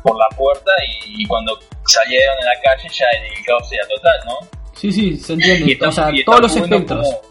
por 0.03 0.17
la 0.17 0.27
puerta 0.37 0.71
y, 1.07 1.23
y 1.23 1.25
cuando 1.27 1.57
salieron 1.85 2.35
a 2.39 2.45
la 2.45 2.61
calle 2.61 2.87
ya 2.91 3.05
el 3.17 3.45
caos 3.45 3.71
era 3.71 3.87
total, 3.87 4.19
¿no? 4.25 4.59
Sí, 4.75 4.91
sí, 4.91 5.17
se 5.17 5.33
entiende. 5.33 5.65
Y 5.65 5.71
está- 5.73 5.87
o 5.89 5.91
sea, 5.91 6.11
todos 6.25 6.41
los 6.41 6.55
espectros. 6.55 7.05
como- 7.07 7.29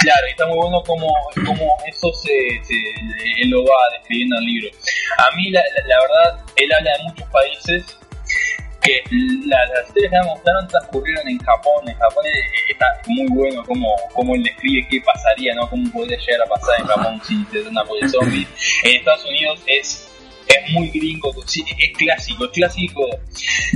claro, 0.00 0.26
y 0.26 0.30
está 0.30 0.46
muy 0.46 0.56
bueno 0.56 0.82
como, 0.86 1.12
como 1.44 1.76
eso 1.86 2.12
se, 2.14 2.30
se- 2.64 3.42
él 3.42 3.50
lo 3.50 3.64
va 3.64 3.76
describiendo 3.98 4.36
en 4.36 4.42
el 4.42 4.46
libro. 4.46 4.70
A 5.18 5.36
mí, 5.36 5.50
la 5.50 5.62
verdad, 5.62 6.44
él 6.56 6.72
habla 6.72 6.90
de 6.96 7.02
muchos 7.04 7.28
países 7.30 7.98
que 8.86 9.02
la- 9.46 9.66
las 9.74 9.88
historias 9.88 10.12
que 10.12 10.18
me 10.26 10.32
gustaron 10.34 10.68
transcurrieron 10.68 11.28
en 11.28 11.38
Japón. 11.38 11.88
En 11.88 11.94
Japón 11.94 12.24
eh, 12.26 12.72
está 12.72 12.86
muy 13.08 13.26
bueno 13.28 13.62
como, 13.64 13.88
como 14.14 14.34
él 14.34 14.42
describe 14.42 14.86
qué 14.90 15.00
pasaría, 15.00 15.54
¿no? 15.54 15.68
Cómo 15.68 15.90
podría 15.92 16.18
llegar 16.18 16.42
a 16.46 16.48
pasar 16.48 16.80
en 16.80 16.86
Japón 16.86 17.20
si 17.26 17.44
se 17.50 17.62
da 17.62 17.70
una 17.70 17.82
de 18.00 18.08
zombies. 18.08 18.48
En 18.84 18.96
Estados 18.96 19.24
Unidos 19.26 19.60
es 19.66 20.12
es 20.48 20.72
muy 20.72 20.88
gringo, 20.90 21.32
es 21.44 21.98
clásico, 21.98 22.44
es 22.44 22.50
clásico. 22.52 23.02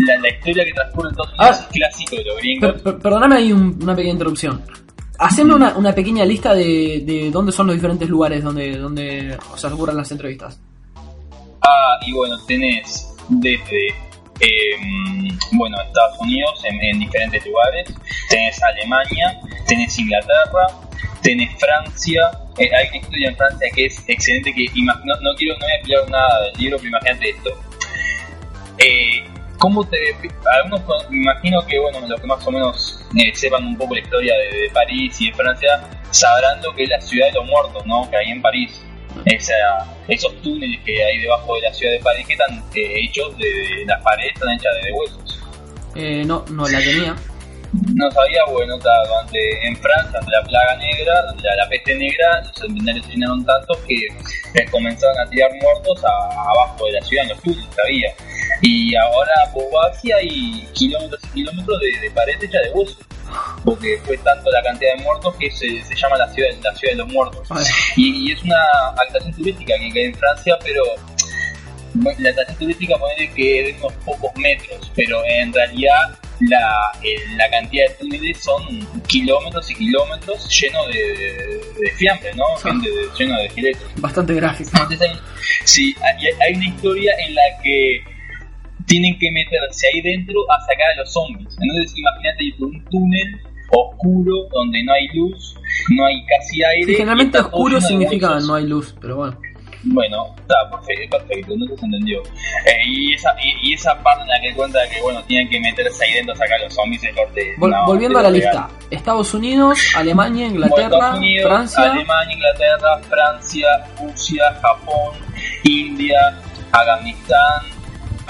La, 0.06 0.16
la 0.18 0.28
historia 0.30 0.64
que 0.64 0.72
transcurre 0.72 1.08
en 1.08 1.10
Estados 1.10 1.32
Unidos 1.38 1.56
Ah. 1.58 1.66
es 1.66 1.66
clásico 1.76 2.16
de 2.16 2.24
los 2.24 2.36
gringos. 2.38 2.72
Per- 2.74 2.82
per- 2.84 2.98
perdóname 3.00 3.36
ahí 3.36 3.52
un- 3.52 3.76
una 3.82 3.96
pequeña 3.96 4.12
interrupción. 4.12 4.62
Haceme 5.18 5.52
una, 5.54 5.76
una 5.76 5.92
pequeña 5.92 6.24
lista 6.24 6.54
de, 6.54 7.02
de 7.04 7.30
dónde 7.32 7.50
son 7.50 7.66
los 7.66 7.74
diferentes 7.74 8.08
lugares 8.08 8.42
donde, 8.44 8.76
donde 8.78 9.36
o 9.52 9.56
sea, 9.56 9.74
ocurren 9.74 9.96
las 9.96 10.10
entrevistas. 10.12 10.60
Ah, 11.62 11.98
y 12.06 12.12
bueno, 12.12 12.36
tenés 12.46 13.08
desde 13.28 13.94
eh, 14.40 15.30
bueno, 15.52 15.76
Estados 15.80 16.18
Unidos 16.20 16.62
en, 16.64 16.80
en 16.82 16.98
diferentes 17.00 17.44
lugares, 17.46 17.92
tenés 18.28 18.62
Alemania, 18.62 19.40
tenés 19.66 19.98
Inglaterra, 19.98 20.66
tenés 21.22 21.50
Francia, 21.58 22.30
eh, 22.58 22.68
hay 22.76 22.88
una 22.88 22.96
historia 22.98 23.28
en 23.28 23.36
Francia 23.36 23.68
que 23.74 23.86
es 23.86 24.04
excelente, 24.06 24.52
que 24.52 24.66
no, 24.84 24.92
quiero, 25.36 25.54
no 25.58 25.66
voy 25.66 25.70
a 25.70 25.74
explicar 25.76 26.10
nada 26.10 26.42
del 26.42 26.60
libro, 26.60 26.76
pero 26.76 26.88
imagínate 26.88 27.30
esto. 27.30 27.50
Eh, 28.78 29.24
¿Cómo 29.58 29.84
te.? 29.84 29.96
Algunos, 30.56 31.10
me 31.10 31.22
imagino 31.22 31.64
que, 31.66 31.78
bueno, 31.78 32.00
los 32.06 32.20
que 32.20 32.26
más 32.26 32.46
o 32.46 32.50
menos 32.50 33.06
eh, 33.16 33.30
sepan 33.34 33.64
un 33.66 33.76
poco 33.76 33.94
la 33.94 34.00
historia 34.00 34.34
de, 34.34 34.70
París 34.72 35.20
y 35.20 35.30
de 35.30 35.36
Francia, 35.36 35.82
sabrán 36.10 36.60
que 36.76 36.82
es 36.84 36.88
la 36.88 37.00
ciudad 37.00 37.28
de 37.28 37.32
los 37.32 37.46
muertos, 37.46 37.86
¿no? 37.86 38.08
Que 38.10 38.16
hay 38.16 38.30
en 38.30 38.42
París. 38.42 38.82
Esa, 39.26 39.54
esos 40.08 40.34
túneles 40.42 40.80
que 40.84 41.02
hay 41.04 41.20
debajo 41.20 41.54
de 41.56 41.60
la 41.62 41.72
ciudad 41.74 41.92
de 41.92 41.98
París 42.00 42.26
que 42.26 42.32
están 42.34 42.58
eh, 42.74 43.04
hechos 43.04 43.36
de, 43.38 43.44
de- 43.46 43.84
las 43.86 44.02
paredes 44.02 44.32
están 44.34 44.50
hechas 44.50 44.74
de, 44.80 44.86
de 44.86 44.92
huesos. 44.92 45.40
Eh, 45.94 46.22
no, 46.24 46.44
no 46.50 46.66
la 46.68 46.78
tenía. 46.78 47.16
No 47.94 48.10
sabía, 48.10 48.40
bueno, 48.50 48.76
durante, 48.78 49.66
en 49.68 49.76
Francia, 49.76 50.18
ante 50.18 50.30
la 50.32 50.42
plaga 50.42 50.76
negra, 50.76 51.14
la, 51.42 51.54
la 51.56 51.68
peste 51.68 51.94
negra, 51.94 52.40
los 52.42 52.52
centenarios 52.56 53.06
se 53.06 53.12
llenaron 53.12 53.44
tantos 53.44 53.76
que 53.86 53.94
eh, 54.54 54.66
comenzaron 54.72 55.16
a 55.20 55.30
tirar 55.30 55.50
muertos 55.62 56.02
a- 56.04 56.50
abajo 56.50 56.86
de 56.86 56.92
la 56.92 57.00
ciudad, 57.02 57.24
en 57.24 57.28
los 57.30 57.42
túneles 57.42 57.66
había. 57.84 58.12
Y 58.62 58.94
ahora 58.96 59.32
por 59.54 59.62
Basia 59.72 60.16
hay 60.16 60.66
kilómetros 60.74 61.20
y 61.24 61.34
kilómetros 61.34 61.78
de, 61.80 62.00
de 62.00 62.10
pared 62.10 62.42
hecha 62.42 62.58
de 62.60 62.70
huesos. 62.72 62.98
Porque 63.64 64.00
fue 64.04 64.16
tanto 64.18 64.50
la 64.50 64.62
cantidad 64.62 64.96
de 64.96 65.02
muertos 65.02 65.34
que 65.36 65.50
se, 65.50 65.82
se 65.82 65.94
llama 65.96 66.16
la 66.18 66.32
ciudad, 66.32 66.50
la 66.62 66.74
ciudad 66.74 66.92
de 66.92 66.98
los 66.98 67.08
muertos. 67.08 67.48
Vale. 67.48 67.66
Y, 67.96 68.28
y 68.28 68.32
es 68.32 68.42
una 68.42 68.62
atracción 68.96 69.34
turística 69.34 69.74
que 69.78 69.92
que 69.92 70.00
hay 70.00 70.06
en 70.06 70.14
Francia, 70.14 70.56
pero 70.62 70.82
la 72.18 72.30
atracción 72.30 72.58
turística 72.58 72.96
puede 72.98 73.30
que 73.32 73.60
es 73.60 73.66
de 73.66 73.82
unos 73.82 73.92
pocos 74.04 74.30
metros, 74.36 74.92
pero 74.94 75.22
en 75.24 75.52
realidad 75.52 76.18
la, 76.40 76.92
la 77.36 77.50
cantidad 77.50 77.88
de 77.88 77.94
túneles 77.94 78.42
son 78.42 78.62
kilómetros 79.06 79.70
y 79.70 79.74
kilómetros 79.74 80.48
llenos 80.48 80.86
de, 80.88 80.94
de, 80.94 81.60
de 81.80 81.90
fiambre, 81.96 82.32
¿no? 82.34 82.44
Ah. 82.56 82.70
Gente 82.70 82.88
lleno 83.18 83.36
de 83.36 83.46
esqueletos. 83.46 83.82
Bastante 83.96 84.34
gráfico. 84.34 84.70
Entonces 84.72 85.00
hay, 85.02 85.20
sí, 85.64 85.94
hay, 86.02 86.26
hay 86.40 86.54
una 86.54 86.66
historia 86.66 87.12
en 87.26 87.34
la 87.34 87.42
que 87.62 88.02
tienen 88.90 89.16
que 89.20 89.30
meterse 89.30 89.86
ahí 89.86 90.00
dentro 90.02 90.34
a 90.50 90.60
sacar 90.66 90.90
a 90.94 90.96
los 91.00 91.12
zombies. 91.12 91.56
Entonces 91.62 91.96
imagínate 91.96 92.44
ir 92.44 92.56
por 92.58 92.68
un 92.68 92.84
túnel 92.86 93.40
oscuro 93.70 94.32
donde 94.52 94.82
no 94.82 94.92
hay 94.92 95.06
luz, 95.14 95.54
no 95.90 96.04
hay 96.06 96.16
casi 96.26 96.62
aire. 96.64 96.86
Sí, 96.86 96.94
generalmente 96.94 97.38
oscuro 97.38 97.80
significa 97.80 98.40
no 98.40 98.54
hay 98.56 98.66
luz, 98.66 98.94
pero 99.00 99.16
bueno. 99.16 99.38
Bueno, 99.82 100.34
está 100.38 100.56
perfecto, 100.70 101.16
perfecto, 101.16 101.54
no 101.56 101.66
se 101.74 101.86
entendió. 101.86 102.20
Eh, 102.66 102.82
y, 102.86 103.14
esa, 103.14 103.34
y, 103.42 103.70
y 103.70 103.74
esa 103.74 103.94
parte 104.02 104.22
en 104.24 104.28
la 104.28 104.40
que 104.42 104.52
cuenta 104.54 104.78
que, 104.92 105.00
bueno, 105.00 105.22
tienen 105.24 105.48
que 105.48 105.58
meterse 105.58 106.04
ahí 106.04 106.12
dentro 106.14 106.34
a 106.34 106.36
sacar 106.36 106.60
a 106.60 106.64
los 106.64 106.74
zombies 106.74 107.00
de 107.00 107.12
corte. 107.12 107.54
Vol- 107.56 107.70
no, 107.70 107.86
volviendo 107.86 108.18
a 108.18 108.22
la 108.24 108.30
lista. 108.30 108.68
Estados 108.90 109.32
Unidos, 109.32 109.78
Alemania, 109.96 110.46
Inglaterra, 110.48 111.14
Unidos, 111.16 111.48
Francia. 111.48 111.92
Alemania, 111.92 112.34
Inglaterra, 112.34 112.98
Francia, 113.08 113.68
Rusia, 114.00 114.42
Japón, 114.60 115.14
India, 115.64 116.18
Afganistán, 116.72 117.62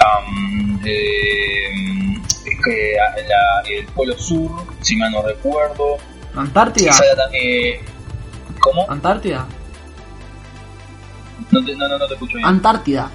am, 0.05 0.79
eh, 0.85 1.69
que, 2.63 2.95
la- 3.27 3.63
el 3.69 3.85
Polo 3.87 4.17
Sur, 4.17 4.51
si 4.81 4.95
mal 4.95 5.11
no 5.11 5.21
recuerdo. 5.23 5.97
Antártida. 6.35 6.93
Eh, 7.33 7.79
¿Cómo? 8.59 8.89
Antártida. 8.89 9.45
No 11.51 11.65
te, 11.65 11.75
no, 11.75 11.87
no, 11.87 11.97
no 11.97 12.07
te 12.07 12.13
escucho 12.13 12.35
bien. 12.37 12.45
Antártida. 12.47 13.09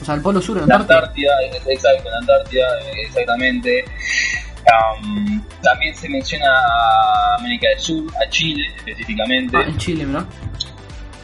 O 0.00 0.04
sea, 0.04 0.14
el 0.14 0.22
polo 0.22 0.40
sur, 0.40 0.56
La 0.56 0.62
Antártida. 0.76 0.96
Antártida, 0.98 1.30
eh, 1.42 1.62
exacto, 1.74 2.08
la 2.10 2.18
Antártida, 2.18 2.66
exactamente. 3.06 3.84
Am, 4.72 5.42
también 5.62 5.94
se 5.96 6.08
menciona 6.08 6.46
a 6.48 7.36
América 7.38 7.68
del 7.70 7.80
Sur, 7.80 8.04
a 8.24 8.28
Chile 8.30 8.64
específicamente. 8.76 9.56
Ah, 9.56 9.64
en 9.66 9.76
Chile, 9.78 10.04
¿no? 10.04 10.26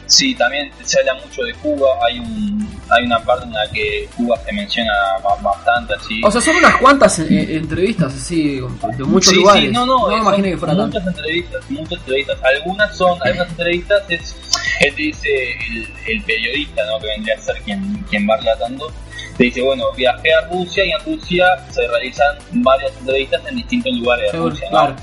Sí, 0.07 0.33
también 0.35 0.71
se 0.83 0.99
habla 0.99 1.13
mucho 1.15 1.43
de 1.43 1.53
Cuba. 1.55 1.87
Hay 2.07 2.19
un 2.19 2.67
hay 2.89 3.03
una 3.03 3.19
parte 3.19 3.43
en 3.45 3.51
la 3.53 3.69
que 3.69 4.07
Cuba 4.15 4.37
se 4.45 4.53
menciona 4.53 4.93
ba- 5.21 5.35
bastante 5.41 5.93
así. 5.95 6.21
O 6.23 6.31
sea, 6.31 6.39
son 6.39 6.55
unas 6.55 6.77
cuantas 6.77 7.19
eh, 7.19 7.57
entrevistas 7.57 8.13
así, 8.13 8.61
de 8.61 9.03
muchos 9.03 9.31
Sí, 9.33 9.35
lugares. 9.39 9.63
sí, 9.65 9.71
no, 9.71 9.85
no, 9.85 10.07
me 10.07 10.15
eh, 10.15 10.19
imaginé 10.19 10.51
que 10.51 10.57
fuera 10.57 10.75
tanto. 10.77 10.97
muchas 10.99 11.07
entrevistas, 11.15 11.69
muchas 11.69 11.99
entrevistas. 11.99 12.37
Algunas 12.43 12.95
son, 12.97 13.19
algunas 13.21 13.49
entrevistas 13.49 14.03
es, 14.07 14.35
él 14.79 14.95
te 14.95 15.01
dice 15.01 15.29
el, 15.71 15.87
el 16.07 16.23
periodista, 16.23 16.81
¿no? 16.85 16.99
Que 16.99 17.07
vendría 17.07 17.35
a 17.35 17.41
ser 17.41 17.55
quien, 17.63 18.05
quien 18.09 18.25
va 18.29 18.37
relatando. 18.37 18.89
Te 19.37 19.43
dice, 19.43 19.61
bueno, 19.61 19.83
viajé 19.95 20.33
a 20.33 20.47
Rusia 20.49 20.85
y 20.85 20.91
en 20.91 21.05
Rusia 21.17 21.45
se 21.69 21.85
realizan 21.87 22.35
varias 22.53 22.91
entrevistas 22.99 23.41
en 23.49 23.55
distintos 23.57 23.93
lugares 23.97 24.31
de 24.31 24.37
Rusia, 24.37 24.65
¿no? 24.71 24.77
claro. 24.77 24.95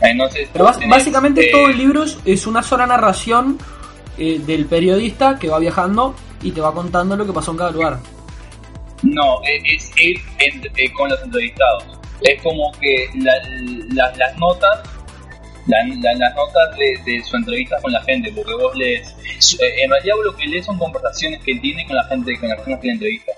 Entonces, 0.00 0.48
Pero 0.52 0.72
tenés, 0.72 0.88
básicamente 0.88 1.48
eh, 1.48 1.52
todo 1.52 1.68
el 1.68 1.76
libro 1.76 2.04
es 2.24 2.46
una 2.46 2.62
sola 2.62 2.86
narración 2.86 3.58
eh, 4.20 4.38
del 4.46 4.66
periodista 4.66 5.38
que 5.38 5.48
va 5.48 5.58
viajando 5.58 6.14
y 6.42 6.52
te 6.52 6.60
va 6.60 6.72
contando 6.72 7.16
lo 7.16 7.26
que 7.26 7.32
pasó 7.32 7.50
en 7.50 7.56
cada 7.56 7.70
lugar. 7.72 7.98
No, 9.02 9.40
e- 9.44 9.74
es 9.74 9.90
él 9.96 10.14
en- 10.38 10.62
eh, 10.76 10.92
con 10.92 11.08
los 11.08 11.20
entrevistados. 11.22 11.84
Es 12.20 12.40
como 12.42 12.70
que 12.80 13.08
la- 13.16 13.32
la- 13.94 14.14
las 14.16 14.36
notas, 14.38 14.78
la- 15.66 15.82
la- 16.02 16.14
las 16.14 16.34
notas 16.36 16.76
de, 16.76 17.10
de 17.12 17.24
su 17.24 17.36
entrevista 17.36 17.76
con 17.80 17.92
la 17.92 18.02
gente, 18.02 18.30
porque 18.34 18.52
vos 18.54 18.76
lees, 18.76 19.08
eh, 19.58 19.82
en 19.84 19.90
realidad 19.90 20.14
vos 20.16 20.26
lo 20.26 20.36
que 20.36 20.46
lees 20.46 20.66
son 20.66 20.78
conversaciones 20.78 21.40
que 21.42 21.52
él 21.52 21.60
tiene 21.62 21.86
con 21.86 21.96
la 21.96 22.04
gente, 22.04 22.38
con 22.38 22.48
las 22.50 22.58
personas 22.58 22.80
que 22.80 22.86
le 22.88 22.92
entrevista. 22.92 23.32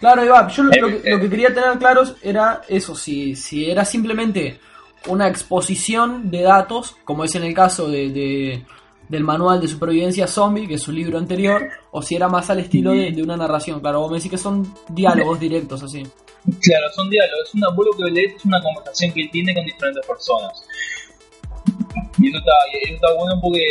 Claro, 0.00 0.24
Iván, 0.24 0.48
yo 0.48 0.62
lo, 0.64 0.72
Eh, 0.72 0.80
lo 0.80 0.88
que, 0.88 0.96
eh. 1.08 1.10
lo 1.12 1.20
que 1.20 1.30
quería 1.30 1.54
tener 1.54 1.78
claros 1.78 2.16
era 2.22 2.60
eso, 2.68 2.94
si, 2.96 3.34
si 3.36 3.70
era 3.70 3.84
simplemente 3.84 4.58
una 5.06 5.28
exposición 5.28 6.30
de 6.32 6.42
datos, 6.42 6.96
como 7.04 7.22
es 7.24 7.34
en 7.36 7.44
el 7.44 7.54
caso 7.54 7.88
de, 7.88 8.10
de- 8.10 8.62
del 9.08 9.24
manual 9.24 9.60
de 9.60 9.68
supervivencia 9.68 10.26
zombie, 10.26 10.66
que 10.66 10.74
es 10.74 10.82
su 10.82 10.92
libro 10.92 11.18
anterior, 11.18 11.68
o 11.90 12.02
si 12.02 12.16
era 12.16 12.28
más 12.28 12.50
al 12.50 12.60
estilo 12.60 12.92
de, 12.92 13.12
de 13.12 13.22
una 13.22 13.36
narración. 13.36 13.80
Claro, 13.80 14.00
vos 14.00 14.10
me 14.10 14.16
decís 14.18 14.30
que 14.30 14.38
son 14.38 14.72
diálogos 14.88 15.38
directos 15.38 15.82
así. 15.82 16.02
Claro, 16.60 16.86
son 16.94 17.10
diálogos, 17.10 17.48
es 17.48 17.54
una, 17.54 17.68
vos 17.70 17.86
lo 17.86 18.04
que 18.04 18.10
lees 18.10 18.36
es 18.36 18.44
una 18.44 18.60
conversación 18.62 19.12
que 19.12 19.22
él 19.22 19.30
tiene 19.32 19.54
con 19.54 19.64
diferentes 19.64 20.06
personas. 20.06 20.64
Y 22.18 22.28
eso 22.28 22.38
está, 22.38 22.52
eso 22.82 22.94
está 22.94 23.14
bueno 23.14 23.34
porque 23.42 23.64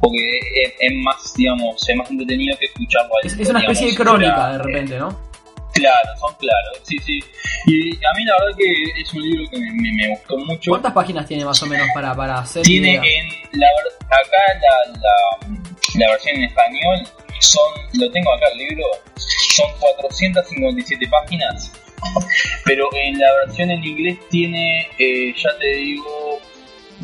porque 0.00 0.38
es, 0.38 0.72
es 0.78 0.92
más, 1.02 1.34
digamos, 1.34 1.88
es 1.88 1.96
más 1.96 2.10
entretenido 2.10 2.56
que 2.58 2.66
escucharlo 2.66 3.10
Es, 3.22 3.38
es 3.38 3.48
una 3.48 3.60
especie 3.60 3.88
de 3.88 3.94
crónica 3.94 4.52
de 4.52 4.58
repente, 4.58 4.98
¿no? 4.98 5.25
Claro, 5.76 6.08
son 6.20 6.34
claros, 6.34 6.78
sí, 6.84 6.98
sí. 6.98 7.20
Y 7.66 7.90
a 7.96 8.12
mí 8.16 8.24
la 8.24 8.34
verdad 8.40 8.56
que 8.58 9.00
es 9.00 9.12
un 9.14 9.22
libro 9.22 9.50
que 9.50 9.58
me, 9.58 9.72
me- 9.72 9.92
me 9.92 10.08
gustó 10.10 10.38
mucho. 10.38 10.70
¿Cuántas 10.70 10.92
páginas 10.92 11.26
tiene 11.26 11.44
más 11.44 11.62
o 11.62 11.66
menos 11.66 11.86
para, 11.94 12.14
para 12.14 12.38
hacer 12.38 12.62
Tiene 12.62 12.92
idea? 12.92 13.02
en 13.02 13.60
la 13.60 13.66
acá 14.06 14.36
la, 14.62 14.92
la, 15.00 15.56
la 15.98 16.10
versión 16.12 16.36
en 16.36 16.44
español 16.44 17.08
son, 17.40 17.64
lo 17.94 18.10
tengo 18.10 18.32
acá 18.34 18.46
el 18.52 18.58
libro, 18.58 18.84
son 19.16 19.66
457 19.80 21.06
páginas, 21.08 21.72
pero 22.64 22.88
en 22.94 23.18
la 23.18 23.26
versión 23.46 23.70
en 23.70 23.84
inglés 23.84 24.18
tiene, 24.30 24.88
eh, 24.98 25.34
ya 25.36 25.50
te 25.58 25.66
digo, 25.76 26.38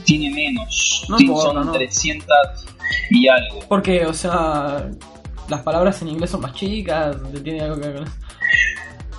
tiene 0.04 0.30
menos, 0.30 1.04
No 1.08 1.18
importa, 1.20 1.52
son 1.52 1.66
no. 1.66 1.72
300 1.72 2.26
y 3.10 3.28
algo. 3.28 3.60
Porque, 3.68 4.06
o 4.06 4.14
sea, 4.14 4.88
las 5.48 5.60
palabras 5.62 6.00
en 6.02 6.08
inglés 6.08 6.30
son 6.30 6.40
más 6.40 6.54
chicas, 6.54 7.16
tiene 7.42 7.60
algo 7.62 7.80
que 7.80 7.88
ver 7.88 7.94
con 7.96 8.04
eso. 8.06 8.16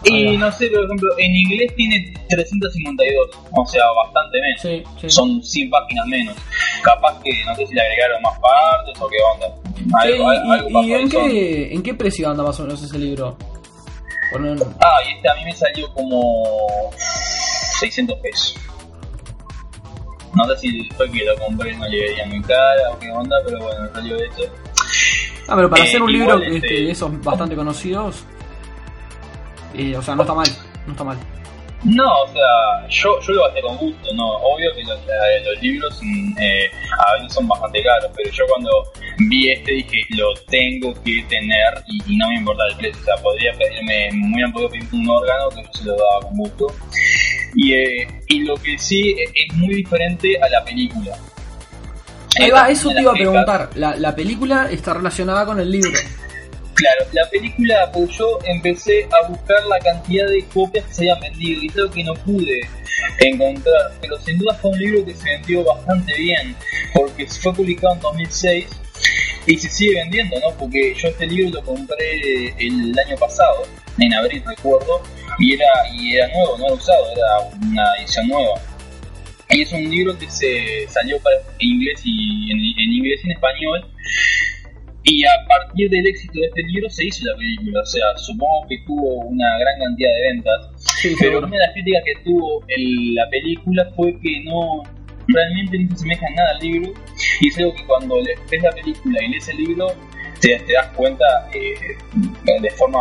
Y 0.06 0.36
no 0.36 0.52
sé, 0.52 0.68
por 0.68 0.84
ejemplo, 0.84 1.10
en 1.18 1.34
inglés 1.34 1.74
tiene 1.78 2.14
352, 2.30 3.30
o 3.52 3.66
sea, 3.66 3.84
bastante 4.04 4.38
menos. 4.42 4.62
Sí, 4.62 4.84
sí. 5.02 5.10
Son 5.10 5.42
100 5.42 5.70
páginas 5.70 6.06
menos. 6.08 6.36
Capaz 6.84 7.22
que 7.24 7.32
no 7.46 7.56
sé 7.56 7.66
si 7.68 7.74
le 7.74 7.82
agregaron 7.82 8.22
más 8.22 8.38
partes 8.40 9.02
o 9.02 9.08
qué 9.08 9.18
onda. 9.34 9.56
Sí, 9.78 10.12
Algo, 10.12 10.34
y- 10.34 10.38
algo 10.52 10.84
en, 10.98 11.10
qué, 11.10 11.74
en 11.74 11.84
qué 11.84 11.94
precio 11.94 12.30
anda 12.30 12.44
más 12.44 12.60
o 12.60 12.64
menos 12.64 12.84
ese 12.84 13.00
libro? 13.00 13.38
Ah, 14.82 14.98
y 15.08 15.14
este 15.16 15.30
a 15.30 15.36
mí 15.36 15.44
me 15.46 15.56
salió 15.56 15.88
como 15.94 16.90
600 17.80 18.18
pesos. 18.20 18.56
No 20.36 20.44
sé 20.46 20.58
si 20.58 20.90
fue 20.98 21.10
que 21.12 21.24
lo 21.24 21.36
compré 21.38 21.72
en 21.72 21.78
una 21.78 21.88
librería 21.88 22.26
muy 22.26 22.42
cara 22.42 22.90
o 22.92 23.00
qué 23.00 23.12
onda, 23.12 23.36
pero 23.46 23.60
bueno, 23.62 23.82
me 23.84 23.90
salió 23.90 24.16
eso. 24.18 24.44
Ah, 25.48 25.56
pero 25.56 25.70
para 25.70 25.84
Eh, 25.84 25.88
hacer 25.88 26.02
un 26.02 26.12
libro 26.12 26.42
este- 26.42 26.56
este, 26.58 26.74
de 26.86 26.92
esos 26.92 27.22
bastante 27.24 27.56
conocidos, 27.56 28.24
eh, 29.74 29.97
o 29.97 30.01
sea, 30.01 30.15
no 30.15 30.24
está 30.24 30.34
mal, 30.34 30.47
no 30.86 30.91
está 30.91 31.03
mal. 31.03 31.17
No, 31.84 32.05
o 32.05 32.28
sea, 32.32 32.88
yo, 32.88 33.19
yo 33.19 33.34
lo 33.34 33.43
gasté 33.43 33.61
con 33.61 33.76
gusto, 33.78 34.13
¿no? 34.15 34.36
Obvio 34.38 34.74
que 34.74 34.84
los, 34.84 35.61
libros 35.61 35.99
eh, 36.39 36.71
a 36.97 37.13
veces 37.13 37.34
son 37.34 37.47
bastante 37.47 37.84
caros, 37.84 38.09
pero 38.15 38.32
yo 38.32 38.45
cuando 38.47 38.69
vi 39.17 39.51
este 39.51 39.74
dije, 39.74 40.01
lo 40.11 40.34
tengo 40.49 40.93
que 41.03 41.26
tener 41.28 41.84
y, 41.88 42.13
y 42.13 42.17
no 42.17 42.30
me 42.30 42.36
importa 42.36 42.63
el 42.69 42.78
precio. 42.78 43.01
O 43.01 43.05
sea, 43.05 43.15
podría 43.17 43.51
pedirme, 43.53 44.09
me 44.13 44.34
hubieran 44.34 44.53
podido 44.53 44.69
pedir 44.69 44.88
un 44.93 45.09
órgano 45.09 45.49
que 45.49 45.61
yo 45.61 45.74
se 45.74 45.86
lo 45.86 45.91
daba 45.97 46.21
con 46.21 46.38
gusto. 46.38 46.67
Y, 47.55 47.74
eh, 47.74 48.07
y 48.30 48.39
lo 48.43 48.55
que 48.55 48.78
sí 48.78 49.09
eh, 49.11 49.30
es 49.34 49.53
muy 49.55 49.76
diferente 49.76 50.41
a 50.41 50.47
la 50.47 50.63
película. 50.63 51.17
Ahí 52.39 52.49
va, 52.49 52.61
una 52.61 52.69
eso 52.69 52.89
te 52.91 53.01
iba 53.01 53.11
a 53.11 53.15
preguntar. 53.15 53.69
La, 53.76 53.95
la 53.97 54.15
película 54.15 54.71
está 54.71 54.93
relacionada 54.93 55.45
con 55.45 55.59
el 55.59 55.69
libro. 55.69 55.91
Claro, 56.74 57.05
la 57.11 57.30
película, 57.30 57.91
pues 57.91 58.09
yo 58.17 58.39
empecé 58.45 59.07
a 59.11 59.28
buscar 59.28 59.63
la 59.65 59.80
cantidad 59.80 60.28
de 60.28 60.43
copias 60.53 60.86
que 60.86 60.93
se 60.93 61.01
habían 61.03 61.19
vendido 61.19 61.63
y 61.63 61.69
creo 61.69 61.91
que 61.91 62.03
no 62.03 62.13
pude 62.15 62.61
encontrar, 63.19 63.91
pero 64.01 64.19
sin 64.19 64.38
duda 64.39 64.55
fue 64.55 64.71
un 64.71 64.80
libro 64.80 65.05
que 65.05 65.13
se 65.13 65.30
vendió 65.30 65.63
bastante 65.63 66.13
bien, 66.15 66.55
porque 66.93 67.28
fue 67.28 67.53
publicado 67.53 67.93
en 67.93 67.99
2006 67.99 68.65
y 69.45 69.57
se 69.57 69.69
sigue 69.69 69.95
vendiendo, 69.95 70.39
¿no? 70.39 70.55
Porque 70.57 70.95
yo 70.95 71.09
este 71.09 71.28
libro 71.28 71.59
lo 71.59 71.63
compré 71.63 72.55
el 72.57 72.97
año 72.97 73.17
pasado, 73.17 73.67
en 73.99 74.13
abril 74.13 74.43
recuerdo, 74.45 75.03
y 75.39 75.53
era, 75.53 75.65
y 75.93 76.15
era 76.15 76.28
nuevo, 76.30 76.57
no 76.57 76.65
era 76.65 76.74
usado, 76.74 77.05
era 77.11 77.39
una 77.61 77.95
edición 77.99 78.28
nueva. 78.28 78.55
Y 79.49 79.61
es 79.61 79.71
un 79.71 79.88
libro 79.89 80.17
que 80.17 80.30
se 80.32 80.88
salió 80.89 81.19
para 81.19 81.36
inglés 81.59 82.01
y 82.03 82.51
en, 82.51 82.57
en 82.57 82.93
inglés 82.93 83.19
y 83.24 83.28
en 83.28 83.32
español 83.34 83.86
y 85.04 85.26
a 85.26 85.47
partir 85.47 85.89
del 85.89 86.08
éxito 86.08 86.39
de 86.39 86.45
este 86.47 86.64
libro 86.64 86.89
se 86.89 87.06
hizo 87.06 87.26
la 87.26 87.36
película, 87.36 87.82
o 87.82 87.86
sea, 87.86 88.06
supongo 88.18 88.66
que 88.70 88.78
tuvo 88.86 89.26
una 89.26 89.58
gran 89.60 89.80
cantidad 89.80 90.10
de 90.10 90.22
ventas. 90.32 90.93
pero 91.20 91.39
una 91.39 91.49
de 91.49 91.58
las 91.58 91.74
críticas 91.74 92.04
que 92.06 92.24
tuvo 92.24 92.64
el, 92.68 93.16
la 93.16 93.30
película 93.30 93.91
fue 93.95 94.18
que 94.22 94.43
no 94.45 94.84
realmente 95.28 95.80
no 95.80 95.88
se 95.89 95.93
asemeja 95.95 96.26
nada 96.36 96.51
al 96.51 96.60
libro. 96.60 96.93
Y 97.41 97.47
es 97.47 97.58
algo 97.58 97.74
que 97.76 97.86
cuando 97.86 98.16
ves 98.24 98.64
la 98.64 98.72
película 98.72 99.24
y 99.24 99.28
lees 99.30 99.49
el 99.49 99.58
libro, 99.58 99.88
te, 100.39 100.58
das 100.58 100.88
cuenta 100.95 101.26
eh, 101.54 102.62
de 102.62 102.70
forma 102.72 102.99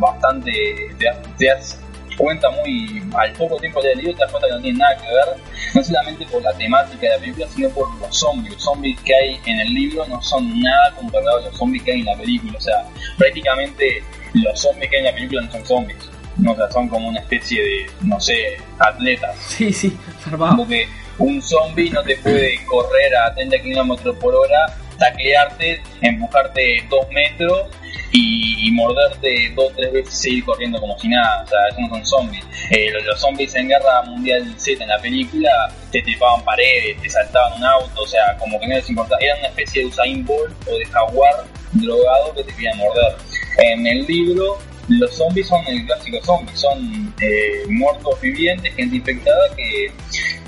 bastante. 0.00 0.52
Te 0.98 1.06
te 1.38 1.46
das 1.46 1.80
cuenta 2.16 2.50
muy 2.50 3.02
al 3.16 3.32
poco 3.32 3.56
tiempo 3.56 3.82
del 3.82 3.98
libro, 3.98 4.14
te 4.14 4.20
das 4.20 4.30
cuenta 4.30 4.48
que 4.48 4.54
no 4.54 4.60
tiene 4.60 4.78
nada 4.78 4.96
que 4.96 5.08
ver, 5.08 5.42
no 5.74 5.84
solamente 5.84 6.26
por 6.26 6.42
la 6.42 6.52
temática 6.54 7.00
de 7.00 7.08
la 7.08 7.18
película, 7.18 7.46
sino 7.54 7.68
por 7.70 7.94
los 8.00 8.16
zombies. 8.16 8.54
Los 8.54 8.64
zombies 8.64 9.00
que 9.00 9.14
hay 9.14 9.40
en 9.46 9.60
el 9.60 9.74
libro 9.74 10.06
no 10.06 10.22
son 10.22 10.60
nada 10.60 10.92
comparados 10.92 11.44
a 11.44 11.48
los 11.48 11.56
zombies 11.56 11.82
que 11.82 11.92
hay 11.92 12.00
en 12.00 12.06
la 12.06 12.16
película. 12.16 12.58
O 12.58 12.60
sea, 12.60 12.84
prácticamente 13.18 14.02
los 14.34 14.60
zombies 14.60 14.90
que 14.90 14.96
hay 14.96 15.00
en 15.00 15.06
la 15.06 15.14
película 15.14 15.42
no 15.42 15.52
son 15.52 15.66
zombies. 15.66 15.98
No, 16.38 16.52
o 16.52 16.56
sea, 16.56 16.70
son 16.70 16.88
como 16.88 17.08
una 17.08 17.20
especie 17.20 17.62
de, 17.62 17.86
no 18.02 18.20
sé, 18.20 18.58
atletas. 18.78 19.36
Sí, 19.48 19.72
sí, 19.72 19.96
Como 20.30 20.68
que 20.68 20.86
un 21.18 21.40
zombie 21.40 21.90
no 21.90 22.02
te 22.02 22.16
puede 22.18 22.62
correr 22.66 23.16
a 23.16 23.34
30 23.34 23.58
km 23.62 24.18
por 24.18 24.34
hora, 24.34 24.76
taclearte, 24.98 25.80
empujarte 26.00 26.84
2 26.88 27.08
metros 27.10 27.68
y, 28.12 28.70
morderte 28.72 29.52
dos 29.54 29.72
o 29.72 29.76
tres 29.76 29.92
veces 29.92 30.14
y 30.14 30.16
seguir 30.16 30.44
corriendo 30.44 30.80
como 30.80 30.98
si 30.98 31.08
nada. 31.08 31.44
O 31.44 31.46
sea, 31.46 31.58
esos 31.70 31.80
no 31.80 31.88
son 31.88 32.06
zombies. 32.06 32.44
Eh, 32.70 32.90
los, 32.90 33.20
zombies 33.20 33.54
en 33.54 33.68
Guerra 33.68 34.02
Mundial 34.02 34.54
Z 34.58 34.82
en 34.82 34.88
la 34.88 34.98
película 34.98 35.50
te 35.90 36.02
trepaban 36.02 36.44
paredes, 36.44 37.00
te 37.00 37.08
saltaban 37.08 37.58
un 37.58 37.64
auto, 37.64 38.02
o 38.02 38.06
sea, 38.06 38.36
como 38.38 38.58
que 38.60 38.66
no 38.66 38.74
les 38.74 38.88
importaba. 38.90 39.20
Eran 39.20 39.38
una 39.38 39.48
especie 39.48 39.82
de 39.82 39.88
Usain 39.88 40.24
Bolt 40.24 40.52
o 40.68 40.76
de 40.76 40.84
jaguar 40.86 41.44
drogado 41.72 42.34
que 42.34 42.44
te 42.44 42.52
querían 42.52 42.76
morder. 42.78 43.16
En 43.58 43.86
el 43.86 44.04
libro 44.06 44.58
los 44.88 45.16
zombies 45.16 45.48
son 45.48 45.66
el 45.66 45.84
clásico 45.86 46.18
zombie, 46.24 46.56
son 46.56 47.14
eh, 47.20 47.64
muertos 47.68 48.20
vivientes, 48.20 48.72
gente 48.74 48.96
infectada 48.96 49.48
que, 49.56 49.92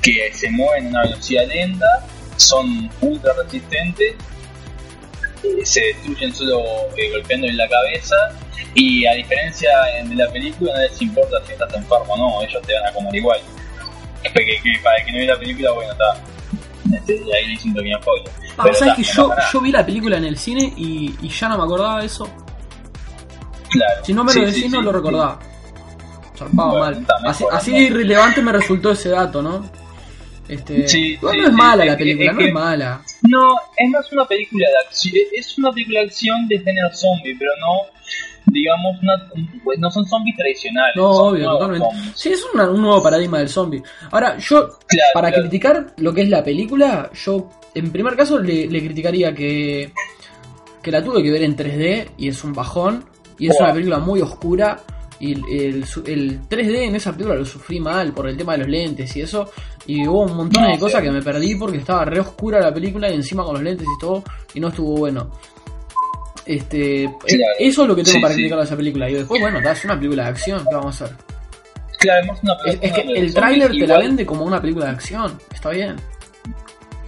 que 0.03 0.32
se 0.32 0.49
mueven 0.51 0.86
a 0.86 0.90
una 0.90 1.03
velocidad 1.03 1.46
lenta, 1.46 2.07
son 2.36 2.88
ultra 3.01 3.32
resistentes 3.42 4.14
se 5.64 5.80
destruyen 5.80 6.34
solo 6.34 6.62
eh, 6.97 7.11
golpeando 7.12 7.47
en 7.47 7.57
la 7.57 7.68
cabeza 7.68 8.16
y 8.74 9.07
a 9.07 9.14
diferencia 9.14 9.70
de 10.05 10.14
la 10.14 10.30
película 10.30 10.72
no 10.72 10.80
les 10.80 11.03
importa 11.03 11.36
si 11.47 11.53
estás 11.53 11.72
enfermo 11.74 12.14
o 12.14 12.16
no, 12.16 12.43
ellos 12.43 12.62
te 12.62 12.74
van 12.74 12.86
a 12.86 12.93
comer 12.93 13.14
igual. 13.14 13.41
Que, 14.20 14.32
que, 14.34 14.80
para 14.82 14.97
el 14.97 15.07
que 15.07 15.12
no 15.12 15.18
ve 15.18 15.26
la 15.26 15.39
película, 15.39 15.70
bueno, 15.70 15.93
está. 15.93 16.14
Este, 16.93 17.12
ahí 17.36 17.47
le 17.47 17.53
hice 17.53 17.68
un 17.68 17.74
pequeño 17.74 17.99
spoiler. 18.03 18.32
Ah, 18.59 18.66
¿sabes 18.74 18.95
que 18.95 19.03
yo, 19.05 19.30
yo 19.53 19.61
vi 19.61 19.70
la 19.70 19.86
película 19.86 20.16
en 20.16 20.24
el 20.24 20.36
cine 20.36 20.72
y, 20.76 21.14
y 21.22 21.28
ya 21.28 21.49
no 21.49 21.57
me 21.57 21.62
acordaba 21.62 22.01
de 22.01 22.07
eso? 22.07 22.28
Claro. 23.70 24.05
Si 24.05 24.12
no 24.12 24.24
me 24.24 24.34
lo 24.34 24.45
decís, 24.45 24.70
no 24.70 24.82
lo 24.82 24.91
recordaba. 24.91 25.39
mal. 26.53 27.07
Así, 27.24 27.45
así 27.51 27.72
de 27.72 27.78
irrelevante 27.78 28.43
me 28.43 28.53
resultó 28.53 28.91
ese 28.91 29.11
dato, 29.11 29.41
¿no? 29.41 29.64
Este, 30.49 30.88
sí, 30.88 31.18
no, 31.20 31.30
es 31.30 31.53
mala 31.53 31.84
la 31.84 31.96
película, 31.96 32.32
no 32.32 32.40
es 32.40 32.53
mala. 32.53 33.03
No, 33.28 33.55
es 33.76 33.90
más 33.90 34.11
una 34.12 34.24
película 34.24 34.66
de 34.68 34.86
acción, 34.86 35.14
es 35.32 35.59
una 35.59 35.70
película 35.72 36.01
de 36.01 36.07
acción 36.07 36.49
de 36.49 36.59
género 36.59 36.88
zombie, 36.94 37.36
pero 37.38 37.51
no, 37.61 37.82
digamos, 38.46 38.96
pues 39.62 39.78
no 39.78 39.90
son 39.90 40.07
zombies 40.07 40.36
tradicionales. 40.36 40.96
No, 40.96 41.11
obvio, 41.11 41.51
totalmente. 41.51 41.88
Sí, 42.14 42.30
es 42.30 42.44
un 42.55 42.80
nuevo 42.80 43.03
paradigma 43.03 43.38
del 43.38 43.49
zombie. 43.51 43.82
Ahora, 44.11 44.38
yo, 44.38 44.78
para 45.12 45.30
criticar 45.30 45.92
lo 45.99 46.14
que 46.14 46.22
es 46.22 46.30
la 46.30 46.42
película, 46.42 47.11
yo, 47.12 47.51
en 47.74 47.92
primer 47.92 48.16
caso, 48.16 48.38
le, 48.38 48.68
criticaría 48.68 49.34
que, 49.34 49.92
que 50.82 50.90
la 50.90 51.05
tuve 51.05 51.22
que 51.22 51.30
ver 51.30 51.42
en 51.42 51.57
3D 51.57 52.12
y 52.16 52.28
es 52.28 52.42
un 52.42 52.55
bajón, 52.55 53.05
y 53.38 53.49
es 53.49 53.61
una 53.61 53.72
película 53.72 53.99
muy 53.99 54.20
oscura 54.22 54.78
y 55.20 55.32
el, 55.32 55.84
el, 56.07 56.49
3D 56.49 56.82
en 56.82 56.94
esa 56.94 57.12
película 57.12 57.34
lo 57.34 57.44
sufrí 57.44 57.80
mal 57.80 58.12
por 58.12 58.28
el 58.28 58.36
tema 58.36 58.53
de 58.53 58.59
los 58.59 58.68
lentes 58.68 59.16
y 59.16 59.22
eso. 59.22 59.51
Y 59.89 60.07
hubo 60.07 60.24
un 60.24 60.36
montón 60.36 60.70
de 60.70 60.78
cosas 60.78 61.01
que 61.01 61.11
me 61.11 61.22
perdí 61.22 61.55
porque 61.55 61.78
estaba 61.78 62.05
re 62.05 62.20
oscura 62.20 62.61
la 62.61 62.74
película 62.74 63.09
y 63.09 63.14
encima 63.14 63.43
con 63.43 63.55
los 63.55 63.62
lentes 63.62 63.86
y 63.86 63.99
todo. 63.99 64.22
Y 64.53 64.61
no 64.61 64.68
estuvo 64.68 64.99
bueno. 64.99 65.30
Este, 66.45 67.05
eso 67.59 67.82
es 67.82 67.89
lo 67.89 67.97
que 67.97 68.03
tengo 68.03 68.20
para 68.20 68.34
criticar 68.34 68.59
de 68.59 68.64
esa 68.66 68.76
película. 68.76 69.09
Y 69.09 69.14
después, 69.14 69.41
bueno, 69.41 69.59
es 69.59 69.84
una 69.86 69.97
película 69.97 70.24
de 70.24 70.28
acción. 70.28 70.62
¿Qué 70.68 70.74
vamos 70.74 71.01
a 71.01 71.05
hacer? 71.07 71.16
Claro, 72.01 72.34
es, 72.34 72.43
una 72.43 72.57
es, 72.66 72.93
que 72.93 73.01
el 73.01 73.32
tráiler 73.32 73.70
te 73.70 73.86
la 73.86 73.99
vende 73.99 74.26
como 74.26 74.45
una 74.45 74.61
película 74.61 74.84
de 74.84 74.91
acción. 74.93 75.39
Está 75.55 75.70
bien. 75.70 75.97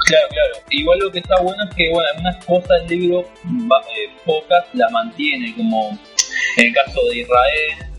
Claro, 0.06 0.28
claro. 0.30 0.66
Igual 0.70 0.98
lo 1.00 1.12
que 1.12 1.18
está 1.18 1.34
bueno 1.42 1.62
es 1.68 1.76
que, 1.76 1.90
bueno, 1.92 2.08
algunas 2.14 2.44
cosas 2.46 2.88
del 2.88 2.98
libro, 2.98 3.20
eh, 3.20 4.10
pocas, 4.24 4.64
la 4.72 4.88
mantiene, 4.88 5.54
como 5.54 5.90
en 6.56 6.66
el 6.66 6.74
caso 6.74 6.98
de 7.10 7.18
Israel, 7.18 7.89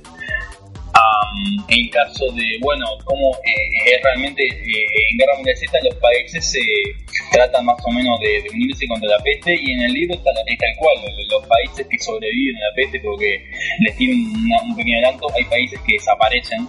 en 1.67 1.89
caso 1.89 2.25
de, 2.33 2.57
bueno, 2.61 2.85
cómo 3.05 3.31
eh, 3.43 3.93
es 3.93 4.03
realmente 4.03 4.43
eh, 4.43 4.85
en 5.11 5.17
Guerra 5.17 5.35
Mundial 5.35 5.57
Z 5.57 5.79
los 5.83 5.95
países 5.95 6.51
se 6.51 6.59
tratan 7.31 7.65
más 7.65 7.77
o 7.85 7.91
menos 7.91 8.19
de, 8.19 8.43
unirse 8.53 8.87
contra 8.87 9.09
la 9.09 9.23
peste 9.23 9.55
y 9.55 9.71
en 9.71 9.81
el 9.81 9.93
libro 9.93 10.15
está, 10.15 10.31
es 10.45 10.57
tal 10.57 10.75
cual, 10.77 10.97
los, 11.29 11.47
países 11.47 11.87
que 11.87 11.97
sobreviven 11.99 12.55
a 12.57 12.67
la 12.69 12.75
peste, 12.75 12.99
porque 12.99 13.43
les 13.79 13.97
tienen 13.97 14.19
un 14.63 14.75
pequeño 14.75 14.97
adelanto, 14.97 15.27
hay 15.35 15.43
países 15.45 15.79
que 15.81 15.93
desaparecen 15.93 16.67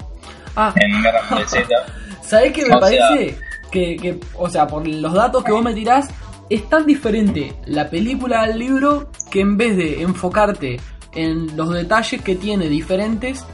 ah. 0.56 0.74
en 0.80 1.02
Guerra 1.02 1.22
Mundial 1.28 1.48
Z. 1.48 1.68
¿Sabés 2.22 2.52
qué 2.52 2.64
me 2.64 2.78
parece? 2.78 3.36
que, 3.70 3.96
que, 3.96 4.16
o 4.34 4.48
sea, 4.48 4.66
por 4.66 4.86
los 4.86 5.12
datos 5.12 5.42
que 5.42 5.50
vos 5.50 5.64
me 5.64 5.74
tirás, 5.74 6.08
es 6.50 6.68
tan 6.68 6.86
diferente 6.86 7.54
la 7.66 7.88
película 7.88 8.42
al 8.42 8.58
libro 8.58 9.10
que 9.30 9.40
en 9.40 9.56
vez 9.56 9.76
de 9.76 10.02
enfocarte 10.02 10.78
en 11.14 11.56
los 11.56 11.72
detalles 11.72 12.20
que 12.22 12.36
tiene 12.36 12.68
diferentes, 12.68 13.46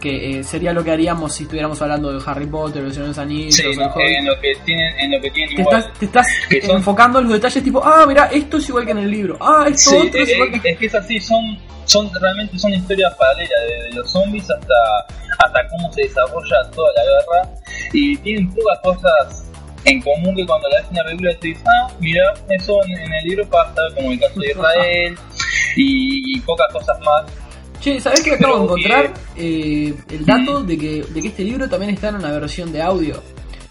que 0.00 0.38
eh, 0.38 0.44
sería 0.44 0.72
lo 0.72 0.84
que 0.84 0.90
haríamos 0.90 1.34
si 1.34 1.44
estuviéramos 1.44 1.80
hablando 1.82 2.12
de 2.12 2.22
Harry 2.24 2.46
Potter, 2.46 2.82
de 2.90 3.06
los 3.06 3.18
Anillos, 3.18 3.54
sí, 3.54 3.62
en, 3.66 4.26
lo 4.26 4.40
que 4.40 4.54
tienen, 4.64 4.98
en 4.98 5.12
lo 5.12 5.20
que 5.20 5.30
tienen 5.30 5.56
te 5.56 5.62
estás, 5.62 5.90
te 5.98 6.04
estás 6.06 6.26
enfocando 6.48 7.18
en 7.18 7.24
los 7.24 7.34
detalles 7.34 7.62
tipo, 7.62 7.82
ah, 7.84 8.04
mira, 8.06 8.26
esto 8.26 8.58
es 8.58 8.68
igual 8.68 8.84
que 8.84 8.92
en 8.92 8.98
el 8.98 9.10
libro, 9.10 9.36
ah, 9.40 9.66
esto 9.68 9.98
otro 9.98 10.22
es, 10.22 10.30
igual 10.30 10.60
que... 10.60 10.70
es 10.70 10.78
que 10.78 10.86
es 10.86 10.94
así, 10.94 11.20
son, 11.20 11.58
son 11.84 12.10
realmente 12.20 12.58
son 12.58 12.72
historias 12.72 13.14
paralelas, 13.14 13.50
desde 13.66 13.96
los 13.96 14.10
zombies 14.10 14.48
hasta, 14.50 14.74
hasta 15.44 15.68
cómo 15.68 15.92
se 15.92 16.02
desarrolla 16.02 16.70
toda 16.74 16.88
la 16.94 17.02
guerra, 17.02 17.54
y 17.92 18.16
tienen 18.18 18.50
pocas 18.54 18.78
cosas 18.82 19.44
en 19.84 20.00
común 20.02 20.36
que 20.36 20.46
cuando 20.46 20.68
la 20.68 20.80
ves 20.80 20.86
en 20.90 20.96
la 20.96 21.04
película 21.04 21.34
te 21.40 21.48
dices, 21.48 21.64
ah, 21.66 21.90
mira, 21.98 22.34
eso 22.48 22.84
en, 22.84 23.12
el 23.12 23.24
libro 23.24 23.48
pasa, 23.48 23.82
como 23.94 24.12
el 24.12 24.20
caso 24.20 24.40
de 24.40 24.50
Israel, 24.50 25.18
y 25.76 26.40
pocas 26.40 26.72
cosas 26.72 26.98
más 27.00 27.24
Che, 27.80 28.00
¿sabés 28.00 28.22
que 28.22 28.32
acabo 28.32 28.58
de 28.58 28.64
encontrar 28.64 29.14
eh, 29.36 29.94
el 30.10 30.26
dato 30.26 30.62
de 30.62 30.76
que, 30.76 31.04
de 31.08 31.22
que 31.22 31.28
este 31.28 31.44
libro 31.44 31.68
también 31.68 31.94
está 31.94 32.08
en 32.08 32.16
una 32.16 32.32
versión 32.32 32.72
de 32.72 32.82
audio? 32.82 33.22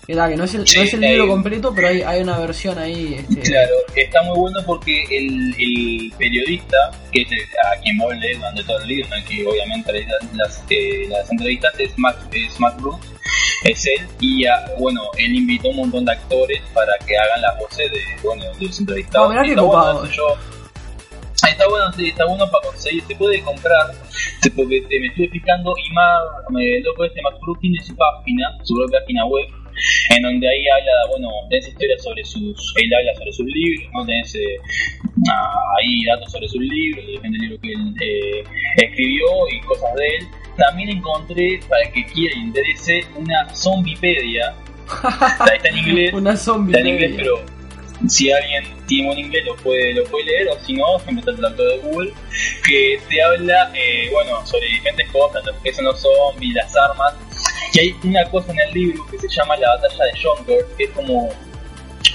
Que, 0.06 0.14
que 0.14 0.38
no 0.38 0.46
es 0.46 0.54
el, 0.54 0.60
no 0.62 0.82
es 0.82 0.94
el 0.94 1.02
libro 1.02 1.28
completo, 1.28 1.74
pero 1.76 1.90
hay, 1.90 2.02
hay 2.02 2.22
una 2.22 2.38
versión 2.40 2.80
ahí. 2.80 3.16
Este... 3.16 3.42
Claro, 3.42 3.74
está 3.94 4.24
muy 4.24 4.38
bueno 4.40 4.60
porque 4.66 5.04
el, 5.12 5.54
el 5.60 6.14
periodista, 6.18 6.78
que 7.12 7.24
es 7.24 7.28
a 7.66 7.82
quien 7.82 7.98
vos 7.98 8.16
lees 8.16 8.38
durante 8.38 8.64
todo 8.64 8.80
el 8.80 8.88
libro, 8.88 9.10
que 9.28 9.46
obviamente 9.46 10.08
las, 10.34 10.64
eh, 10.70 11.08
las 11.10 11.30
entrevistas 11.30 11.74
es 11.78 11.92
Matt, 11.98 12.16
es 12.34 12.58
Matt 12.58 12.80
es 13.64 13.86
él, 13.88 14.08
y 14.22 14.46
bueno, 14.80 15.02
él 15.18 15.36
invitó 15.36 15.70
un 15.70 15.78
montón 15.78 16.06
de 16.06 16.12
actores 16.14 16.62
para 16.74 16.94
que 17.06 17.18
hagan 17.18 17.42
las 17.42 17.58
voces 17.60 17.92
de, 17.92 18.00
bueno, 18.24 18.44
de 18.58 18.66
los 18.66 18.80
entrevistados. 18.80 19.28
Oh, 19.28 19.42
mirá 19.42 19.62
copado. 19.62 20.06
yo, 20.12 20.38
Está 21.46 21.68
bueno, 21.68 21.92
sí, 21.94 22.10
está 22.10 22.26
bueno 22.26 22.50
para 22.50 22.68
conseguir, 22.68 23.04
se 23.04 23.16
puede 23.16 23.42
comprar, 23.42 23.94
porque 24.56 24.82
te 24.82 25.00
me 25.00 25.08
estuve 25.08 25.26
explicando 25.26 25.74
y 25.78 25.94
más, 25.94 26.22
loco 26.84 27.06
este 27.06 27.22
MacBook 27.22 27.60
tiene 27.60 27.80
su 27.84 27.96
página, 27.96 28.58
su 28.64 28.76
propia 28.76 29.00
página 29.02 29.26
web, 29.26 29.46
en 30.16 30.24
donde 30.24 30.48
ahí 30.48 30.66
habla, 30.68 30.92
bueno, 31.12 31.30
tenés 31.50 31.68
historias 31.68 32.04
sobre 32.04 32.24
sus, 32.26 32.74
él 32.78 32.94
habla 32.94 33.14
sobre 33.16 33.32
sus 33.32 33.46
libros, 33.46 33.90
¿no? 33.94 34.06
Tenés 34.06 34.36
eh, 34.36 34.58
ahí 35.78 36.06
datos 36.06 36.32
sobre 36.32 36.48
sus 36.48 36.62
libros, 36.62 37.06
depende 37.06 37.38
del 37.38 37.50
libro 37.50 37.62
que 37.62 37.72
él 37.72 37.96
eh, 38.02 38.44
escribió 38.78 39.26
y 39.52 39.62
cosas 39.62 39.94
de 39.96 40.08
él. 40.08 40.28
También 40.58 40.90
encontré, 40.90 41.60
para 41.70 41.84
el 41.84 41.92
que 41.92 42.06
quiera 42.06 42.36
y 42.36 42.42
interese, 42.42 43.02
una 43.16 43.48
zombipedia. 43.54 44.56
está 45.54 45.70
en 45.70 45.78
inglés. 45.78 46.14
una 46.14 46.36
zombipedia. 46.36 46.80
Está 46.80 46.90
en 46.90 46.96
inglés, 46.96 47.14
pero 47.18 47.57
si 48.08 48.32
alguien 48.32 48.64
tiene 48.86 49.12
un 49.12 49.18
inglés 49.18 49.46
lo 49.46 49.56
puede, 49.58 49.94
lo 49.94 50.04
puede 50.06 50.26
leer, 50.26 50.50
o 50.50 50.66
si 50.66 50.74
no, 50.74 51.00
siempre 51.00 51.20
está 51.20 51.32
el 51.32 51.38
traductor 51.38 51.70
de 51.70 51.78
Google, 51.80 52.14
que 52.66 53.02
te 53.10 53.24
habla, 53.24 53.72
eh, 53.74 54.10
bueno, 54.12 54.46
sobre 54.46 54.68
diferentes 54.68 55.10
cosas, 55.12 55.44
lo 55.46 55.62
que 55.62 55.74
son 55.74 55.86
los 55.86 56.00
zombies, 56.02 56.54
las 56.54 56.76
armas. 56.76 57.14
Y 57.74 57.80
hay 57.80 57.96
una 58.04 58.24
cosa 58.30 58.52
en 58.52 58.60
el 58.60 58.74
libro 58.74 59.06
que 59.10 59.18
se 59.18 59.28
llama 59.30 59.58
la 59.58 59.76
batalla 59.76 60.06
de 60.06 60.20
Yonkers, 60.20 60.66
que 60.78 60.84
es 60.86 60.90
como 60.92 61.30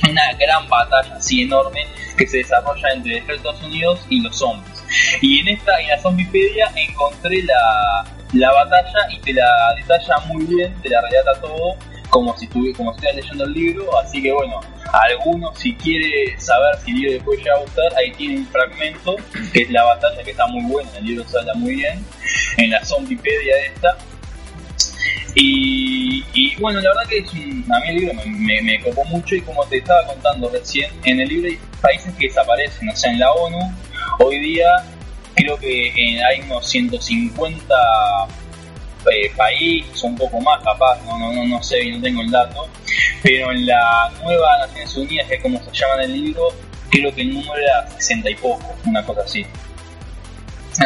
una 0.09 0.33
gran 0.35 0.69
batalla 0.69 1.17
así 1.17 1.43
enorme 1.43 1.87
que 2.17 2.27
se 2.27 2.39
desarrolla 2.39 2.93
entre 2.93 3.19
Estados 3.19 3.63
Unidos 3.63 4.01
y 4.09 4.21
los 4.21 4.37
zombies. 4.37 4.85
Y 5.21 5.41
en 5.41 5.49
esta, 5.49 5.81
en 5.81 5.89
la 5.89 5.99
Zombipedia 6.01 6.71
encontré 6.77 7.43
la, 7.43 8.05
la 8.35 8.53
batalla 8.53 9.09
y 9.11 9.21
te 9.21 9.33
la 9.33 9.75
detalla 9.77 10.19
muy 10.27 10.45
bien, 10.45 10.75
te 10.83 10.89
la 10.89 11.01
relata 11.01 11.41
todo 11.41 11.77
como 12.13 12.37
si 12.37 12.45
estuviera 12.45 12.77
como 12.77 12.95
si 12.95 13.01
leyendo 13.01 13.45
el 13.45 13.53
libro, 13.55 13.99
así 13.99 14.23
que 14.23 14.31
bueno, 14.33 14.61
algunos 14.93 15.59
si 15.59 15.75
quiere 15.77 16.39
saber 16.39 16.79
si 16.85 16.91
el 16.91 16.97
libro 16.99 17.13
le 17.13 17.21
puede 17.21 17.39
llegar 17.39 17.57
a 17.57 17.61
gustar, 17.63 17.93
ahí 17.97 18.13
tiene 18.13 18.37
un 18.37 18.47
fragmento 18.49 19.17
que 19.51 19.63
es 19.63 19.71
la 19.71 19.83
batalla 19.83 20.23
que 20.23 20.33
está 20.33 20.47
muy 20.47 20.63
buena, 20.71 20.91
el 20.99 21.07
libro 21.07 21.25
se 21.27 21.39
muy 21.55 21.77
bien, 21.77 22.05
en 22.59 22.71
la 22.71 22.85
Zombipedia 22.85 23.57
esta. 23.67 23.97
Y, 25.35 26.55
bueno, 26.61 26.83
la 26.83 26.91
verdad 26.91 27.09
que 27.09 27.19
es 27.21 27.33
un, 27.33 27.65
a 27.73 27.81
mí 27.81 27.89
el 27.89 27.97
libro 27.97 28.15
me, 28.15 28.61
me, 28.61 28.81
copó 28.83 29.05
mucho 29.07 29.35
y 29.35 29.41
como 29.41 29.65
te 29.65 29.79
estaba 29.79 30.07
contando 30.07 30.51
recién, 30.51 30.93
en 31.05 31.19
el 31.19 31.29
libro 31.31 31.49
hay 31.49 31.59
países 31.81 32.15
que 32.17 32.27
desaparecen, 32.27 32.91
o 32.91 32.95
sea, 32.95 33.11
en 33.11 33.21
la 33.21 33.33
ONU 33.33 33.75
hoy 34.19 34.39
día 34.39 34.85
creo 35.35 35.57
que 35.57 35.89
eh, 35.89 36.23
hay 36.23 36.43
unos 36.43 36.69
150 36.69 37.75
eh, 39.11 39.33
países, 39.37 40.03
un 40.03 40.17
poco 40.17 40.41
más 40.41 40.63
capaz, 40.63 41.01
no, 41.05 41.19
no, 41.19 41.33
no, 41.33 41.45
no 41.45 41.63
sé, 41.63 41.85
no 41.91 42.01
tengo 42.01 42.23
el 42.23 42.31
dato, 42.31 42.69
pero 43.23 43.53
en 43.53 43.67
la 43.67 44.13
nueva 44.23 44.59
Naciones 44.67 44.97
Unidas, 44.97 45.29
que 45.29 45.35
es 45.37 45.43
como 45.43 45.59
se 45.63 45.71
llama 45.73 45.95
en 45.95 46.11
el 46.11 46.23
libro, 46.25 46.49
creo 46.91 47.15
que 47.15 47.23
el 47.23 47.35
número 47.35 47.57
era 47.57 47.91
60 47.99 48.31
y 48.31 48.35
poco, 48.37 48.77
una 48.85 49.05
cosa 49.05 49.23
así. 49.23 49.45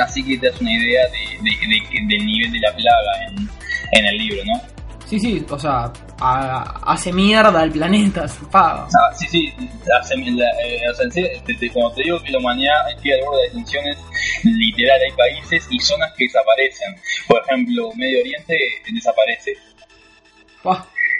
Así 0.00 0.24
que 0.24 0.38
te 0.38 0.50
das 0.50 0.60
una 0.60 0.72
idea 0.72 1.02
de, 1.06 2.06
del 2.06 2.26
nivel 2.26 2.52
de 2.52 2.58
la 2.60 2.72
plaga 2.74 3.26
en, 3.28 3.48
en 3.92 4.06
el 4.06 4.16
libro, 4.16 4.42
¿no? 4.44 4.75
Sí, 5.06 5.20
sí, 5.20 5.46
o 5.48 5.58
sea, 5.58 5.92
hace 6.18 7.12
mierda 7.12 7.60
al 7.60 7.70
planeta, 7.70 8.26
su 8.26 8.48
Ah, 8.52 8.88
sí, 9.16 9.26
sí, 9.28 9.54
hace, 10.00 10.14
eh, 10.14 10.80
o 10.90 10.94
sea, 10.94 11.72
como 11.72 11.92
te 11.92 12.02
digo 12.02 12.20
que 12.20 12.32
la 12.32 12.38
humanidad 12.38 12.90
estoy 12.90 13.12
al 13.12 13.20
borde 13.20 13.42
de 13.42 13.46
extinciones 13.46 13.98
literal, 14.42 15.00
hay 15.00 15.16
países 15.16 15.68
y 15.70 15.78
zonas 15.78 16.12
que 16.16 16.24
desaparecen. 16.24 16.96
Por 17.28 17.40
ejemplo, 17.42 17.92
Medio 17.94 18.20
Oriente 18.20 18.58
desaparece. 18.92 19.52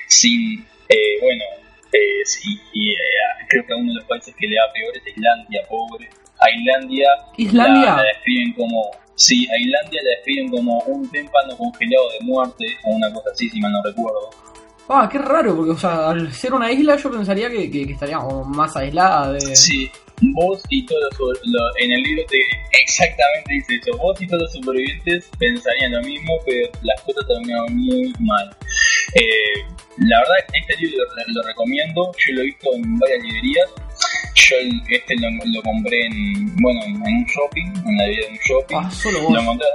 Sin, 0.09 0.67
eh, 0.89 1.21
bueno, 1.23 1.45
eh, 1.93 2.25
sí, 2.25 2.61
y 2.73 2.91
eh, 2.91 2.97
creo 3.49 3.67
que 3.67 3.75
uno 3.75 3.93
de 3.93 4.01
los 4.01 4.05
países 4.07 4.35
que 4.37 4.49
le 4.49 4.57
da 4.57 4.73
peor 4.73 4.97
es 4.97 5.17
Islandia, 5.17 5.63
pobre. 5.69 6.09
A 6.41 6.51
Islandia, 6.51 7.09
¿Islandia? 7.37 7.97
La, 7.97 8.03
describen 8.03 8.53
como 8.55 8.91
Sí, 9.17 9.49
a 9.51 9.59
Islandia 9.59 10.01
la 10.05 10.11
describen 10.11 10.51
como 10.51 10.79
un 10.81 11.09
témpano 11.11 11.57
congelado 11.57 12.11
de 12.11 12.25
muerte 12.25 12.67
o 12.85 12.91
una 12.91 13.13
cosa 13.13 13.31
así, 13.33 13.49
si 13.49 13.61
mal 13.61 13.73
no 13.73 13.83
recuerdo. 13.83 14.31
Ah, 14.89 15.09
qué 15.11 15.19
raro, 15.19 15.57
porque 15.57 15.73
o 15.73 15.77
sea, 15.77 16.11
al 16.11 16.33
ser 16.33 16.55
una 16.55 16.71
isla 16.71 16.97
yo 16.97 17.11
pensaría 17.11 17.51
que, 17.51 17.71
que, 17.71 17.83
estaría 17.93 18.21
más 18.21 18.77
aislada 18.77 19.33
de... 19.33 19.57
Sí, 19.57 19.91
vos 20.21 20.63
y 20.71 20.85
todos 20.87 21.19
los, 21.21 21.77
en 21.79 21.93
el 21.93 22.03
libro 22.03 22.23
te 22.29 22.39
exactamente 22.81 23.53
dice 23.53 23.75
eso, 23.77 23.97
vos 23.99 24.21
y 24.21 24.27
todos 24.27 24.43
los 24.43 24.53
supervivientes 24.53 25.29
pensarían 25.39 25.93
lo 25.93 26.03
mismo, 26.03 26.35
pero 26.45 26.69
las 26.83 27.01
cosas 27.03 27.27
terminaron 27.27 27.77
muy 27.77 28.13
mal. 28.21 28.57
Eh, 29.15 29.65
la 29.99 30.19
verdad, 30.21 30.37
este 30.53 30.77
libro 30.77 31.05
lo, 31.29 31.43
recomiendo, 31.43 32.13
yo 32.27 32.35
lo 32.35 32.41
he 32.43 32.45
visto 32.45 32.75
en 32.75 32.99
varias 32.99 33.23
librerías, 33.23 33.71
yo 34.35 34.57
este 34.91 35.15
lo, 35.17 35.63
compré 35.63 36.07
en, 36.07 36.57
bueno, 36.57 36.81
en 36.85 36.97
un 36.97 37.25
shopping, 37.25 37.73
en 37.89 37.97
la 37.97 38.07
vida 38.07 38.27
de 38.27 38.33
un 38.33 38.39
shopping. 38.39 38.77
Ah, 38.77 38.91
solo 38.91 39.23
vos. 39.23 39.33
Lo 39.33 39.41
encontré, 39.41 39.67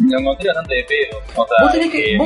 lo 0.00 0.18
encontré 0.18 0.48
bastante 0.48 0.74
de 0.74 0.84
pedo. 0.84 1.18
O 1.34 1.46
sea, 1.46 1.64
vos 1.64 1.72
tenés 1.72 1.90
que, 1.90 2.18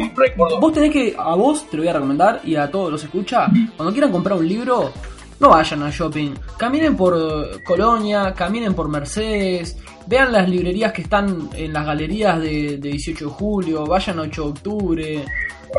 vos, 0.61 0.73
tenés 0.73 0.93
que, 0.93 1.15
a 1.19 1.35
vos 1.35 1.69
te 1.71 1.77
lo 1.77 1.83
voy 1.83 1.89
a 1.89 1.93
recomendar 1.95 2.41
y 2.45 2.57
a 2.57 2.71
todos 2.71 2.93
los 2.93 3.03
escucha, 3.03 3.49
cuando 3.77 3.93
quieran 3.93 4.13
comprar 4.13 4.39
un 4.39 4.47
libro, 4.47 4.93
no 5.41 5.51
vayan 5.51 5.83
al 5.83 5.93
shopping, 5.93 6.35
caminen 6.57 6.97
por 6.97 7.15
eh, 7.17 7.63
Colonia, 7.65 8.35
caminen 8.35 8.75
por 8.75 8.89
Mercedes, 8.89 9.77
vean 10.07 10.33
las 10.33 10.49
librerías 10.49 10.93
que 10.93 11.03
están 11.03 11.51
en 11.55 11.73
las 11.73 11.87
galerías 11.87 12.41
de, 12.41 12.79
18 12.79 13.25
de 13.25 13.31
julio, 13.31 13.87
vayan 13.87 14.19
a 14.19 14.23
8 14.23 14.43
de 14.43 14.49
octubre. 14.49 15.25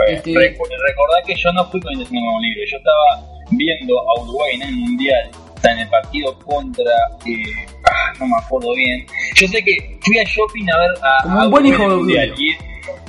este... 0.07 0.33
recordad 0.33 1.25
que 1.25 1.35
yo 1.35 1.51
no 1.53 1.65
fui 1.69 1.81
con 1.81 1.91
el 1.91 1.99
mismo 1.99 2.39
libro, 2.39 2.61
yo 2.71 2.77
estaba 2.77 3.43
viendo 3.51 3.99
a 3.99 4.21
Uruguay 4.21 4.55
en 4.55 4.61
el 4.61 4.75
Mundial 4.75 5.31
está 5.59 5.73
en 5.73 5.79
el 5.79 5.89
partido 5.89 6.39
contra, 6.39 6.91
eh, 7.25 7.67
ah, 7.83 8.13
no 8.19 8.27
me 8.27 8.37
acuerdo 8.37 8.73
bien. 8.75 9.05
Yo 9.35 9.47
sé 9.47 9.61
que 9.61 9.99
fui 10.05 10.17
a 10.17 10.23
shopping 10.23 10.69
a 10.71 10.79
ver 10.79 10.91
a. 11.03 11.23
Como 11.23 11.39
un 11.41 11.51
buen 11.51 11.65
hijo 11.65 12.05
de 12.05 12.33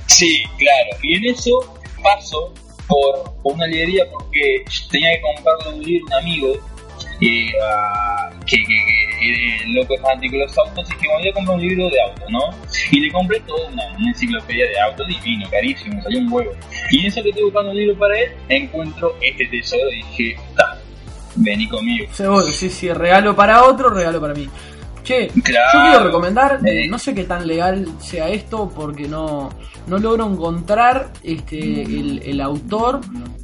Sí, 0.07 0.43
claro. 0.59 0.91
Y 1.03 1.15
en 1.15 1.25
eso 1.33 1.53
paso 2.03 2.53
por, 2.91 3.31
una 3.43 3.67
librería 3.67 4.05
porque 4.11 4.65
tenía 4.91 5.13
que 5.13 5.23
comprarle 5.23 5.79
un 5.79 5.83
libro 5.83 6.05
a 6.05 6.19
un 6.19 6.23
amigo 6.23 6.53
eh, 7.23 7.53
que, 8.47 8.57
que, 8.57 8.65
que 8.65 9.65
loco 9.69 9.95
es 9.95 10.31
de 10.31 10.39
los 10.39 10.59
autos 10.59 10.89
y 10.91 10.97
que 10.97 11.09
me 11.09 11.15
voy 11.15 11.29
a 11.29 11.33
comprar 11.33 11.57
un 11.57 11.63
libro 11.63 11.91
de 11.91 12.01
auto, 12.03 12.25
¿no? 12.31 12.41
Y 12.91 13.01
le 13.01 13.13
compré 13.13 13.41
toda 13.41 13.69
una, 13.69 13.83
enciclopedia 14.09 14.67
de 14.67 14.81
autos 14.81 15.07
divino, 15.07 15.49
carísimo, 15.51 16.03
salió 16.03 16.19
un 16.21 16.33
huevo. 16.33 16.53
Y 16.91 17.01
en 17.01 17.07
eso 17.07 17.23
que 17.23 17.29
estoy 17.29 17.45
buscando 17.45 17.71
un 17.71 17.77
libro 17.77 17.99
para 17.99 18.19
él, 18.19 18.33
encuentro 18.49 19.17
este 19.21 19.47
tesoro 19.47 19.91
y 19.91 19.97
dije, 19.97 20.41
está, 20.49 20.79
vení 21.37 21.69
conmigo. 21.69 22.07
Seguro, 22.13 22.43
sí, 22.47 22.71
sí, 22.71 22.93
regalo 22.93 23.37
para 23.37 23.65
otro, 23.65 23.91
regalo 23.91 24.21
para 24.21 24.35
mí. 24.35 24.49
Che, 25.03 25.31
yo 25.35 25.43
quiero 25.43 26.05
recomendar, 26.05 26.61
eh, 26.65 26.87
no 26.89 26.99
sé 26.99 27.15
qué 27.15 27.25
tan 27.25 27.47
legal 27.47 27.87
sea 28.01 28.29
esto 28.29 28.71
porque 28.75 29.09
no, 29.09 29.51
no 29.87 29.99
logro 29.99 30.27
encontrar 30.27 31.13
este 31.23 31.83
el, 31.83 32.41
autor, 32.41 33.01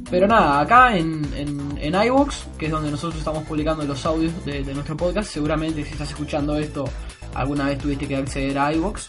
pero 0.09 0.27
nada, 0.27 0.59
acá 0.61 0.95
en, 0.95 1.25
en, 1.35 1.77
en 1.81 2.05
iVoox, 2.05 2.45
que 2.57 2.67
es 2.67 2.71
donde 2.71 2.91
nosotros 2.91 3.17
estamos 3.17 3.43
publicando 3.43 3.83
los 3.85 4.05
audios 4.05 4.33
de, 4.45 4.63
nuestro 4.73 4.95
podcast, 4.95 5.29
seguramente 5.29 5.83
si 5.83 5.91
estás 5.91 6.09
escuchando 6.09 6.57
esto 6.57 6.85
alguna 7.33 7.65
vez 7.65 7.77
tuviste 7.77 8.07
que 8.07 8.15
acceder 8.15 8.57
a 8.57 8.71
iVoox, 8.73 9.07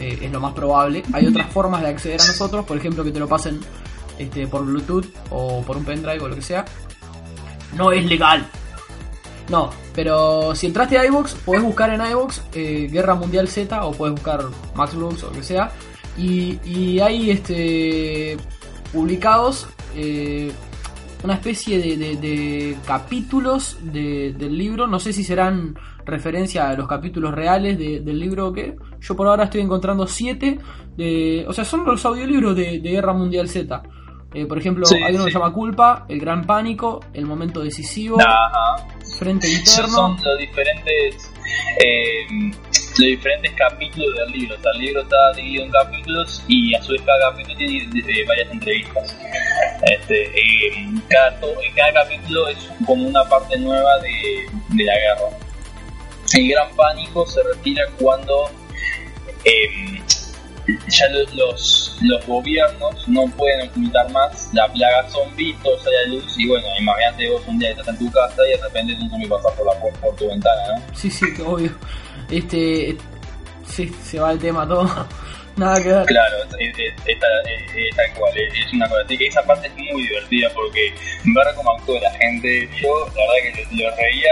eh, 0.00 0.18
es 0.22 0.32
lo 0.32 0.40
más 0.40 0.54
probable. 0.54 1.02
Hay 1.12 1.26
otras 1.26 1.46
formas 1.52 1.82
de 1.82 1.88
acceder 1.88 2.20
a 2.20 2.26
nosotros, 2.26 2.64
por 2.64 2.76
ejemplo 2.76 3.04
que 3.04 3.12
te 3.12 3.18
lo 3.18 3.28
pasen 3.28 3.60
este, 4.18 4.46
por 4.46 4.64
Bluetooth 4.64 5.06
o 5.30 5.62
por 5.62 5.76
un 5.76 5.84
pendrive 5.84 6.20
o 6.20 6.28
lo 6.28 6.34
que 6.34 6.42
sea 6.42 6.64
no 7.76 7.92
es 7.92 8.04
legal. 8.06 8.46
No, 9.50 9.70
pero 9.94 10.54
si 10.54 10.68
entraste 10.68 10.96
a 10.96 11.04
iVoox, 11.06 11.34
podés 11.44 11.62
buscar 11.62 11.90
en 11.90 12.00
iVoox 12.00 12.40
eh, 12.54 12.88
Guerra 12.90 13.16
Mundial 13.16 13.48
Z 13.48 13.84
o 13.84 13.90
puedes 13.90 14.14
buscar 14.14 14.44
Max 14.76 14.94
o 14.94 15.00
lo 15.00 15.32
que 15.32 15.42
sea. 15.42 15.72
Y, 16.16 16.60
y 16.64 17.00
hay 17.00 17.30
este 17.30 18.36
publicados 18.92 19.68
eh, 19.96 20.52
una 21.22 21.34
especie 21.34 21.78
de, 21.78 22.76
capítulos 22.86 23.78
del 23.82 24.56
libro. 24.56 24.86
No 24.86 24.98
sé 25.00 25.12
si 25.12 25.24
serán 25.24 25.74
referencia 26.06 26.68
a 26.68 26.76
los 26.76 26.88
capítulos 26.88 27.34
reales 27.34 27.76
del 27.78 28.18
libro 28.18 28.48
o 28.48 28.52
qué. 28.52 28.76
Yo 29.00 29.16
por 29.16 29.26
ahora 29.26 29.44
estoy 29.44 29.60
encontrando 29.60 30.06
siete. 30.06 30.58
De, 30.96 31.44
o 31.46 31.52
sea, 31.52 31.64
son 31.64 31.84
los 31.84 32.04
audiolibros 32.06 32.56
de, 32.56 32.80
de 32.80 32.90
Guerra 32.90 33.12
Mundial 33.12 33.48
Z. 33.48 33.82
Eh, 34.32 34.46
por 34.46 34.58
ejemplo, 34.58 34.86
hay 35.04 35.14
uno 35.14 35.24
que 35.24 35.32
se 35.32 35.38
llama 35.38 35.52
Culpa, 35.52 36.06
El 36.08 36.20
Gran 36.20 36.46
Pánico, 36.46 37.04
El 37.12 37.26
Momento 37.26 37.62
Decisivo, 37.62 38.16
Frente 39.18 39.48
Interno. 39.48 39.88
son 39.88 40.16
los 40.22 40.38
diferentes, 40.38 41.30
eh, 41.82 42.26
los 42.70 42.96
diferentes 42.96 43.52
capítulos 43.54 44.08
del 44.18 44.30
libro. 44.30 44.54
O 44.56 44.62
sea, 44.62 44.70
el 44.72 44.78
libro 44.78 45.02
está 45.02 45.32
dividido 45.34 45.64
en 45.64 45.70
capítulos 45.72 46.44
y 46.46 46.74
a 46.76 46.82
su 46.82 46.92
vez 46.92 47.02
cada 47.02 47.30
capítulo 47.32 47.56
tiene 47.56 47.78
eh, 47.78 48.24
varias 48.26 48.50
entrevistas. 48.52 49.16
Este, 49.82 50.78
en, 50.78 51.00
cada, 51.08 51.40
en 51.62 51.74
cada 51.74 51.92
capítulo 52.04 52.48
es 52.48 52.70
como 52.86 53.08
una 53.08 53.24
parte 53.24 53.58
nueva 53.58 53.98
de, 53.98 54.46
de 54.76 54.84
la 54.84 54.94
guerra. 54.94 55.36
El 56.34 56.48
Gran 56.48 56.76
Pánico 56.76 57.26
se 57.26 57.42
retira 57.42 57.82
cuando 57.98 58.48
ya 60.88 61.08
los, 61.08 61.96
los, 62.02 62.26
gobiernos 62.26 63.08
no 63.08 63.26
pueden 63.36 63.68
ocultar 63.68 64.10
más 64.10 64.50
la 64.52 64.66
plaga 64.68 65.08
zombie, 65.08 65.54
todo 65.62 65.78
sale 65.78 65.98
a 65.98 66.08
luz 66.08 66.24
y 66.36 66.48
bueno, 66.48 66.66
imagínate 66.78 67.30
vos 67.30 67.42
un 67.46 67.58
día 67.58 67.70
estás 67.70 67.88
en 67.88 67.98
tu 67.98 68.10
casa 68.10 68.36
y 68.46 68.50
de 68.50 68.62
repente 68.62 68.94
un 69.00 69.10
zombie 69.10 69.28
pasa 69.28 69.48
por, 69.56 69.66
la, 69.66 69.72
por, 69.80 70.16
tu 70.16 70.28
ventana, 70.28 70.62
¿no? 70.68 70.94
Sí, 70.94 71.10
sí, 71.10 71.26
obvio. 71.44 71.70
Este, 72.30 72.96
sí, 73.66 73.88
se 74.02 74.18
va 74.18 74.32
el 74.32 74.38
tema 74.38 74.66
todo. 74.66 74.88
Nada 75.56 75.82
que 75.82 75.88
ver. 75.88 76.06
Claro, 76.06 76.36
es, 76.58 77.96
tal 77.96 78.14
cual, 78.14 78.32
es, 78.36 78.72
una 78.72 78.88
cosa 78.88 79.02
así 79.04 79.18
que 79.18 79.26
esa 79.26 79.42
parte 79.42 79.66
es 79.66 79.74
muy 79.74 80.02
divertida 80.02 80.48
porque 80.54 80.94
ver 81.24 81.54
cómo 81.54 81.72
actúa 81.72 82.00
la 82.00 82.10
gente, 82.12 82.68
yo 82.80 83.06
la 83.08 83.32
verdad 83.32 83.66
que 83.68 83.76
lo, 83.76 83.96
reía, 83.96 84.30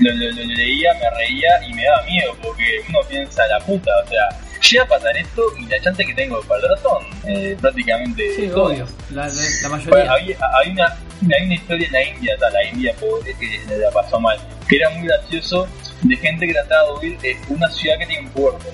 lo, 0.00 0.12
lo, 0.12 0.54
leía, 0.54 0.94
me 0.94 1.10
reía 1.10 1.68
y 1.68 1.74
me 1.74 1.84
daba 1.84 2.02
miedo 2.06 2.36
porque 2.42 2.80
uno 2.88 2.98
piensa 3.08 3.46
la 3.46 3.60
puta, 3.60 3.90
o 4.04 4.08
sea, 4.08 4.43
llega 4.70 4.84
a 4.84 4.88
pasar 4.88 5.16
esto 5.16 5.42
y 5.58 5.66
la 5.66 5.80
chance 5.80 6.04
que 6.04 6.14
tengo 6.14 6.40
para 6.42 6.60
el 6.60 6.78
son 6.82 7.02
eh, 7.26 7.56
prácticamente 7.60 8.34
sí, 8.34 8.50
obvio, 8.50 8.86
la, 9.10 9.28
mayoría. 9.68 10.12
hay, 10.12 10.70
una, 10.70 10.86
hay 10.86 11.44
una 11.44 11.54
historia 11.54 11.86
en 11.86 11.92
la 11.92 12.04
India, 12.04 12.34
está, 12.34 12.50
la 12.50 12.64
India 12.64 12.94
pobre 12.98 13.34
que 13.34 13.76
la 13.76 13.90
pasó 13.90 14.18
mal, 14.20 14.38
que 14.68 14.76
era 14.76 14.90
muy 14.90 15.06
gracioso 15.06 15.68
de 16.02 16.16
gente 16.16 16.46
que 16.46 16.52
trataba 16.52 16.88
de 16.88 16.92
huir 16.98 17.18
de 17.20 17.36
una 17.48 17.68
ciudad 17.70 17.98
que 17.98 18.06
tiene 18.06 18.26
un 18.26 18.32
puerto. 18.32 18.66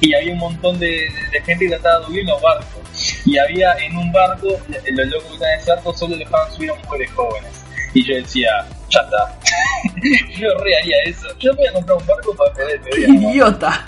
Y 0.00 0.12
había 0.12 0.32
un 0.32 0.38
montón 0.38 0.78
de, 0.78 1.08
de 1.32 1.40
gente 1.42 1.64
que 1.64 1.70
trataba 1.70 2.04
de 2.04 2.12
huir 2.12 2.20
en 2.20 2.26
los 2.26 2.42
barcos. 2.42 2.66
Y 3.24 3.38
había 3.38 3.72
en 3.74 3.96
un 3.96 4.12
barco, 4.12 4.48
los 4.48 5.06
locos 5.08 5.28
que 5.28 5.34
estaban 5.34 5.54
en 5.54 5.60
ese 5.60 5.70
barco 5.70 5.94
solo 5.94 6.16
dejaban 6.16 6.52
subir 6.52 6.70
a 6.70 6.74
mujeres 6.74 7.10
jóvenes. 7.12 7.64
Y 7.94 8.04
yo 8.04 8.16
decía, 8.16 8.66
ya 8.90 9.00
está. 9.00 9.38
yo 10.38 10.48
re 10.58 10.76
haría 10.76 10.96
eso. 11.06 11.26
Yo 11.38 11.54
voy 11.54 11.66
a 11.66 11.72
comprar 11.72 11.98
un 11.98 12.06
barco 12.06 12.34
para 12.36 12.52
poder 12.52 12.80
¡Qué 12.82 13.00
idiota! 13.00 13.84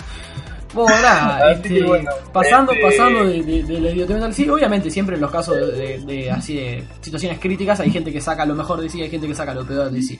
Nada, 0.85 1.51
este, 1.53 1.81
bueno, 1.83 2.11
pasando, 2.31 2.71
este- 2.71 2.83
pasando 2.85 3.25
de, 3.25 3.41
de, 3.43 3.63
de 3.63 3.79
la 3.81 3.89
idiotez 3.91 4.13
mental, 4.15 4.33
sí, 4.33 4.47
obviamente 4.49 4.91
siempre 4.91 5.15
en 5.15 5.21
los 5.21 5.31
casos 5.31 5.55
de, 5.55 6.29
así 6.31 6.55
de 6.55 6.83
situaciones 7.01 7.39
críticas 7.39 7.79
hay 7.79 7.89
gente 7.91 8.11
que 8.11 8.21
saca 8.21 8.45
lo 8.45 8.53
mejor 8.55 8.79
de 8.81 8.89
sí, 8.89 9.01
hay 9.01 9.09
gente 9.09 9.27
que 9.27 9.35
saca 9.35 9.53
lo 9.53 9.65
peor 9.65 9.89
de 9.91 10.01
sí. 10.01 10.19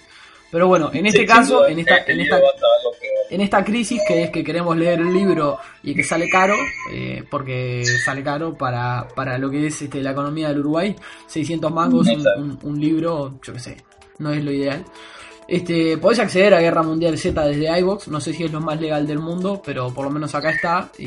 Pero 0.50 0.68
bueno, 0.70 0.90
en 0.94 1.06
este 1.06 1.20
Sí, 1.20 1.26
caso, 1.26 1.68
en 1.68 1.80
esta, 1.80 1.98
este 1.98 2.14
en 2.14 2.22
esta, 2.22 2.40
en 3.30 3.42
esta 3.42 3.64
crisis 3.66 4.02
que 4.08 4.24
es 4.24 4.30
que 4.32 4.44
queremos 4.46 4.78
leer 4.78 5.02
el 5.02 5.12
libro 5.14 5.60
y 5.84 5.94
que 5.94 6.04
sale 6.04 6.30
caro, 6.30 6.56
eh, 6.94 7.24
porque 7.30 7.84
sale 8.06 8.24
caro 8.24 8.56
para, 8.56 9.10
para 9.14 9.38
lo 9.38 9.50
que 9.50 9.68
es 9.68 9.82
este, 9.82 10.02
la 10.02 10.12
economía 10.12 10.48
del 10.48 10.60
Uruguay, 10.60 10.96
600 11.28 11.70
mangos, 11.72 12.08
un- 12.38 12.60
un 12.64 12.80
libro, 12.80 13.38
yo 13.44 13.54
qué 13.54 13.60
sé, 13.60 13.78
no 14.20 14.32
es 14.32 14.42
lo 14.42 14.52
ideal. 14.54 14.86
Este, 15.48 15.98
podés 15.98 16.20
acceder 16.20 16.54
a 16.54 16.60
Guerra 16.60 16.84
Mundial 16.84 17.18
Z 17.18 17.46
desde 17.48 17.80
iVox, 17.80 18.10
no 18.10 18.20
sé 18.20 18.34
si 18.34 18.44
es 18.44 18.52
lo 18.52 18.60
más 18.60 18.80
legal 18.82 19.08
del 19.08 19.20
mundo, 19.20 19.62
pero 19.66 19.94
por 19.94 20.06
lo 20.06 20.12
menos 20.12 20.36
acá 20.36 20.52
está. 20.52 20.90
Y, 20.98 21.06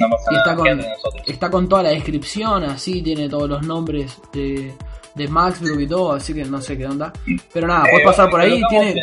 No 0.00 0.38
está, 0.38 0.56
con, 0.56 0.80
está 1.26 1.50
con 1.50 1.68
toda 1.68 1.82
la 1.82 1.90
descripción, 1.90 2.64
así, 2.64 3.02
tiene 3.02 3.28
todos 3.28 3.48
los 3.50 3.62
nombres 3.66 4.16
de, 4.32 4.72
de 5.14 5.28
Max 5.28 5.60
Brook 5.60 5.80
y 5.80 5.86
todo, 5.86 6.12
así 6.12 6.32
que 6.32 6.44
no 6.44 6.60
sé 6.62 6.78
qué 6.78 6.86
onda. 6.86 7.12
Pero 7.52 7.66
nada, 7.66 7.82
podés 7.82 8.00
Eh, 8.00 8.04
pasar 8.04 8.30
por 8.30 8.40
ahí, 8.40 8.62
tiene... 8.70 8.94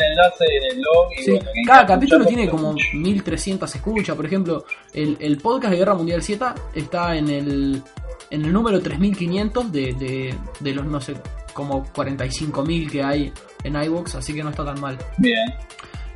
Sí, 1.24 1.30
bueno, 1.32 1.50
cada 1.66 1.86
capítulo 1.86 2.26
tiene 2.26 2.48
como 2.48 2.70
escuche. 2.70 2.96
1300 2.96 3.74
escuchas. 3.76 4.16
Por 4.16 4.26
ejemplo, 4.26 4.64
el, 4.92 5.16
el 5.20 5.38
podcast 5.38 5.70
de 5.72 5.78
Guerra 5.78 5.94
Mundial 5.94 6.22
Z 6.22 6.54
está 6.74 7.16
en 7.16 7.28
el, 7.28 7.82
en 8.30 8.44
el 8.44 8.52
número 8.52 8.80
3500 8.80 9.70
de, 9.70 9.92
de, 9.94 10.34
de 10.58 10.74
los, 10.74 10.84
no 10.84 11.00
sé, 11.00 11.14
como 11.58 11.84
45.000 11.92 12.88
que 12.88 13.02
hay 13.02 13.32
en 13.64 13.74
iVoox, 13.82 14.14
así 14.14 14.32
que 14.32 14.44
no 14.44 14.50
está 14.50 14.64
tan 14.64 14.80
mal. 14.80 14.96
Bien. 15.18 15.36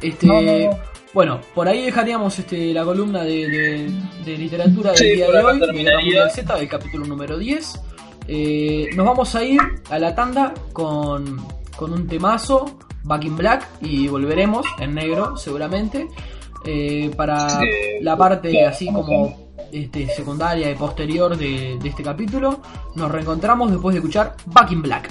Este, 0.01 0.25
No, 0.27 0.41
no, 0.41 0.57
no. 0.71 0.79
Bueno, 1.13 1.41
por 1.55 1.67
ahí 1.69 1.83
dejaríamos 1.83 2.39
este, 2.39 2.73
la 2.73 2.85
columna 2.85 3.25
de, 3.25 3.49
de- 3.49 3.91
de 4.25 4.39
literatura 4.39 4.91
del 4.93 4.99
Sí, 4.99 5.11
día 5.17 5.27
de 5.31 5.39
hoy, 5.43 5.59
de. 5.59 5.73
Mundial 5.73 6.31
Z, 6.31 6.57
del 6.57 6.69
capítulo 6.69 7.05
número 7.07 7.37
10. 7.37 7.81
Eh, 8.29 8.89
nos 8.95 9.05
vamos 9.05 9.35
a 9.35 9.43
ir 9.45 9.61
a 9.91 9.99
la 9.99 10.15
tanda 10.15 10.55
con, 10.73 11.45
con 11.77 11.93
un 11.93 12.07
temazo, 12.07 12.79
Back 13.03 13.25
in 13.25 13.37
Black, 13.37 13.69
y 13.83 14.07
volveremos 14.07 14.65
en 14.79 14.95
negro 14.95 15.37
seguramente, 15.37 16.07
eh, 16.65 17.11
para 17.17 17.49
Sí, 17.49 17.67
la 18.01 18.17
parte 18.17 18.65
así 18.65 18.87
como 18.87 19.42
este, 19.71 20.07
secundaria 20.09 20.71
y 20.71 20.75
posterior 20.75 21.37
de, 21.37 21.79
de 21.81 21.89
este 21.89 22.03
capítulo. 22.03 22.61
Nos 22.95 23.11
reencontramos 23.11 23.71
después 23.71 23.95
de 23.95 24.01
escuchar 24.01 24.37
Back 24.47 24.73
in 24.73 24.83
Black. 24.83 25.11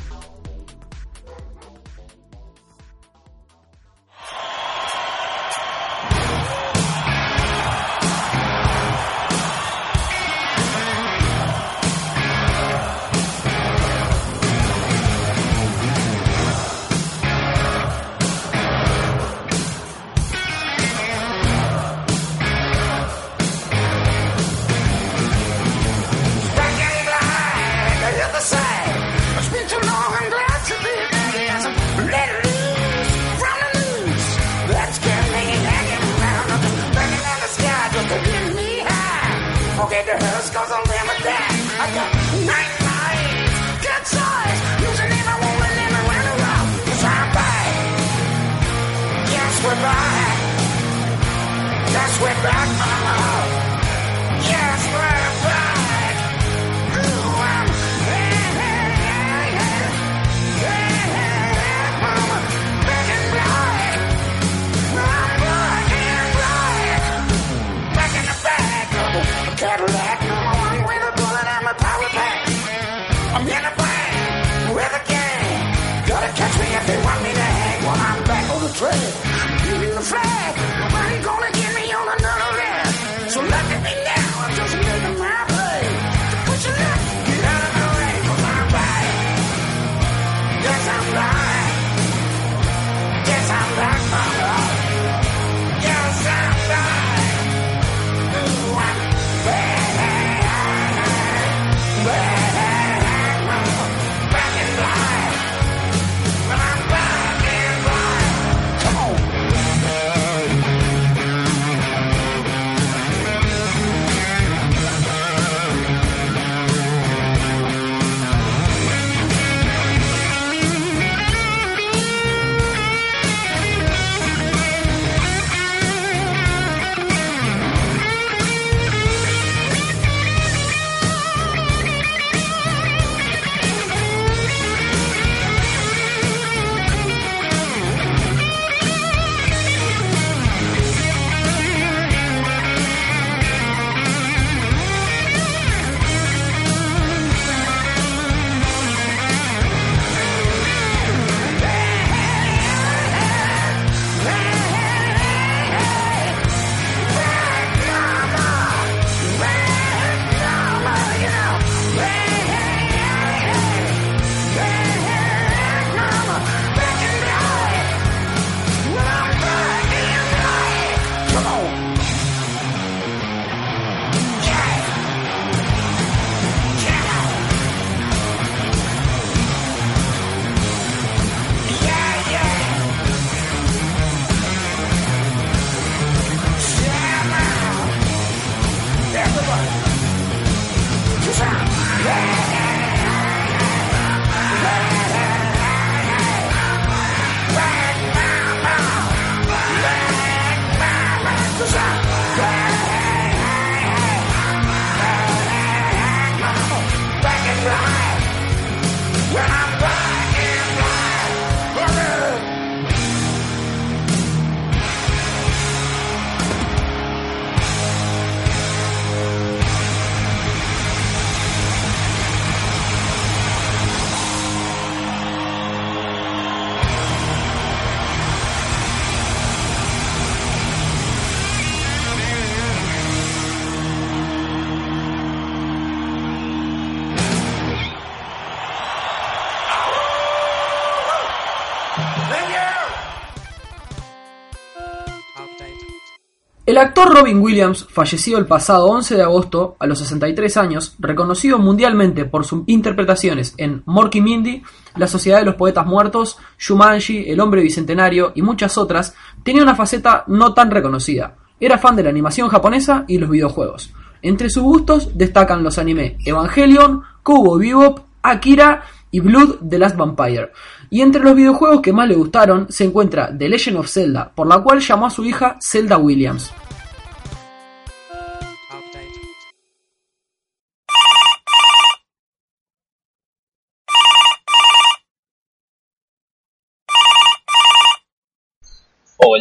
Actor 246.82 247.14
Robin 247.14 247.40
Williams, 247.40 247.86
fallecido 247.90 248.40
el 248.40 248.48
pasado 248.48 248.88
11 248.88 249.16
de 249.16 249.22
agosto 249.22 249.76
a 249.78 249.86
los 249.86 250.00
63 250.00 250.58
años, 250.58 250.96
reconocido 250.98 251.60
mundialmente 251.60 252.26
por 252.26 252.44
sus 252.44 252.64
interpretaciones 252.66 253.54
en 253.58 253.84
Morky 253.86 254.20
Mindy, 254.20 254.64
La 254.96 255.08
Sociedad 255.08 255.40
de 255.40 255.46
los 255.46 255.56
Poetas 255.56 255.86
Muertos, 255.86 256.40
Shumanji, 256.58 257.30
El 257.30 257.40
Hombre 257.40 257.62
Bicentenario 257.62 258.32
y 258.34 258.42
muchas 258.42 258.78
otras, 258.78 259.14
tenía 259.44 259.62
una 259.62 259.76
faceta 259.76 260.24
no 260.28 260.54
tan 260.56 260.72
reconocida. 260.72 261.36
Era 261.60 261.78
fan 261.78 261.96
de 261.96 262.04
la 262.04 262.10
animación 262.10 262.50
japonesa 262.50 263.06
y 263.08 263.20
los 263.20 263.30
videojuegos. 263.30 263.94
Entre 264.24 264.50
sus 264.50 264.64
gustos 264.64 265.16
destacan 265.16 265.64
los 265.64 265.78
anime 265.78 266.18
Evangelion, 266.26 267.04
Cowboy 267.22 267.68
Bebop, 267.68 268.00
Akira 268.24 268.84
y 269.12 269.20
Blood 269.20 269.68
the 269.70 269.78
Last 269.78 269.98
Vampire. 269.98 270.52
Y 270.90 271.02
entre 271.02 271.22
los 271.22 271.36
videojuegos 271.36 271.82
que 271.82 271.94
más 271.94 272.08
le 272.08 272.16
gustaron 272.16 272.68
se 272.70 272.86
encuentra 272.86 273.38
The 273.38 273.50
Legend 273.50 273.78
of 273.78 273.88
Zelda, 273.88 274.32
por 274.34 274.48
la 274.48 274.64
cual 274.64 274.80
llamó 274.80 275.06
a 275.06 275.12
su 275.12 275.24
hija 275.24 275.58
Zelda 275.62 275.98
Williams. 275.98 276.52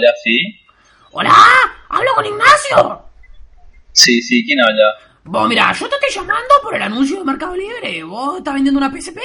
Hola, 0.00 0.14
sí. 0.24 0.58
¡Hola! 1.10 1.34
¡Hablo 1.90 2.10
con 2.14 2.24
Ignacio! 2.24 3.04
Sí, 3.92 4.22
sí, 4.22 4.42
¿quién 4.46 4.58
habla? 4.58 4.94
Vos, 5.24 5.46
mira, 5.46 5.70
yo 5.74 5.90
te 5.90 5.96
estoy 5.96 6.22
llamando 6.22 6.54
por 6.62 6.74
el 6.74 6.80
anuncio 6.80 7.18
de 7.18 7.24
Mercado 7.24 7.54
Libre. 7.54 8.02
¿Vos 8.04 8.38
estás 8.38 8.54
vendiendo 8.54 8.78
una 8.78 8.90
PSP? 8.90 9.18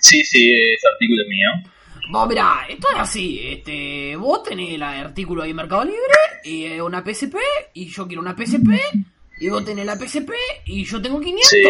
Sí, 0.00 0.22
sí, 0.22 0.52
ese 0.52 0.88
artículo 0.92 1.22
es 1.22 1.28
mío. 1.28 1.48
Vos, 2.12 2.28
mira, 2.28 2.66
esto 2.68 2.86
es 2.94 3.00
así. 3.00 3.40
Este, 3.48 4.14
vos 4.14 4.44
tenés 4.44 4.74
el 4.74 4.82
artículo 4.84 5.42
ahí 5.42 5.50
en 5.50 5.56
Mercado 5.56 5.84
Libre 5.84 6.14
y 6.44 6.78
una 6.78 7.02
PSP 7.02 7.34
y 7.74 7.88
yo 7.88 8.06
quiero 8.06 8.22
una 8.22 8.36
PSP 8.36 8.68
y 9.40 9.48
vos 9.48 9.64
tenés 9.64 9.86
la 9.86 9.96
PSP 9.96 10.30
y 10.66 10.84
yo 10.84 11.02
tengo 11.02 11.18
500. 11.18 11.50
Sí. 11.50 11.64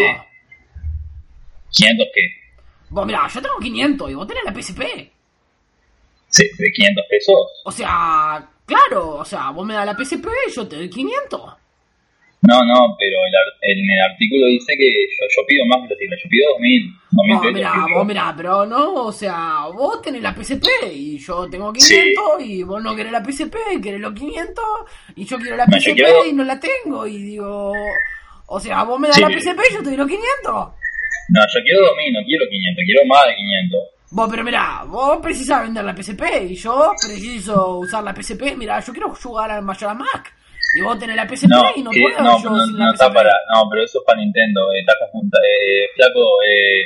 ¿500 1.85 2.07
qué? 2.13 2.21
Vos, 2.91 3.07
mira, 3.07 3.27
yo 3.27 3.41
tengo 3.41 3.57
500 3.59 4.11
y 4.11 4.13
vos 4.13 4.27
tenés 4.27 4.43
la 4.43 4.53
PSP. 4.53 5.18
Sí, 6.29 6.43
de 6.57 6.71
500 6.71 7.05
pesos. 7.09 7.35
O 7.65 7.71
sea, 7.71 8.47
claro, 8.65 9.15
o 9.15 9.25
sea, 9.25 9.49
vos 9.51 9.65
me 9.65 9.73
das 9.73 9.85
la 9.85 9.95
PSP 9.97 10.25
y 10.47 10.51
yo 10.51 10.67
te 10.67 10.75
doy 10.77 10.89
500. 10.89 11.41
No, 12.41 12.63
no, 12.65 12.95
pero 12.97 13.17
el 13.25 13.77
en 13.79 13.91
el 13.91 13.99
artículo 14.11 14.45
dice 14.47 14.73
que 14.77 14.87
yo, 14.89 15.25
yo 15.35 15.45
pido 15.45 15.65
más 15.65 15.79
cifras, 15.99 16.19
yo 16.23 16.29
pido 16.29 16.49
2000. 16.53 16.93
2000 17.11 17.35
Vos, 17.35 17.41
pesos. 17.41 17.53
mirá, 17.53 17.73
vos, 17.93 18.05
mirá, 18.07 18.33
pero 18.37 18.65
no, 18.65 18.93
o 19.07 19.11
sea, 19.11 19.65
vos 19.73 20.01
tenés 20.01 20.21
la 20.21 20.33
PSP 20.33 20.65
y 20.93 21.17
yo 21.19 21.49
tengo 21.49 21.73
500 21.73 22.23
y 22.45 22.63
vos 22.63 22.81
no 22.81 22.95
querés 22.95 23.11
la 23.11 23.21
PSP, 23.25 23.55
querés 23.83 23.99
los 23.99 24.13
500 24.13 24.63
y 25.17 25.25
yo 25.25 25.37
quiero 25.37 25.57
la 25.57 25.65
No, 25.65 25.77
PSP 25.77 25.95
quiero- 25.95 26.25
y 26.25 26.31
no 26.33 26.45
la 26.45 26.57
tengo 26.61 27.05
y 27.05 27.17
digo, 27.21 27.73
o 28.47 28.59
sea, 28.61 28.83
vos 28.83 28.97
me 28.97 29.09
das 29.09 29.17
Sí, 29.17 29.21
la 29.21 29.29
PSP 29.29 29.59
y 29.69 29.73
yo 29.73 29.79
te 29.79 29.89
doy 29.89 29.97
los 29.97 30.07
500. 30.07 30.53
No, 31.31 31.41
yo 31.41 31.61
quiero 31.63 31.85
2000, 31.87 32.13
no 32.13 32.19
quiero 32.25 32.45
500, 32.49 32.83
quiero 32.85 33.05
más 33.05 33.25
de 33.27 33.35
500. 33.35 33.79
Vos, 34.11 34.27
pero 34.29 34.43
mirá, 34.43 34.83
vos 34.87 35.19
precisás 35.21 35.61
vender 35.63 35.83
la 35.85 35.95
PSP 35.95 36.23
y 36.49 36.55
yo 36.55 36.93
preciso 36.99 37.77
usar 37.77 38.03
la 38.03 38.13
PSP, 38.15 38.55
mirá, 38.57 38.79
yo 38.79 38.91
quiero 38.91 39.13
jugar 39.13 39.51
al 39.51 39.61
Majora's 39.61 39.97
Mask 39.97 40.25
y 40.75 40.81
vos 40.81 40.97
tenés 40.97 41.15
la 41.15 41.27
PSP 41.27 41.47
No, 41.49 41.63
y 41.75 41.83
no 41.83 41.91
que- 41.91 42.01
puedo 42.01 42.17
no, 42.21 42.41
yo 42.41 42.49
no, 42.49 42.65
sin 42.65 42.77
no 42.77 42.91
está 42.91 43.11
para, 43.13 43.31
no, 43.53 43.69
pero 43.69 43.83
eso 43.83 43.99
es 43.99 44.05
para 44.05 44.19
Nintendo, 44.19 44.61
eh, 44.73 44.79
estás 44.79 44.95
confundido, 44.99 45.39
eh, 45.45 45.87
flaco, 45.95 46.19
eh, 46.47 46.81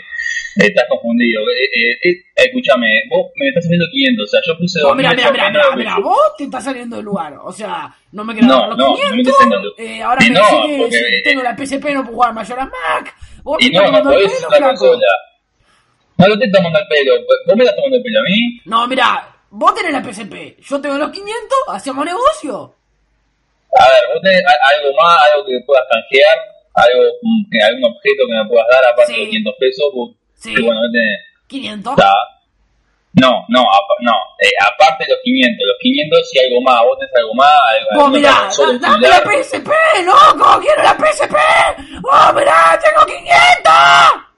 estás 0.67 0.85
confundido. 0.89 1.41
Eh, 1.43 1.63
eh, 1.63 2.09
eh, 2.09 2.23
escúchame, 2.35 2.87
vos 3.09 3.27
me 3.37 3.47
estás 3.47 3.65
haciendo 3.65 3.85
500, 3.89 4.23
o 4.23 4.27
sea, 4.29 4.39
yo 4.45 4.57
puse 4.59 4.79
2000, 4.81 5.07
mirá, 5.15 5.31
mirá, 5.31 5.75
mirá, 5.77 5.97
vos 5.99 6.19
te 6.37 6.43
estás 6.43 6.63
saliendo 6.65 6.97
del 6.97 7.05
lugar. 7.05 7.37
O 7.41 7.51
sea, 7.53 7.93
no 8.11 8.23
me 8.25 8.33
No, 8.35 8.59
dar 8.59 8.69
los 8.69 8.77
no, 8.77 8.87
no 8.87 8.93
me 8.93 8.99
500. 9.23 9.27
estoy 9.27 9.33
saliendo. 9.47 9.73
eh, 9.77 10.03
ahora 10.03 10.19
me 10.21 10.29
no, 10.29 10.41
decís 10.41 10.89
que 10.89 10.97
si 11.09 11.15
eh, 11.15 11.21
tengo 11.23 11.41
la 11.43 11.55
PSP 11.57 11.93
no 11.93 12.01
puedo 12.03 12.13
jugar 12.15 12.29
a 12.29 12.33
Majora's 12.33 12.67
Mask. 12.69 13.15
Vos 13.43 13.57
me 13.59 13.65
Y 13.67 13.71
no, 13.71 13.81
estás 13.85 14.03
no 14.03 14.09
podés 14.11 14.33
usar 14.33 14.51
la 14.51 14.57
flaco. 14.57 14.67
consola. 14.79 15.07
No 16.23 16.27
lo 16.29 16.33
estoy 16.35 16.51
tomando 16.51 16.79
el 16.79 16.87
pelo, 16.87 17.13
vos 17.47 17.55
me 17.55 17.63
estás 17.63 17.75
tomando 17.75 17.97
el 17.97 18.03
pelo 18.03 18.19
a 18.19 18.23
mí. 18.23 18.61
No, 18.65 18.87
mirá, 18.87 19.35
vos 19.49 19.75
tenés 19.75 19.91
la 19.91 20.01
PSP, 20.03 20.55
yo 20.63 20.79
tengo 20.81 20.97
los 20.97 21.11
500, 21.11 21.57
hacemos 21.67 22.05
negocio. 22.05 22.75
A 23.77 23.83
ver, 23.83 24.03
vos 24.13 24.21
tenés 24.23 24.41
algo 24.45 24.95
más, 25.01 25.17
algo 25.33 25.45
que 25.45 25.59
puedas 25.65 25.83
canjear, 25.91 26.37
algo, 26.75 27.03
mm, 27.21 27.43
algún 27.67 27.85
objeto 27.91 28.23
que 28.27 28.33
me 28.33 28.45
puedas 28.49 28.67
dar 28.71 28.85
aparte 28.93 29.13
Sí. 29.13 29.19
de 29.19 29.19
los 29.19 29.29
500 29.29 29.55
pesos, 29.59 29.85
vos, 29.93 30.09
Sí. 30.35 30.53
bueno, 30.61 30.79
no 30.81 30.91
tenés. 30.91 31.19
500. 31.47 31.93
Está. 31.97 32.13
No, 33.15 33.45
no, 33.49 33.61
no, 34.01 34.11
eh, 34.41 34.49
aparte 34.65 35.05
de 35.05 35.11
los 35.13 35.19
500, 35.23 35.67
los 35.67 35.77
500 35.81 36.29
si 36.31 36.39
algo 36.39 36.61
más, 36.61 36.81
vos 36.81 36.97
tenés 36.97 37.13
algo 37.15 37.33
más, 37.35 37.59
algo, 37.69 37.89
alguna 37.91 38.17
mirá, 38.17 38.31
da- 38.31 38.89
dame 38.89 39.07
la. 39.07 39.19
PSP, 39.21 39.69
loco, 40.05 40.59
quiero 40.61 40.81
la 40.81 40.97
PSP. 40.97 41.35
Vos 42.01 42.33
mirá, 42.33 42.79
tengo 42.81 43.05
500. 43.05 44.32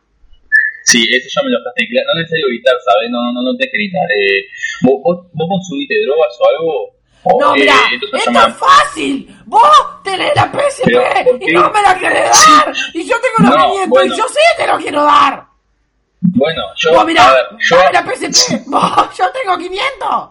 Sí, 0.86 1.02
eso 1.10 1.28
ya 1.34 1.42
me 1.42 1.50
lo 1.50 1.58
dejaste 1.58 1.82
claro, 1.90 2.06
no 2.06 2.12
es 2.14 2.30
necesario 2.30 2.46
gritar, 2.46 2.78
¿sabes? 2.86 3.10
No, 3.10 3.18
no, 3.34 3.42
no, 3.42 3.58
que 3.58 3.66
gritar. 3.74 4.06
Eh, 4.06 4.46
¿vos, 4.86 5.02
vos, 5.02 5.18
vos 5.34 5.48
consumiste 5.50 5.98
drogas 6.06 6.30
o 6.38 6.44
algo? 6.46 6.96
O, 7.26 7.42
No, 7.42 7.56
eh, 7.56 7.60
mirá, 7.66 7.74
esto 7.90 8.06
es 8.14 8.56
fácil. 8.56 9.36
Vos 9.46 10.04
tenés 10.04 10.30
la 10.36 10.46
PSP 10.46 10.86
Pero, 10.86 11.02
¿por 11.02 11.42
y 11.42 11.54
no 11.54 11.72
me 11.72 11.82
la 11.82 11.98
querés 11.98 12.30
dar. 12.30 12.70
Y 12.94 13.02
yo 13.02 13.16
tengo 13.18 13.50
los 13.50 13.58
No, 13.58 13.66
500 13.66 13.90
bueno. 13.90 14.14
y 14.14 14.18
yo 14.18 14.28
sí 14.30 14.44
te 14.58 14.68
lo 14.68 14.78
quiero 14.78 15.04
dar. 15.04 15.44
Bueno, 16.22 16.62
yo, 16.78 16.94
Vos 16.94 17.06
mirá, 17.06 17.30
a 17.30 17.34
ver, 17.34 17.46
yo, 17.60 17.76
dame 17.78 17.94
la 17.94 18.04
PSP. 18.06 18.62
Vos, 18.70 19.18
yo 19.18 19.26
tengo 19.34 19.58
500. 19.58 20.30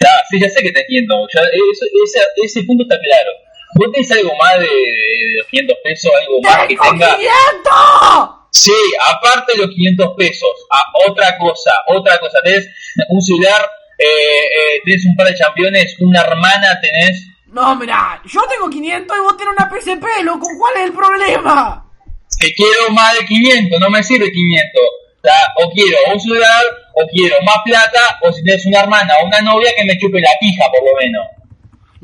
ya, 0.00 0.08
sí, 0.30 0.40
ya 0.40 0.48
sé 0.48 0.62
que 0.62 0.72
te 0.72 0.80
entiendo, 0.80 1.14
ya, 1.34 1.40
eso, 1.42 1.84
ese, 2.02 2.20
ese 2.44 2.62
punto 2.64 2.82
está 2.84 2.96
claro. 2.98 3.30
¿Vos 3.76 3.92
tenés 3.92 4.10
algo 4.12 4.32
más 4.40 4.58
de, 4.58 4.64
de 4.66 5.36
los 5.36 5.46
500 5.48 5.76
pesos, 5.84 6.10
algo 6.22 6.40
más 6.40 6.66
que 6.66 6.76
¡Tengo 6.76 6.82
tenga? 6.92 7.16
500! 7.16 8.43
Sí, 8.54 8.72
aparte 9.10 9.52
de 9.52 9.58
los 9.66 9.74
500 9.74 10.14
pesos, 10.16 10.50
a 10.70 10.80
otra 11.10 11.36
cosa, 11.38 11.72
otra 11.88 12.18
cosa, 12.18 12.38
tenés 12.44 12.68
un 13.08 13.20
celular, 13.20 13.60
eh, 13.98 14.04
eh, 14.06 14.80
tenés 14.84 15.04
un 15.06 15.16
par 15.16 15.26
de 15.26 15.34
championes, 15.34 15.96
una 15.98 16.20
hermana 16.20 16.80
tenés, 16.80 17.26
No, 17.46 17.74
mirá, 17.74 18.22
yo 18.24 18.42
tengo 18.48 18.70
500 18.70 19.16
y 19.16 19.20
vos 19.20 19.36
tenés 19.36 19.54
una 19.58 19.68
PSP, 19.68 20.22
loco. 20.22 20.46
¿Cuál 20.58 20.74
es 20.76 20.82
el 20.84 20.92
problema? 20.92 21.84
que 22.38 22.52
quiero 22.52 22.90
más 22.92 23.14
de 23.18 23.26
500, 23.26 23.80
no 23.80 23.90
me 23.90 24.02
sirve 24.02 24.30
500. 24.30 24.80
O, 24.82 25.26
sea, 25.26 25.34
o 25.56 25.70
quiero 25.70 25.96
un 26.12 26.20
celular, 26.20 26.62
o 26.94 27.06
quiero 27.08 27.36
más 27.42 27.56
plata, 27.64 28.18
o 28.22 28.32
si 28.32 28.42
tenés 28.44 28.66
una 28.66 28.80
hermana 28.80 29.14
o 29.22 29.26
una 29.26 29.40
novia 29.40 29.70
que 29.76 29.84
me 29.84 29.96
chupe 29.98 30.20
la 30.20 30.30
pija, 30.38 30.64
por 30.70 30.84
lo 30.84 30.94
menos. 31.00 31.24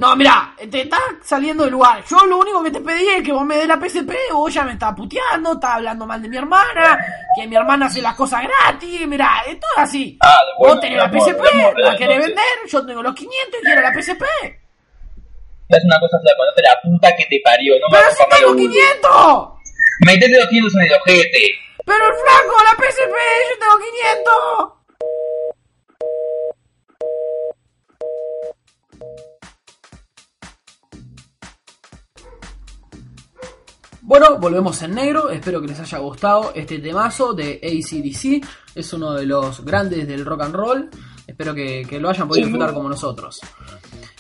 No, 0.00 0.16
mirá, 0.16 0.54
te 0.70 0.80
estás 0.80 0.98
saliendo 1.22 1.64
del 1.64 1.72
lugar. 1.72 2.02
Yo 2.08 2.24
lo 2.24 2.38
único 2.38 2.62
que 2.62 2.70
te 2.70 2.80
pedí 2.80 3.06
es 3.06 3.22
que 3.22 3.32
vos 3.32 3.44
me 3.44 3.56
des 3.58 3.68
la 3.68 3.76
PSP. 3.78 4.10
Vos 4.32 4.52
ya 4.54 4.64
me 4.64 4.72
estás 4.72 4.94
puteando, 4.94 5.52
estás 5.52 5.72
hablando 5.74 6.06
mal 6.06 6.22
de 6.22 6.28
mi 6.30 6.38
hermana, 6.38 6.98
que 7.36 7.46
mi 7.46 7.54
hermana 7.54 7.84
hace 7.84 8.00
las 8.00 8.14
cosas 8.14 8.44
gratis. 8.44 9.06
Mirá, 9.06 9.42
es 9.46 9.60
todo 9.60 9.70
así. 9.76 10.16
Ah, 10.22 10.34
bueno, 10.58 10.72
vos 10.74 10.80
tenés 10.80 10.96
la 10.96 11.04
amor, 11.04 11.20
PSP, 11.20 11.52
amor, 11.52 11.78
la 11.78 11.96
querés 11.98 12.16
entonces. 12.16 12.34
vender, 12.34 12.70
yo 12.72 12.86
tengo 12.86 13.02
los 13.02 13.14
500 13.14 13.60
y 13.60 13.62
quiero 13.62 13.82
la 13.82 13.92
PSP. 13.92 14.24
Es 15.68 15.84
una 15.84 16.00
cosa 16.00 16.18
flaco, 16.22 16.44
no 16.46 16.54
te 16.56 16.62
la 16.62 16.80
puta 16.82 17.16
que 17.16 17.26
te 17.26 17.40
parió, 17.44 17.74
no 17.74 17.86
me 17.90 17.98
Pero 17.98 18.04
hagas 18.04 18.16
si 18.16 18.24
tengo 18.24 18.40
lo 18.40 18.56
burro. 18.56 18.70
500. 18.72 19.48
Metete 20.06 20.38
los 20.40 20.48
500 20.48 20.74
en 20.76 20.80
el 20.80 20.92
ojete. 20.94 21.42
Pero 21.84 22.04
el 22.08 22.14
flaco, 22.14 22.54
la 22.64 22.72
PSP, 22.72 23.16
yo 23.52 23.54
tengo 23.60 23.76
500. 24.64 24.79
Bueno, 34.10 34.38
volvemos 34.40 34.82
en 34.82 34.96
negro. 34.96 35.30
Espero 35.30 35.60
que 35.60 35.68
les 35.68 35.78
haya 35.78 35.98
gustado 35.98 36.50
este 36.56 36.80
temazo 36.80 37.32
de 37.32 37.60
ACDC. 37.62 38.44
Es 38.74 38.92
uno 38.92 39.12
de 39.12 39.24
los 39.24 39.64
grandes 39.64 40.08
del 40.08 40.24
rock 40.24 40.42
and 40.42 40.54
roll. 40.56 40.90
Espero 41.24 41.54
que, 41.54 41.86
que 41.88 42.00
lo 42.00 42.10
hayan 42.10 42.26
podido 42.26 42.46
disfrutar 42.46 42.74
como 42.74 42.88
nosotros. 42.88 43.38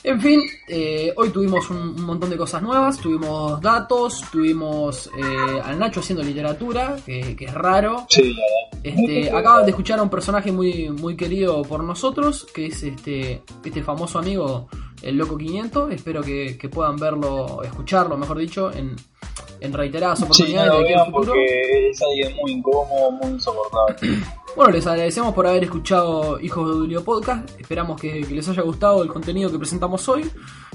En 0.04 0.20
fin, 0.20 0.42
eh, 0.68 1.12
hoy 1.16 1.30
tuvimos 1.30 1.68
un, 1.70 1.78
un 1.78 2.04
montón 2.04 2.30
de 2.30 2.36
cosas 2.36 2.62
nuevas. 2.62 2.98
Tuvimos 2.98 3.60
datos, 3.60 4.22
tuvimos 4.30 5.08
eh, 5.08 5.60
al 5.64 5.76
Nacho 5.76 5.98
haciendo 5.98 6.22
literatura, 6.22 6.94
que, 7.04 7.34
que 7.34 7.46
es 7.46 7.54
raro. 7.54 8.06
Sí. 8.10 8.38
Este, 8.84 9.28
acaban 9.32 9.64
de 9.64 9.70
escuchar 9.70 9.98
a 9.98 10.04
un 10.04 10.08
personaje 10.08 10.52
muy, 10.52 10.88
muy 10.90 11.16
querido 11.16 11.62
por 11.62 11.82
nosotros, 11.82 12.46
que 12.54 12.66
es 12.66 12.80
este, 12.84 13.42
este 13.64 13.82
famoso 13.82 14.20
amigo, 14.20 14.68
el 15.02 15.16
Loco 15.16 15.36
500. 15.36 15.92
Espero 15.92 16.22
que, 16.22 16.56
que 16.56 16.68
puedan 16.68 16.94
verlo, 16.94 17.64
escucharlo, 17.64 18.16
mejor 18.16 18.38
dicho, 18.38 18.70
en, 18.70 18.94
en 19.60 19.72
reiteradas 19.72 20.18
Sí, 20.18 20.24
no 20.24 20.26
oportunidades 20.30 20.72
de 20.72 20.78
aquí 20.78 20.88
al 20.92 20.94
vean 20.94 21.04
futuro. 21.06 21.26
porque 21.32 21.88
es 21.90 22.02
alguien 22.02 22.36
muy 22.40 22.52
incómodo, 22.52 23.10
muy 23.12 23.30
insoportable. 23.32 23.96
Bueno, 24.56 24.72
les 24.72 24.84
agradecemos 24.84 25.32
por 25.32 25.46
haber 25.46 25.62
escuchado 25.62 26.40
Hijos 26.40 26.68
de 26.68 26.74
Dulio 26.74 27.04
Podcast. 27.04 27.48
Esperamos 27.60 28.00
que, 28.00 28.22
que 28.22 28.34
les 28.34 28.48
haya 28.48 28.62
gustado 28.62 29.00
el 29.04 29.08
contenido 29.08 29.48
que 29.48 29.58
presentamos 29.58 30.08
hoy. 30.08 30.28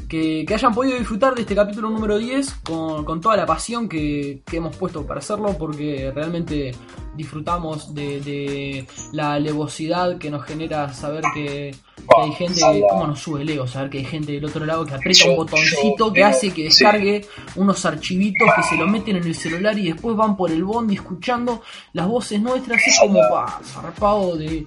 Que 0.07 0.16
que, 0.16 0.45
que 0.47 0.53
hayan 0.53 0.74
podido 0.74 0.97
disfrutar 0.97 1.36
de 1.36 1.41
este 1.41 1.55
capítulo 1.55 1.89
número 1.89 2.18
10 2.18 2.53
con, 2.63 3.03
con 3.03 3.20
toda 3.20 3.36
la 3.36 3.45
pasión 3.45 3.89
que, 3.89 4.41
que 4.45 4.57
hemos 4.57 4.76
puesto 4.78 5.05
para 5.05 5.20
hacerlo, 5.20 5.57
porque 5.57 6.09
realmente 6.16 6.74
disfrutamos 7.16 7.93
de, 7.93 8.20
de 8.22 8.88
la 9.11 9.34
alevosidad 9.34 10.18
que 10.18 10.30
nos 10.30 10.43
genera 10.43 10.93
saber 10.93 11.24
que, 11.34 11.76
que 11.97 12.22
hay 12.22 12.32
gente, 12.34 12.61
cómo 12.89 13.07
nos 13.07 13.20
sube 13.20 13.41
el 13.41 13.49
ego, 13.49 13.68
saber 13.68 13.89
que 13.89 13.97
hay 13.99 14.05
gente 14.05 14.34
del 14.34 14.45
otro 14.45 14.66
lado 14.66 14.86
que 14.86 14.93
aprieta 14.93 15.30
un 15.30 15.38
botoncito 15.38 16.13
que 16.13 16.24
hace 16.24 16.51
que 16.51 16.63
descargue 16.63 17.26
unos 17.55 17.86
archivitos 17.86 18.47
que 18.55 18.63
se 18.63 18.76
lo 18.76 18.88
meten 18.88 19.18
en 19.18 19.24
el 19.24 19.36
celular 19.36 19.78
y 19.78 19.91
después 19.91 20.16
van 20.16 20.36
por 20.36 20.51
el 20.51 20.63
bondi 20.63 20.95
escuchando 20.95 21.61
las 21.93 22.07
voces 22.07 22.41
nuestras, 22.41 22.86
es 22.86 22.99
como, 22.99 23.20
pa, 23.30 23.59
zarpado 23.63 24.36
de... 24.36 24.66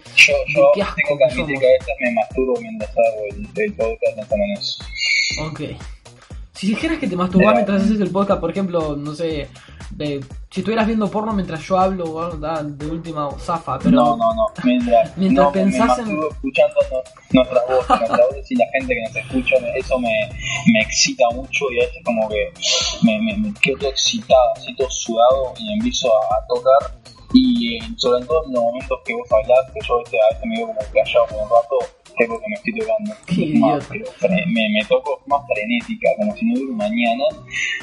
Qué 0.74 0.82
asco 0.82 1.18
que 1.18 1.34
somos. 1.34 1.48
me 1.48 2.12
masturbo 2.14 2.60
mientras 2.60 2.90
hago 2.90 3.56
el, 3.56 3.72
podcast 3.74 4.32
eso. 4.58 4.84
Ok. 5.46 5.60
Si 6.52 6.68
dijeras 6.68 6.98
que 6.98 7.06
te 7.06 7.14
masturbas 7.14 7.54
mientras 7.54 7.82
haces 7.82 8.00
el 8.00 8.10
podcast, 8.10 8.40
por 8.40 8.50
ejemplo, 8.50 8.96
no 8.96 9.14
sé, 9.14 9.48
de- 9.90 10.24
si 10.50 10.60
estuvieras 10.60 10.86
viendo 10.86 11.10
porno 11.10 11.32
mientras 11.32 11.60
yo 11.66 11.78
hablo, 11.78 12.30
de 12.64 12.86
última 12.86 13.28
zafa, 13.38 13.78
pero... 13.78 13.90
no, 13.90 14.16
no, 14.16 14.34
no. 14.34 14.46
Mientras, 14.64 15.16
Mientras 15.16 15.46
no, 15.46 15.52
pensás 15.52 15.98
me 15.98 16.02
en- 16.04 16.18
masturbo 16.18 16.28
escuchando 16.30 16.74
nuestras 17.32 17.66
voces, 17.68 17.88
nuestras 17.88 18.28
voces 18.28 18.50
y 18.50 18.54
la 18.56 18.66
gente 18.72 18.94
que 18.94 19.00
nos 19.02 19.16
escucha, 19.16 19.54
me- 19.60 19.78
eso 19.78 19.98
me, 19.98 20.28
me 20.72 20.80
excita 20.80 21.24
mucho 21.34 21.64
y 21.72 21.80
a 21.82 21.86
veces 21.86 22.02
como 22.04 22.28
que 22.28 22.52
me, 23.02 23.20
me, 23.20 23.36
me 23.36 23.54
quedo 23.60 23.78
todo 23.78 23.90
excitado, 23.90 24.52
así 24.56 24.74
todo 24.76 24.90
sudado 24.90 25.52
y 25.58 25.72
empiezo 25.74 26.08
a, 26.08 26.36
a 26.36 26.46
tocar. 26.46 26.98
Y 27.34 27.76
eh, 27.76 27.80
sobre 27.98 28.24
todo 28.24 28.42
en 28.46 28.54
los 28.54 28.62
momentos 28.62 28.98
que 29.04 29.12
vos 29.14 29.28
hablás, 29.30 29.70
que 29.74 29.80
yo 29.86 29.96
a 29.96 29.98
veces, 29.98 30.18
a 30.24 30.32
veces 30.34 30.46
me 30.46 30.56
veo 30.56 30.66
como 30.68 30.80
callado 30.80 31.26
por 31.26 31.36
un 31.42 31.50
rato, 31.50 31.76
porque 32.26 32.44
me 32.48 32.54
estoy 32.56 32.72
tocando. 32.80 33.14
Más, 33.60 33.86
pero 33.88 34.04
me, 34.30 34.68
me 34.70 34.84
toco 34.88 35.20
más 35.26 35.40
frenética, 35.46 36.08
como 36.16 36.34
si 36.36 36.46
no 36.46 36.54
hubiera 36.54 36.74
mañana, 36.74 37.24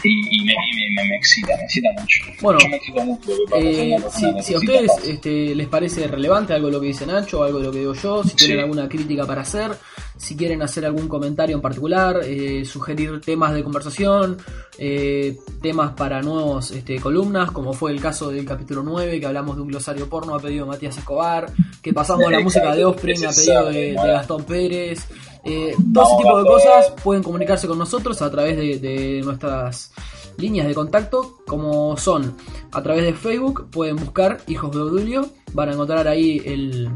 y, 0.04 0.10
y 0.10 0.46
me, 0.46 0.54
y 0.54 0.76
me, 0.96 1.02
me, 1.04 1.10
me 1.10 1.16
excita, 1.16 1.56
me 1.58 1.64
excita 1.64 1.90
mucho. 2.00 2.20
Bueno, 2.42 2.60
yo 2.62 2.70
me 2.70 2.76
excito 2.78 3.06
mucho 3.06 3.32
lo 3.32 3.46
que 3.46 3.52
pasa, 3.52 3.62
soy 3.62 3.92
Eh, 3.94 3.98
si, 4.10 4.36
que 4.36 4.44
si 4.44 4.54
a 4.54 4.58
ustedes 4.58 4.92
este, 5.08 5.56
les 5.56 5.68
parece 5.68 6.08
relevante 6.08 6.54
algo 6.54 6.68
de 6.68 6.74
lo 6.74 6.82
que 6.82 6.88
dice 6.88 7.06
Nacho, 7.06 7.44
algo 7.44 7.60
de 7.60 7.66
lo 7.66 7.72
que 7.72 7.80
digo 7.80 7.94
yo, 7.94 8.24
si 8.24 8.36
tienen 8.36 8.60
alguna 8.62 8.90
crítica 8.90 9.26
para 9.26 9.42
hacer, 9.42 9.72
si 10.18 10.36
quieren 10.36 10.62
hacer 10.62 10.86
algún 10.86 11.08
comentario 11.08 11.56
en 11.56 11.62
particular, 11.62 12.22
eh, 12.24 12.64
sugerir 12.66 13.22
temas 13.22 13.54
de 13.54 13.64
conversación, 13.64 14.38
eh, 14.78 15.38
temas 15.62 15.92
para 15.94 16.22
nuevos 16.22 16.72
este, 16.72 17.00
columnas, 17.00 17.52
como 17.52 17.74
fue 17.74 17.92
el 17.92 18.02
caso 18.02 18.30
del 18.30 18.46
capítulo 18.46 18.84
9, 18.84 19.20
que 19.20 19.26
hablamos 19.26 19.56
de 19.56 19.62
un 19.64 19.68
glosario 19.68 20.08
porno 20.10 20.36
a 20.36 20.40
pedido 20.40 20.66
de 20.66 20.72
Matías 20.72 20.98
Escobar, 20.98 21.52
que 21.82 21.94
pasamos 21.94 22.32
la 22.32 22.40
música 22.40 22.74
de 22.76 22.86
Offspring 22.86 23.26
a 23.26 23.32
pedido 23.32 23.66
de, 23.66 23.94
Gastón 23.94 24.44
Pérez. 24.44 25.06
Eh, 25.44 25.76
todo 25.94 26.06
ese 26.06 26.18
tipo 26.24 26.38
de 26.40 26.46
cosas 26.46 26.94
pueden 27.04 27.22
comunicarse 27.22 27.68
con 27.68 27.78
nosotros 27.78 28.20
a 28.22 28.32
través 28.32 28.58
de, 28.58 28.80
de 28.80 29.22
nuestras 29.24 29.92
líneas 30.38 30.68
de 30.68 30.74
contacto 30.74 31.38
como 31.46 31.96
son 31.98 32.36
a 32.72 32.84
través 32.84 33.04
de 33.04 33.14
Facebook 33.14 33.70
pueden 33.70 33.96
buscar 33.96 34.42
Hijos 34.48 34.72
de 34.72 34.80
Obdulio 34.80 35.30
van 35.54 35.70
a 35.70 35.74
encontrar 35.74 36.08
ahí 36.08 36.42
el, 36.46 36.90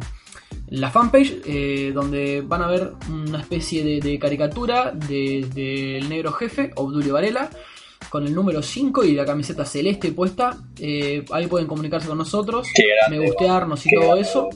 la 0.71 0.91
fanpage 0.91 1.41
eh, 1.45 1.91
donde 1.93 2.41
van 2.41 2.61
a 2.61 2.67
ver 2.67 2.93
una 3.09 3.41
especie 3.41 3.83
de, 3.83 3.99
de 3.99 4.19
caricatura 4.19 4.91
del 4.91 5.51
de, 5.53 6.05
negro 6.07 6.31
jefe 6.33 6.71
Obdulio 6.75 7.13
Varela 7.13 7.49
con 8.09 8.25
el 8.25 8.33
número 8.33 8.61
5 8.61 9.03
y 9.03 9.13
la 9.13 9.25
camiseta 9.25 9.65
celeste 9.65 10.11
puesta. 10.11 10.57
Eh, 10.77 11.25
ahí 11.31 11.47
pueden 11.47 11.67
comunicarse 11.67 12.07
con 12.07 12.17
nosotros 12.17 12.67
me 13.09 13.19
gustearnos 13.19 13.85
y 13.85 13.89
todo 13.95 14.15
eso. 14.15 14.49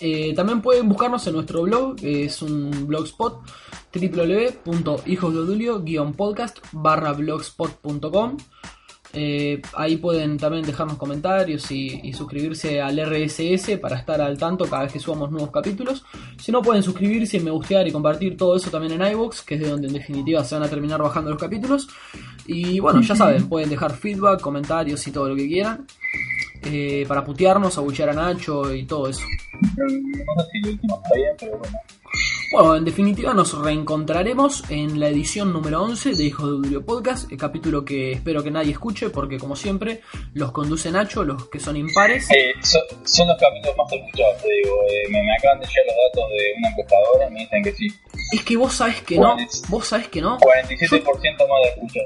eh, 0.00 0.32
también 0.34 0.62
pueden 0.62 0.88
buscarnos 0.88 1.26
en 1.26 1.34
nuestro 1.34 1.62
blog, 1.62 1.96
es 2.02 2.40
un 2.42 2.86
blogspot 2.86 3.40
www.hijosdeodulio-podcast 3.92 6.58
barra 6.72 7.12
blogspot.com 7.12 8.36
eh, 9.12 9.60
ahí 9.76 9.96
pueden 9.96 10.36
también 10.36 10.64
dejarnos 10.64 10.96
comentarios 10.96 11.70
y, 11.72 12.00
y 12.04 12.12
suscribirse 12.12 12.80
al 12.80 12.98
RSS 12.98 13.78
para 13.80 13.96
estar 13.98 14.20
al 14.20 14.38
tanto 14.38 14.66
cada 14.66 14.84
vez 14.84 14.92
que 14.92 15.00
subamos 15.00 15.30
nuevos 15.30 15.50
capítulos. 15.50 16.04
Si 16.38 16.52
no, 16.52 16.62
pueden 16.62 16.82
suscribirse, 16.82 17.40
me 17.40 17.50
gustear 17.50 17.86
y 17.88 17.92
compartir 17.92 18.36
todo 18.36 18.56
eso 18.56 18.70
también 18.70 19.00
en 19.00 19.12
iVoox, 19.12 19.42
que 19.42 19.56
es 19.56 19.60
de 19.60 19.68
donde 19.68 19.88
en 19.88 19.94
definitiva 19.94 20.44
se 20.44 20.54
van 20.54 20.64
a 20.64 20.68
terminar 20.68 21.02
bajando 21.02 21.30
los 21.30 21.40
capítulos. 21.40 21.88
Y 22.46 22.78
bueno, 22.80 23.00
ya 23.02 23.14
saben, 23.16 23.48
pueden 23.48 23.68
dejar 23.70 23.92
feedback, 23.94 24.40
comentarios 24.40 25.06
y 25.06 25.10
todo 25.12 25.28
lo 25.28 25.36
que 25.36 25.48
quieran. 25.48 25.86
eh, 26.64 27.04
para 27.08 27.24
putearnos, 27.24 27.78
abuchear 27.78 28.10
a 28.10 28.12
Nacho 28.12 28.74
y 28.74 28.84
todo 28.84 29.08
eso. 29.08 29.22
Bueno. 32.52 32.76
En 32.76 32.84
definitiva 32.84 33.32
nos 33.32 33.56
reencontraremos 33.56 34.64
en 34.70 34.98
la 34.98 35.08
edición 35.08 35.52
número 35.52 35.82
11 35.82 36.14
de 36.14 36.24
Hijos 36.24 36.46
de 36.46 36.56
Durio 36.56 36.84
Podcast, 36.84 37.30
el 37.30 37.38
capítulo 37.38 37.84
que 37.84 38.12
espero 38.12 38.42
que 38.42 38.50
nadie 38.50 38.72
escuche 38.72 39.10
porque 39.10 39.38
como 39.38 39.54
siempre 39.54 40.00
los 40.34 40.50
conduce 40.50 40.90
Nacho, 40.90 41.22
los 41.22 41.48
que 41.48 41.60
son 41.60 41.76
impares. 41.76 42.28
Eh, 42.30 42.52
son, 42.62 42.82
son 43.04 43.28
los 43.28 43.38
capítulos 43.38 43.76
más 43.76 43.92
escuchados, 43.92 44.42
te 44.42 44.48
digo. 44.52 44.74
Eh, 44.90 45.08
me, 45.10 45.22
me 45.22 45.32
acaban 45.36 45.60
de 45.60 45.66
llegar 45.66 45.86
los 45.86 45.96
datos 46.08 46.30
de 46.30 46.54
una 46.58 46.68
encuestadora 46.70 47.28
y 47.28 47.30
me 47.32 47.40
dicen 47.40 47.62
que 47.62 47.72
sí. 47.72 47.86
Es 48.32 48.44
que 48.44 48.56
vos 48.56 48.74
sabés 48.74 49.02
que 49.02 49.18
no, 49.18 49.36
vos 49.68 49.86
sabés 49.86 50.08
que 50.08 50.20
no. 50.20 50.38
47% 50.38 50.80
más 50.80 51.62
de 51.62 51.68
escuchas. 51.68 52.04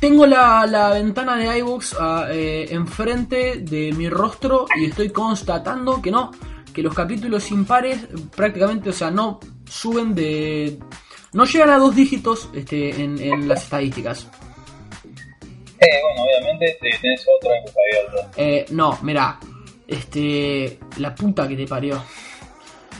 Tengo 0.00 0.26
la, 0.26 0.64
la 0.66 0.90
ventana 0.90 1.36
de 1.36 1.58
iVoox 1.58 1.96
ah, 1.98 2.28
eh, 2.30 2.68
enfrente 2.70 3.56
de 3.56 3.92
mi 3.92 4.08
rostro 4.08 4.66
y 4.78 4.86
estoy 4.86 5.10
constatando 5.10 6.00
que 6.00 6.12
no, 6.12 6.30
que 6.78 6.82
los 6.84 6.94
capítulos 6.94 7.50
impares 7.50 8.06
prácticamente, 8.36 8.90
o 8.90 8.92
sea, 8.92 9.10
no 9.10 9.40
suben 9.68 10.14
de... 10.14 10.78
No 11.32 11.44
llegan 11.44 11.70
a 11.70 11.76
dos 11.78 11.92
dígitos 11.96 12.48
este, 12.54 13.02
en, 13.02 13.18
en 13.20 13.48
las 13.48 13.64
estadísticas. 13.64 14.28
Eh, 15.80 15.86
bueno, 16.02 16.22
obviamente 16.22 16.78
te- 16.80 16.98
tenés 17.00 17.26
otra 17.36 17.50
encuesta 17.56 17.80
abierta. 18.14 18.30
Eh, 18.36 18.66
no, 18.70 18.96
mira, 19.02 19.40
este, 19.88 20.78
la 20.98 21.12
puta 21.16 21.48
que 21.48 21.56
te 21.56 21.66
parió. 21.66 22.00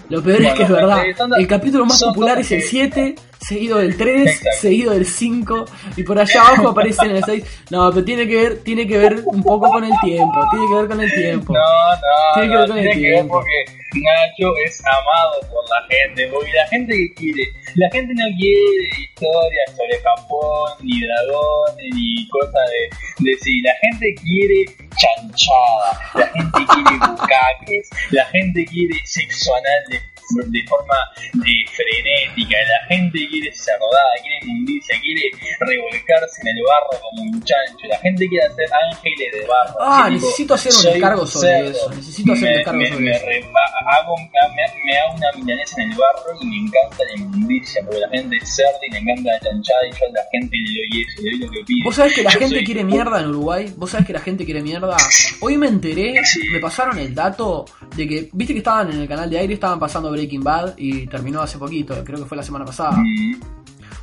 Lo 0.09 0.21
peor 0.25 0.43
es 0.43 0.55
que 0.55 0.63
es 0.65 0.69
verdad. 0.71 1.05
eh, 1.07 1.15
El 1.39 1.47
capítulo 1.47 1.87
más 1.87 2.03
popular 2.03 2.37
es 2.41 2.51
el 2.51 2.61
que- 2.61 2.67
7, 2.67 3.15
seguido 3.49 3.79
del 3.79 3.97
3, 3.97 4.27
Exacto. 4.31 4.59
seguido 4.61 4.93
del 4.93 5.07
5, 5.07 5.65
y 5.97 6.03
por 6.03 6.19
allá 6.19 6.41
abajo 6.43 6.69
aparece 6.69 7.07
en 7.07 7.17
el 7.17 7.25
6. 7.25 7.45
No, 7.71 7.91
pero 7.93 8.05
tiene 8.05 8.27
que 8.29 8.37
ver, 8.37 8.59
tiene 8.63 8.87
que 8.87 8.99
ver 8.99 9.23
un 9.25 9.43
poco 9.43 9.69
con 9.69 9.85
el 9.85 9.93
tiempo, 10.03 10.47
tiene 10.51 10.67
que 10.69 10.75
ver 10.75 10.89
con 10.89 11.01
el 11.01 11.13
tiempo. 11.13 11.53
No, 11.55 11.61
no, 11.61 12.35
Tiene 12.35 12.49
que 12.49 12.55
no, 12.55 12.61
ver 12.61 12.69
con 12.69 12.79
el 12.79 12.85
tiene 12.85 13.01
que 13.01 13.07
ver 13.09 13.15
tiempo. 13.17 13.35
porque 13.35 13.79
Nacho 13.95 14.53
es 14.67 14.83
amado 14.85 15.41
por 15.51 15.65
la 15.71 15.83
gente, 15.89 16.29
porque 16.33 16.53
la 16.53 16.67
gente 16.69 16.93
que 16.95 17.15
quiere, 17.15 17.53
la 17.77 17.91
gente 17.91 18.13
no 18.15 18.27
quiere 18.37 18.89
historias 19.01 19.69
sobre 19.77 19.99
Japón, 20.03 20.71
ni 20.83 21.01
dragones, 21.01 21.95
ni 21.95 22.29
cosas 22.29 22.53
de, 22.71 23.31
de 23.31 23.37
sí, 23.39 23.61
la 23.63 23.73
gente 23.81 24.15
quiere 24.23 24.65
chanchada, 24.99 26.01
la 26.15 26.27
gente 26.27 26.61
quiere 26.75 26.99
bucaques, 27.11 27.91
la 28.11 28.25
gente 28.27 28.65
quiere 28.67 28.95
sexo 29.05 29.55
anal 29.55 29.83
de, 29.91 30.18
de 30.37 30.63
forma 30.69 30.95
de 31.35 31.55
frenética, 31.73 32.57
la 32.59 32.87
gente 32.89 33.19
quiere 33.29 33.53
cerdada, 33.53 34.13
quiere 34.23 34.39
inmundicia, 34.43 34.95
quiere 35.01 35.23
revolcarse 35.61 36.41
en 36.43 36.49
el 36.49 36.63
barro 36.63 37.03
como 37.03 37.23
un 37.23 37.43
chancho, 37.45 37.87
la 37.89 37.99
gente 37.99 38.29
quiere 38.29 38.47
hacer 38.47 38.67
ángeles 38.93 39.33
de 39.33 39.47
barro. 39.47 39.75
Ah, 39.81 40.05
así, 40.07 40.15
tipo, 40.15 40.27
necesito 40.27 40.55
hacer 40.55 40.73
un 40.73 40.83
descargo 40.93 41.27
sobre 41.27 41.49
cerdo. 41.49 41.71
eso, 41.71 41.91
necesito 41.91 42.33
hacer 42.33 42.45
un 42.45 42.51
Me- 42.51 42.57
descargo 42.57 42.81
me- 42.81 42.89
sobre 42.89 43.05
me 43.05 43.11
eso. 43.17 43.27
re- 43.27 43.45
hago, 43.89 44.15
me, 44.19 44.65
me 44.85 44.99
hago 44.99 45.15
una 45.17 45.33
milanesa 45.37 45.83
en 45.83 45.91
el 45.93 45.97
barro 45.99 46.31
y 46.41 46.47
me 46.47 46.57
encanta 46.69 47.05
la 47.05 47.21
inmundicia, 47.21 47.83
porque 47.85 48.01
la 48.01 48.09
gente 48.11 48.37
es 48.37 48.55
cerda 48.55 48.79
y 48.87 48.91
le 48.93 48.99
encanta 48.99 49.31
la 49.33 49.41
chanchada 49.41 49.81
y 49.89 49.91
yo 49.93 50.07
a 50.07 50.13
la 50.13 50.23
gente 50.31 50.57
le 50.57 50.71
doy 50.79 51.03
eso, 51.03 51.23
le 51.23 51.31
doy 51.31 51.39
lo 51.39 51.51
que 51.53 51.65
pide. 51.67 51.85
¿Vos 51.85 51.95
sabés 51.95 52.15
que 52.15 52.23
la 52.23 52.31
Yo 52.31 52.39
gente 52.41 52.55
soy- 52.57 52.65
quiere 52.65 52.85
mierda 52.85 53.21
en 53.21 53.27
Uruguay? 53.29 53.73
¿Vos 53.77 53.91
sabés 53.91 54.07
que 54.07 54.13
la 54.13 54.21
gente 54.21 54.45
quiere 54.45 54.61
mierda? 54.63 54.97
Hoy 55.41 55.57
me 55.57 55.69
enteré, 55.69 56.25
Sí. 56.25 56.41
me 56.51 56.59
pasaron 56.61 56.99
el 56.99 57.15
dato 57.15 57.65
de 57.97 58.07
que, 58.07 58.29
viste 58.33 58.53
que 58.53 58.59
estaban 58.59 58.91
en 58.93 59.01
el 59.01 59.09
canal 59.09 59.31
de 59.31 59.39
aire, 59.39 59.55
estaban 59.55 59.79
pasando 59.79 60.11
Breaking 60.19 60.43
Bad 60.43 60.75
y 60.77 61.07
terminó 61.07 61.41
hace 61.41 61.59
poquito, 61.59 61.95
creo 62.05 62.19
que 62.19 62.27
fue 62.27 62.37
la 62.37 62.43
semana 62.43 62.65
pasada. 62.65 62.97
Mm, 62.97 63.41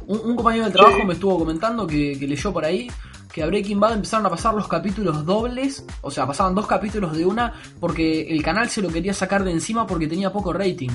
Un, 0.07 0.19
un 0.23 0.35
compañero 0.35 0.65
del 0.65 0.73
trabajo 0.73 1.03
me 1.03 1.13
estuvo 1.13 1.37
comentando 1.39 1.85
que, 1.87 2.17
que 2.19 2.27
leyó 2.27 2.53
por 2.53 2.63
ahí 2.63 2.87
que 3.35 3.43
a 3.43 3.47
Breaking 3.47 3.81
Bad 3.81 3.95
empezaron 3.95 4.25
a 4.25 4.29
pasar 4.29 4.53
los 4.53 4.65
capítulos 4.65 5.25
dobles, 5.25 5.83
o 6.01 6.09
sea, 6.09 6.25
pasaban 6.25 6.55
dos 6.55 6.67
capítulos 6.67 7.17
de 7.17 7.25
una 7.25 7.51
porque 7.81 8.21
el 8.29 8.41
canal 8.41 8.69
se 8.69 8.81
lo 8.81 8.87
quería 8.87 9.13
sacar 9.13 9.43
de 9.43 9.51
encima 9.51 9.85
porque 9.85 10.07
tenía 10.07 10.31
poco 10.31 10.53
rating. 10.53 10.91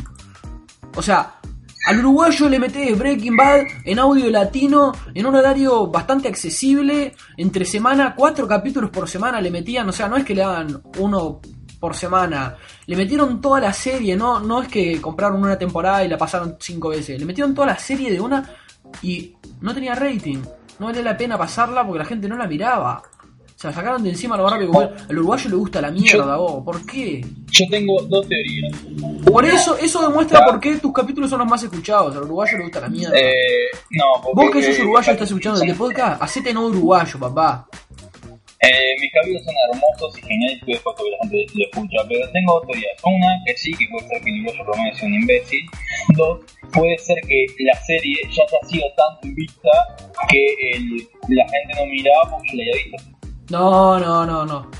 O 0.96 1.02
sea, 1.02 1.34
al 1.86 1.98
uruguayo 1.98 2.48
le 2.48 2.58
metés 2.58 2.98
Breaking 2.98 3.36
Bad 3.36 3.64
en 3.84 3.98
audio 3.98 4.30
latino, 4.30 4.92
en 5.12 5.26
un 5.26 5.34
horario 5.36 5.88
bastante 5.88 6.28
accesible, 6.28 7.14
entre 7.36 7.66
semana, 7.66 8.14
cuatro 8.16 8.48
capítulos 8.48 8.88
por 8.88 9.06
semana 9.06 9.38
le 9.42 9.50
metían, 9.50 9.86
o 9.86 9.92
sea, 9.92 10.08
no 10.08 10.16
es 10.16 10.24
que 10.24 10.34
le 10.34 10.42
hagan 10.42 10.80
uno 10.98 11.40
por 11.80 11.96
semana, 11.96 12.56
le 12.86 12.94
metieron 12.94 13.40
toda 13.40 13.58
la 13.58 13.72
serie, 13.72 14.14
no, 14.14 14.38
no 14.38 14.62
es 14.62 14.68
que 14.68 15.00
compraron 15.00 15.42
una 15.42 15.58
temporada 15.58 16.04
y 16.04 16.08
la 16.08 16.18
pasaron 16.18 16.56
cinco 16.60 16.90
veces, 16.90 17.18
le 17.18 17.24
metieron 17.24 17.54
toda 17.54 17.68
la 17.68 17.78
serie 17.78 18.12
de 18.12 18.20
una 18.20 18.48
y 19.02 19.34
no 19.62 19.72
tenía 19.72 19.94
rating, 19.94 20.38
no 20.78 20.86
valía 20.86 21.02
la 21.02 21.16
pena 21.16 21.38
pasarla 21.38 21.84
porque 21.84 21.98
la 21.98 22.04
gente 22.04 22.28
no 22.28 22.36
la 22.36 22.46
miraba. 22.46 23.02
O 23.02 23.62
Se 23.62 23.68
la 23.68 23.74
sacaron 23.74 24.02
de 24.02 24.10
encima 24.10 24.38
lo 24.38 24.48
rápido 24.48 24.72
que. 24.72 24.78
Al 24.78 25.18
uruguayo 25.18 25.50
le 25.50 25.56
gusta 25.56 25.82
la 25.82 25.90
mierda, 25.90 26.36
vos. 26.36 26.64
¿Por 26.64 26.86
qué? 26.86 27.22
Yo 27.50 27.66
tengo 27.70 28.00
dos 28.02 28.26
teorías. 28.26 28.72
Por 29.26 29.44
eso, 29.44 29.76
eso 29.76 30.00
demuestra 30.08 30.46
por 30.46 30.58
qué 30.58 30.76
tus 30.76 30.92
capítulos 30.92 31.28
son 31.28 31.40
los 31.40 31.48
más 31.48 31.62
escuchados. 31.62 32.16
Al 32.16 32.22
uruguayo 32.22 32.56
le 32.56 32.64
gusta 32.64 32.80
la 32.80 32.88
mierda. 32.88 33.18
Eh, 33.18 33.68
no, 33.90 34.04
porque, 34.22 34.46
Vos 34.46 34.50
que 34.50 34.62
sos 34.62 34.80
uruguayo 34.80 35.12
y 35.12 35.12
estás 35.12 35.28
escuchando 35.28 35.60
este 35.60 35.74
podcast, 35.74 36.22
hacete 36.22 36.54
no 36.54 36.66
uruguayo, 36.66 37.18
papá. 37.18 37.66
Eh, 38.62 38.94
mis 39.00 39.10
capítulos 39.12 39.42
son 39.44 39.54
hermosos 39.72 40.18
y 40.18 40.22
geniales 40.22 40.58
que 40.66 40.72
después 40.72 40.94
que 40.96 41.10
la 41.10 41.16
gente 41.22 41.46
lo 41.54 41.64
escucha, 41.64 41.96
pero 42.08 42.30
tengo 42.30 42.52
dos 42.54 42.66
teorías. 42.66 42.92
Una, 43.04 43.42
que 43.46 43.56
sí, 43.56 43.72
que 43.72 43.86
puede 43.90 44.06
ser 44.08 44.20
que 44.22 44.30
el 44.30 44.40
uruguayo 44.42 44.64
promedio 44.66 44.94
sea 44.96 45.08
un 45.08 45.14
imbécil. 45.14 45.60
Dos, 46.16 46.40
puede 46.72 46.98
ser 46.98 47.16
que 47.26 47.46
la 47.60 47.74
serie 47.84 48.16
ya 48.30 48.42
haya 48.42 48.68
sido 48.68 48.86
tanto 48.96 49.20
en 49.28 49.34
vista 49.34 49.70
que 50.28 50.46
el- 50.74 51.08
la 51.34 51.48
gente 51.48 51.74
no 51.78 51.86
miraba 51.86 52.30
porque 52.36 52.56
la 52.56 52.62
había 52.64 52.84
visto. 52.84 53.10
No, 53.50 53.98
no, 53.98 54.26
no, 54.26 54.44
no. 54.44 54.70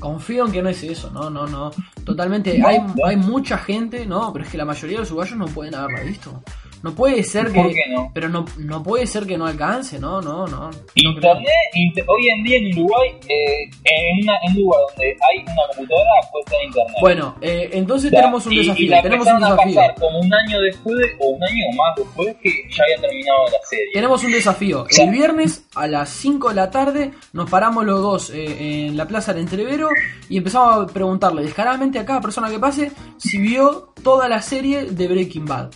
Confío 0.00 0.46
en 0.46 0.52
que 0.52 0.62
no 0.62 0.68
es 0.68 0.82
eso, 0.82 1.10
no, 1.10 1.30
no, 1.30 1.46
no. 1.46 1.70
Totalmente, 2.04 2.58
No, 2.58 2.68
hay, 2.68 2.78
no. 2.78 3.06
hay 3.06 3.16
mucha 3.16 3.56
gente, 3.58 4.04
no, 4.06 4.32
pero 4.32 4.44
es 4.44 4.50
que 4.50 4.58
la 4.58 4.64
mayoría 4.66 4.96
de 4.96 5.00
los 5.00 5.10
uruguayos 5.10 5.36
no 5.38 5.46
pueden 5.46 5.74
haberla 5.74 6.02
visto. 6.04 6.42
No 6.84 6.94
puede 6.94 7.22
ser 7.24 7.50
que. 7.50 7.62
¿Por 7.62 7.70
qué 7.72 7.80
no? 7.90 8.10
Pero 8.12 8.28
no, 8.28 8.44
no 8.58 8.82
puede 8.82 9.06
ser 9.06 9.26
que 9.26 9.38
no 9.38 9.46
alcance, 9.46 9.98
no, 9.98 10.20
no, 10.20 10.46
no. 10.46 10.68
Internet, 10.94 11.48
inter- 11.74 12.04
hoy 12.06 12.28
en 12.28 12.44
día 12.44 12.58
en 12.58 12.66
Uruguay, 12.78 13.08
eh, 13.26 13.70
en, 13.84 14.22
una- 14.22 14.36
en 14.46 14.52
un 14.56 14.62
lugar 14.64 14.80
donde 14.90 15.06
hay 15.06 15.42
una 15.42 15.62
computadora, 15.74 16.10
puede 16.30 16.44
estar 16.44 16.58
internet. 16.64 16.96
Bueno, 17.00 17.36
eh, 17.40 17.70
entonces 17.72 18.08
O 18.08 18.10
sea, 18.10 18.20
tenemos 18.20 18.46
un 18.46 18.52
y- 18.52 18.56
desafío. 18.58 18.84
Y 18.84 18.88
la 18.88 19.02
tenemos 19.02 19.26
un 19.26 19.40
desafío. 19.40 19.80
a 19.80 19.86
pasar 19.86 19.94
como 19.98 20.18
un 20.20 20.34
año 20.34 20.60
después, 20.60 21.06
o 21.20 21.28
un 21.28 21.42
año 21.42 21.64
o 21.72 21.76
más 21.76 21.96
después, 21.96 22.36
que 22.42 22.50
ya 22.70 22.84
había 22.84 22.96
terminado 23.00 23.44
la 23.46 23.66
serie. 23.68 23.86
Tenemos 23.94 24.24
un 24.24 24.32
desafío. 24.32 24.86
El 24.98 25.10
viernes 25.10 25.66
a 25.74 25.86
las 25.86 26.10
5 26.10 26.50
de 26.50 26.54
la 26.54 26.70
tarde 26.70 27.12
nos 27.32 27.48
paramos 27.48 27.86
los 27.86 28.02
dos 28.02 28.28
eh, 28.30 28.86
en 28.88 28.96
la 28.98 29.06
plaza 29.08 29.32
del 29.32 29.42
Entrevero 29.44 29.88
y 30.28 30.36
empezamos 30.36 30.84
a 30.90 30.92
preguntarle 30.92 31.42
descaradamente 31.44 31.98
a 31.98 32.04
cada 32.04 32.20
persona 32.20 32.50
que 32.50 32.58
pase 32.58 32.92
si 33.16 33.38
vio 33.38 33.94
toda 34.02 34.28
la 34.28 34.42
serie 34.42 34.84
de 34.84 35.08
Breaking 35.08 35.46
Bad. 35.46 35.70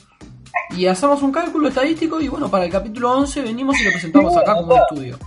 Y 0.77 0.87
hacemos 0.87 1.23
un 1.23 1.33
cálculo 1.33 1.69
estadístico 1.69 2.21
y 2.21 2.29
bueno, 2.29 2.51
para 2.51 2.65
el 2.65 2.71
capítulo 2.71 3.13
11 3.13 3.43
venimos 3.43 3.81
y 3.81 3.85
lo 3.85 3.91
presentamos 3.91 4.37
acá 4.37 4.55
como 4.55 4.75
un 4.75 4.81
estudio. 4.81 5.19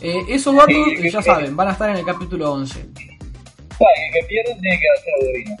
Eh, 0.00 0.24
esos 0.28 0.54
datos, 0.54 0.74
eh, 0.74 1.10
ya 1.10 1.22
saben, 1.22 1.54
van 1.54 1.68
a 1.68 1.72
estar 1.72 1.90
en 1.90 1.96
el 1.96 2.04
capítulo 2.04 2.52
11. 2.52 2.80
Ah, 2.80 3.84
y 3.96 4.06
el 4.06 4.12
que 4.12 4.26
pierde 4.26 4.60
tiene 4.60 4.80
que 4.80 4.86
hacer. 4.96 5.58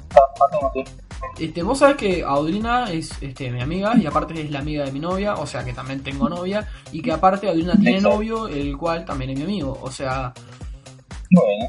Este, 1.38 1.62
vos 1.62 1.78
sabés 1.78 1.96
que 1.96 2.22
Audrina 2.24 2.90
es 2.90 3.10
este, 3.20 3.50
mi 3.50 3.60
amiga 3.60 3.94
y 3.96 4.06
aparte 4.06 4.40
es 4.40 4.50
la 4.50 4.58
amiga 4.58 4.84
de 4.84 4.92
mi 4.92 4.98
novia, 4.98 5.34
o 5.34 5.46
sea 5.46 5.64
que 5.64 5.72
también 5.72 6.02
tengo 6.02 6.28
novia 6.28 6.66
y 6.90 7.00
que 7.00 7.12
aparte 7.12 7.48
Audrina 7.48 7.76
tiene 7.76 8.00
novio, 8.00 8.48
el 8.48 8.76
cual 8.76 9.04
también 9.04 9.30
es 9.30 9.38
mi 9.38 9.44
amigo, 9.44 9.78
o 9.80 9.90
sea... 9.90 10.32
Bueno, 11.30 11.66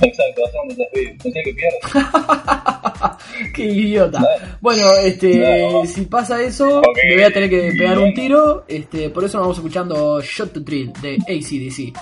exacto, 0.00 0.42
hacemos 0.46 0.62
un 0.62 0.68
desafío. 0.76 1.10
Pensé 1.22 1.42
que 1.42 1.54
pierde. 1.54 1.78
Qué 3.54 3.64
idiota. 3.66 4.18
Claro. 4.18 4.54
Bueno, 4.60 4.82
este, 5.04 5.38
Claro. 5.38 5.82
si 5.86 6.02
pasa 6.02 6.42
eso, 6.42 6.82
me 7.06 7.14
voy 7.14 7.24
a 7.24 7.32
tener 7.32 7.50
que 7.50 7.72
pegar 7.78 7.98
un 7.98 8.12
tiro. 8.14 8.64
Este, 8.68 9.10
por 9.10 9.24
eso 9.24 9.38
nos 9.38 9.44
vamos 9.46 9.58
escuchando 9.58 10.20
Shot 10.20 10.52
to 10.52 10.64
Thrill 10.64 10.92
de 11.00 11.14
ACDC. 11.16 11.92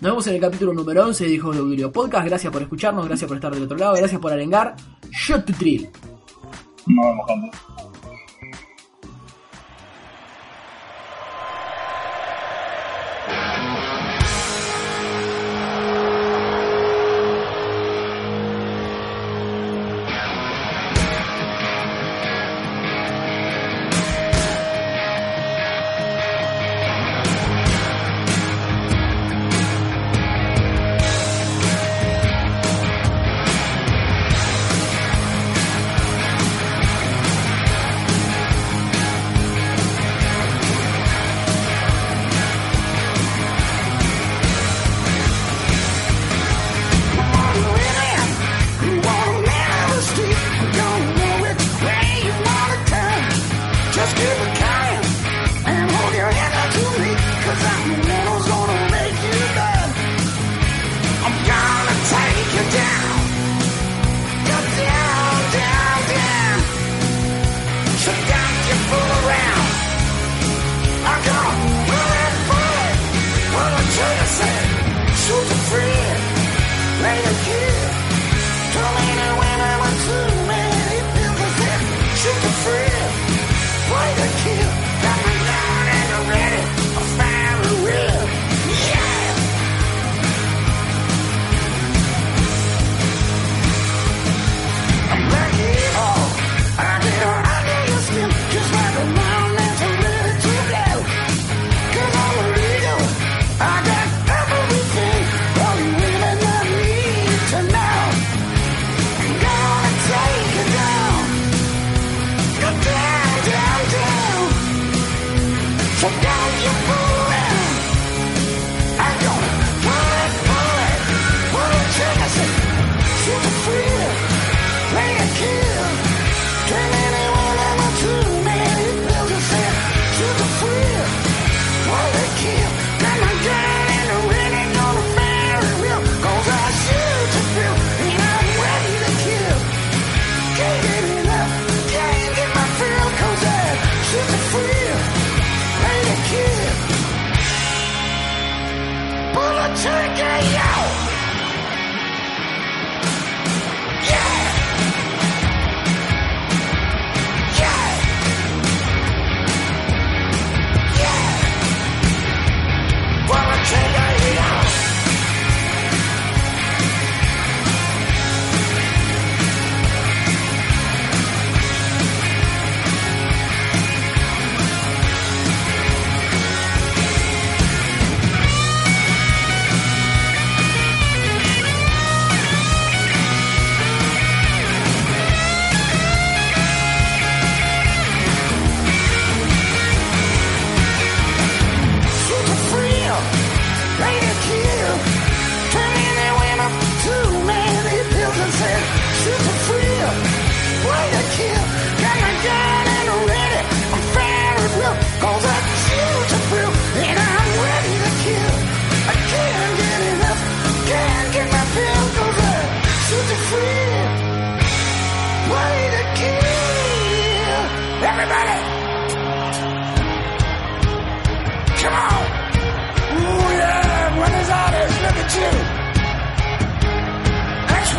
Nos 0.00 0.12
vemos 0.12 0.26
en 0.28 0.34
el 0.36 0.40
capítulo 0.40 0.72
número 0.72 1.04
11 1.04 1.24
de 1.24 1.30
Hijos 1.30 1.54
de 1.56 1.60
Audio 1.62 1.92
Podcast. 1.92 2.26
Gracias 2.26 2.52
por 2.52 2.62
escucharnos, 2.62 3.06
gracias 3.06 3.28
por 3.28 3.36
estar 3.36 3.52
del 3.52 3.64
otro 3.64 3.76
lado, 3.76 3.94
gracias 3.96 4.20
por 4.20 4.32
arengar. 4.32 4.74
Shot 5.10 5.44
to 5.44 5.52
Thrill. 5.58 5.88
Nos 6.86 7.06
vemos, 7.06 7.26
gente. 7.28 7.69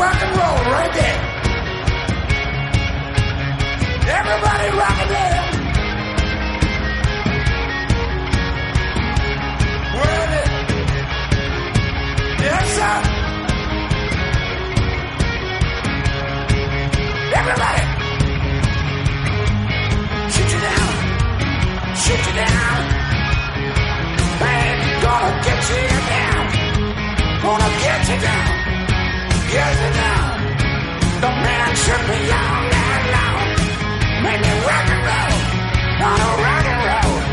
rock 0.01 0.19
and 0.25 0.33
roll 0.39 0.59
right 0.75 0.93
there. 0.99 1.19
Everybody 4.19 4.67
rocking 4.81 5.09
there. 5.15 5.41
Where 9.97 10.17
is 10.25 10.31
it? 10.39 10.47
Yes, 12.45 12.65
sir. 12.77 12.95
Everybody. 17.39 17.83
Shoot 20.33 20.49
you 20.55 20.61
down. 20.67 20.91
Shoot 22.03 22.21
you 22.27 22.33
down. 22.41 22.79
Man, 24.41 24.73
gonna 25.03 25.31
get 25.45 25.59
you 25.71 25.83
down. 26.15 26.43
Gonna 27.43 27.69
get 27.83 28.01
you 28.09 28.17
down 28.27 28.60
the 29.53 31.27
man 31.27 31.75
should 31.75 32.07
be 32.07 32.19
young 32.25 32.71
and 32.71 33.03
long, 33.15 34.23
Make 34.23 34.41
me 34.41 34.53
rock 34.65 34.89
and 34.95 35.03
roll, 35.07 35.39
not 35.99 36.19
a 36.19 36.41
rock 36.41 36.65
and 36.65 36.81
roll. 36.87 37.30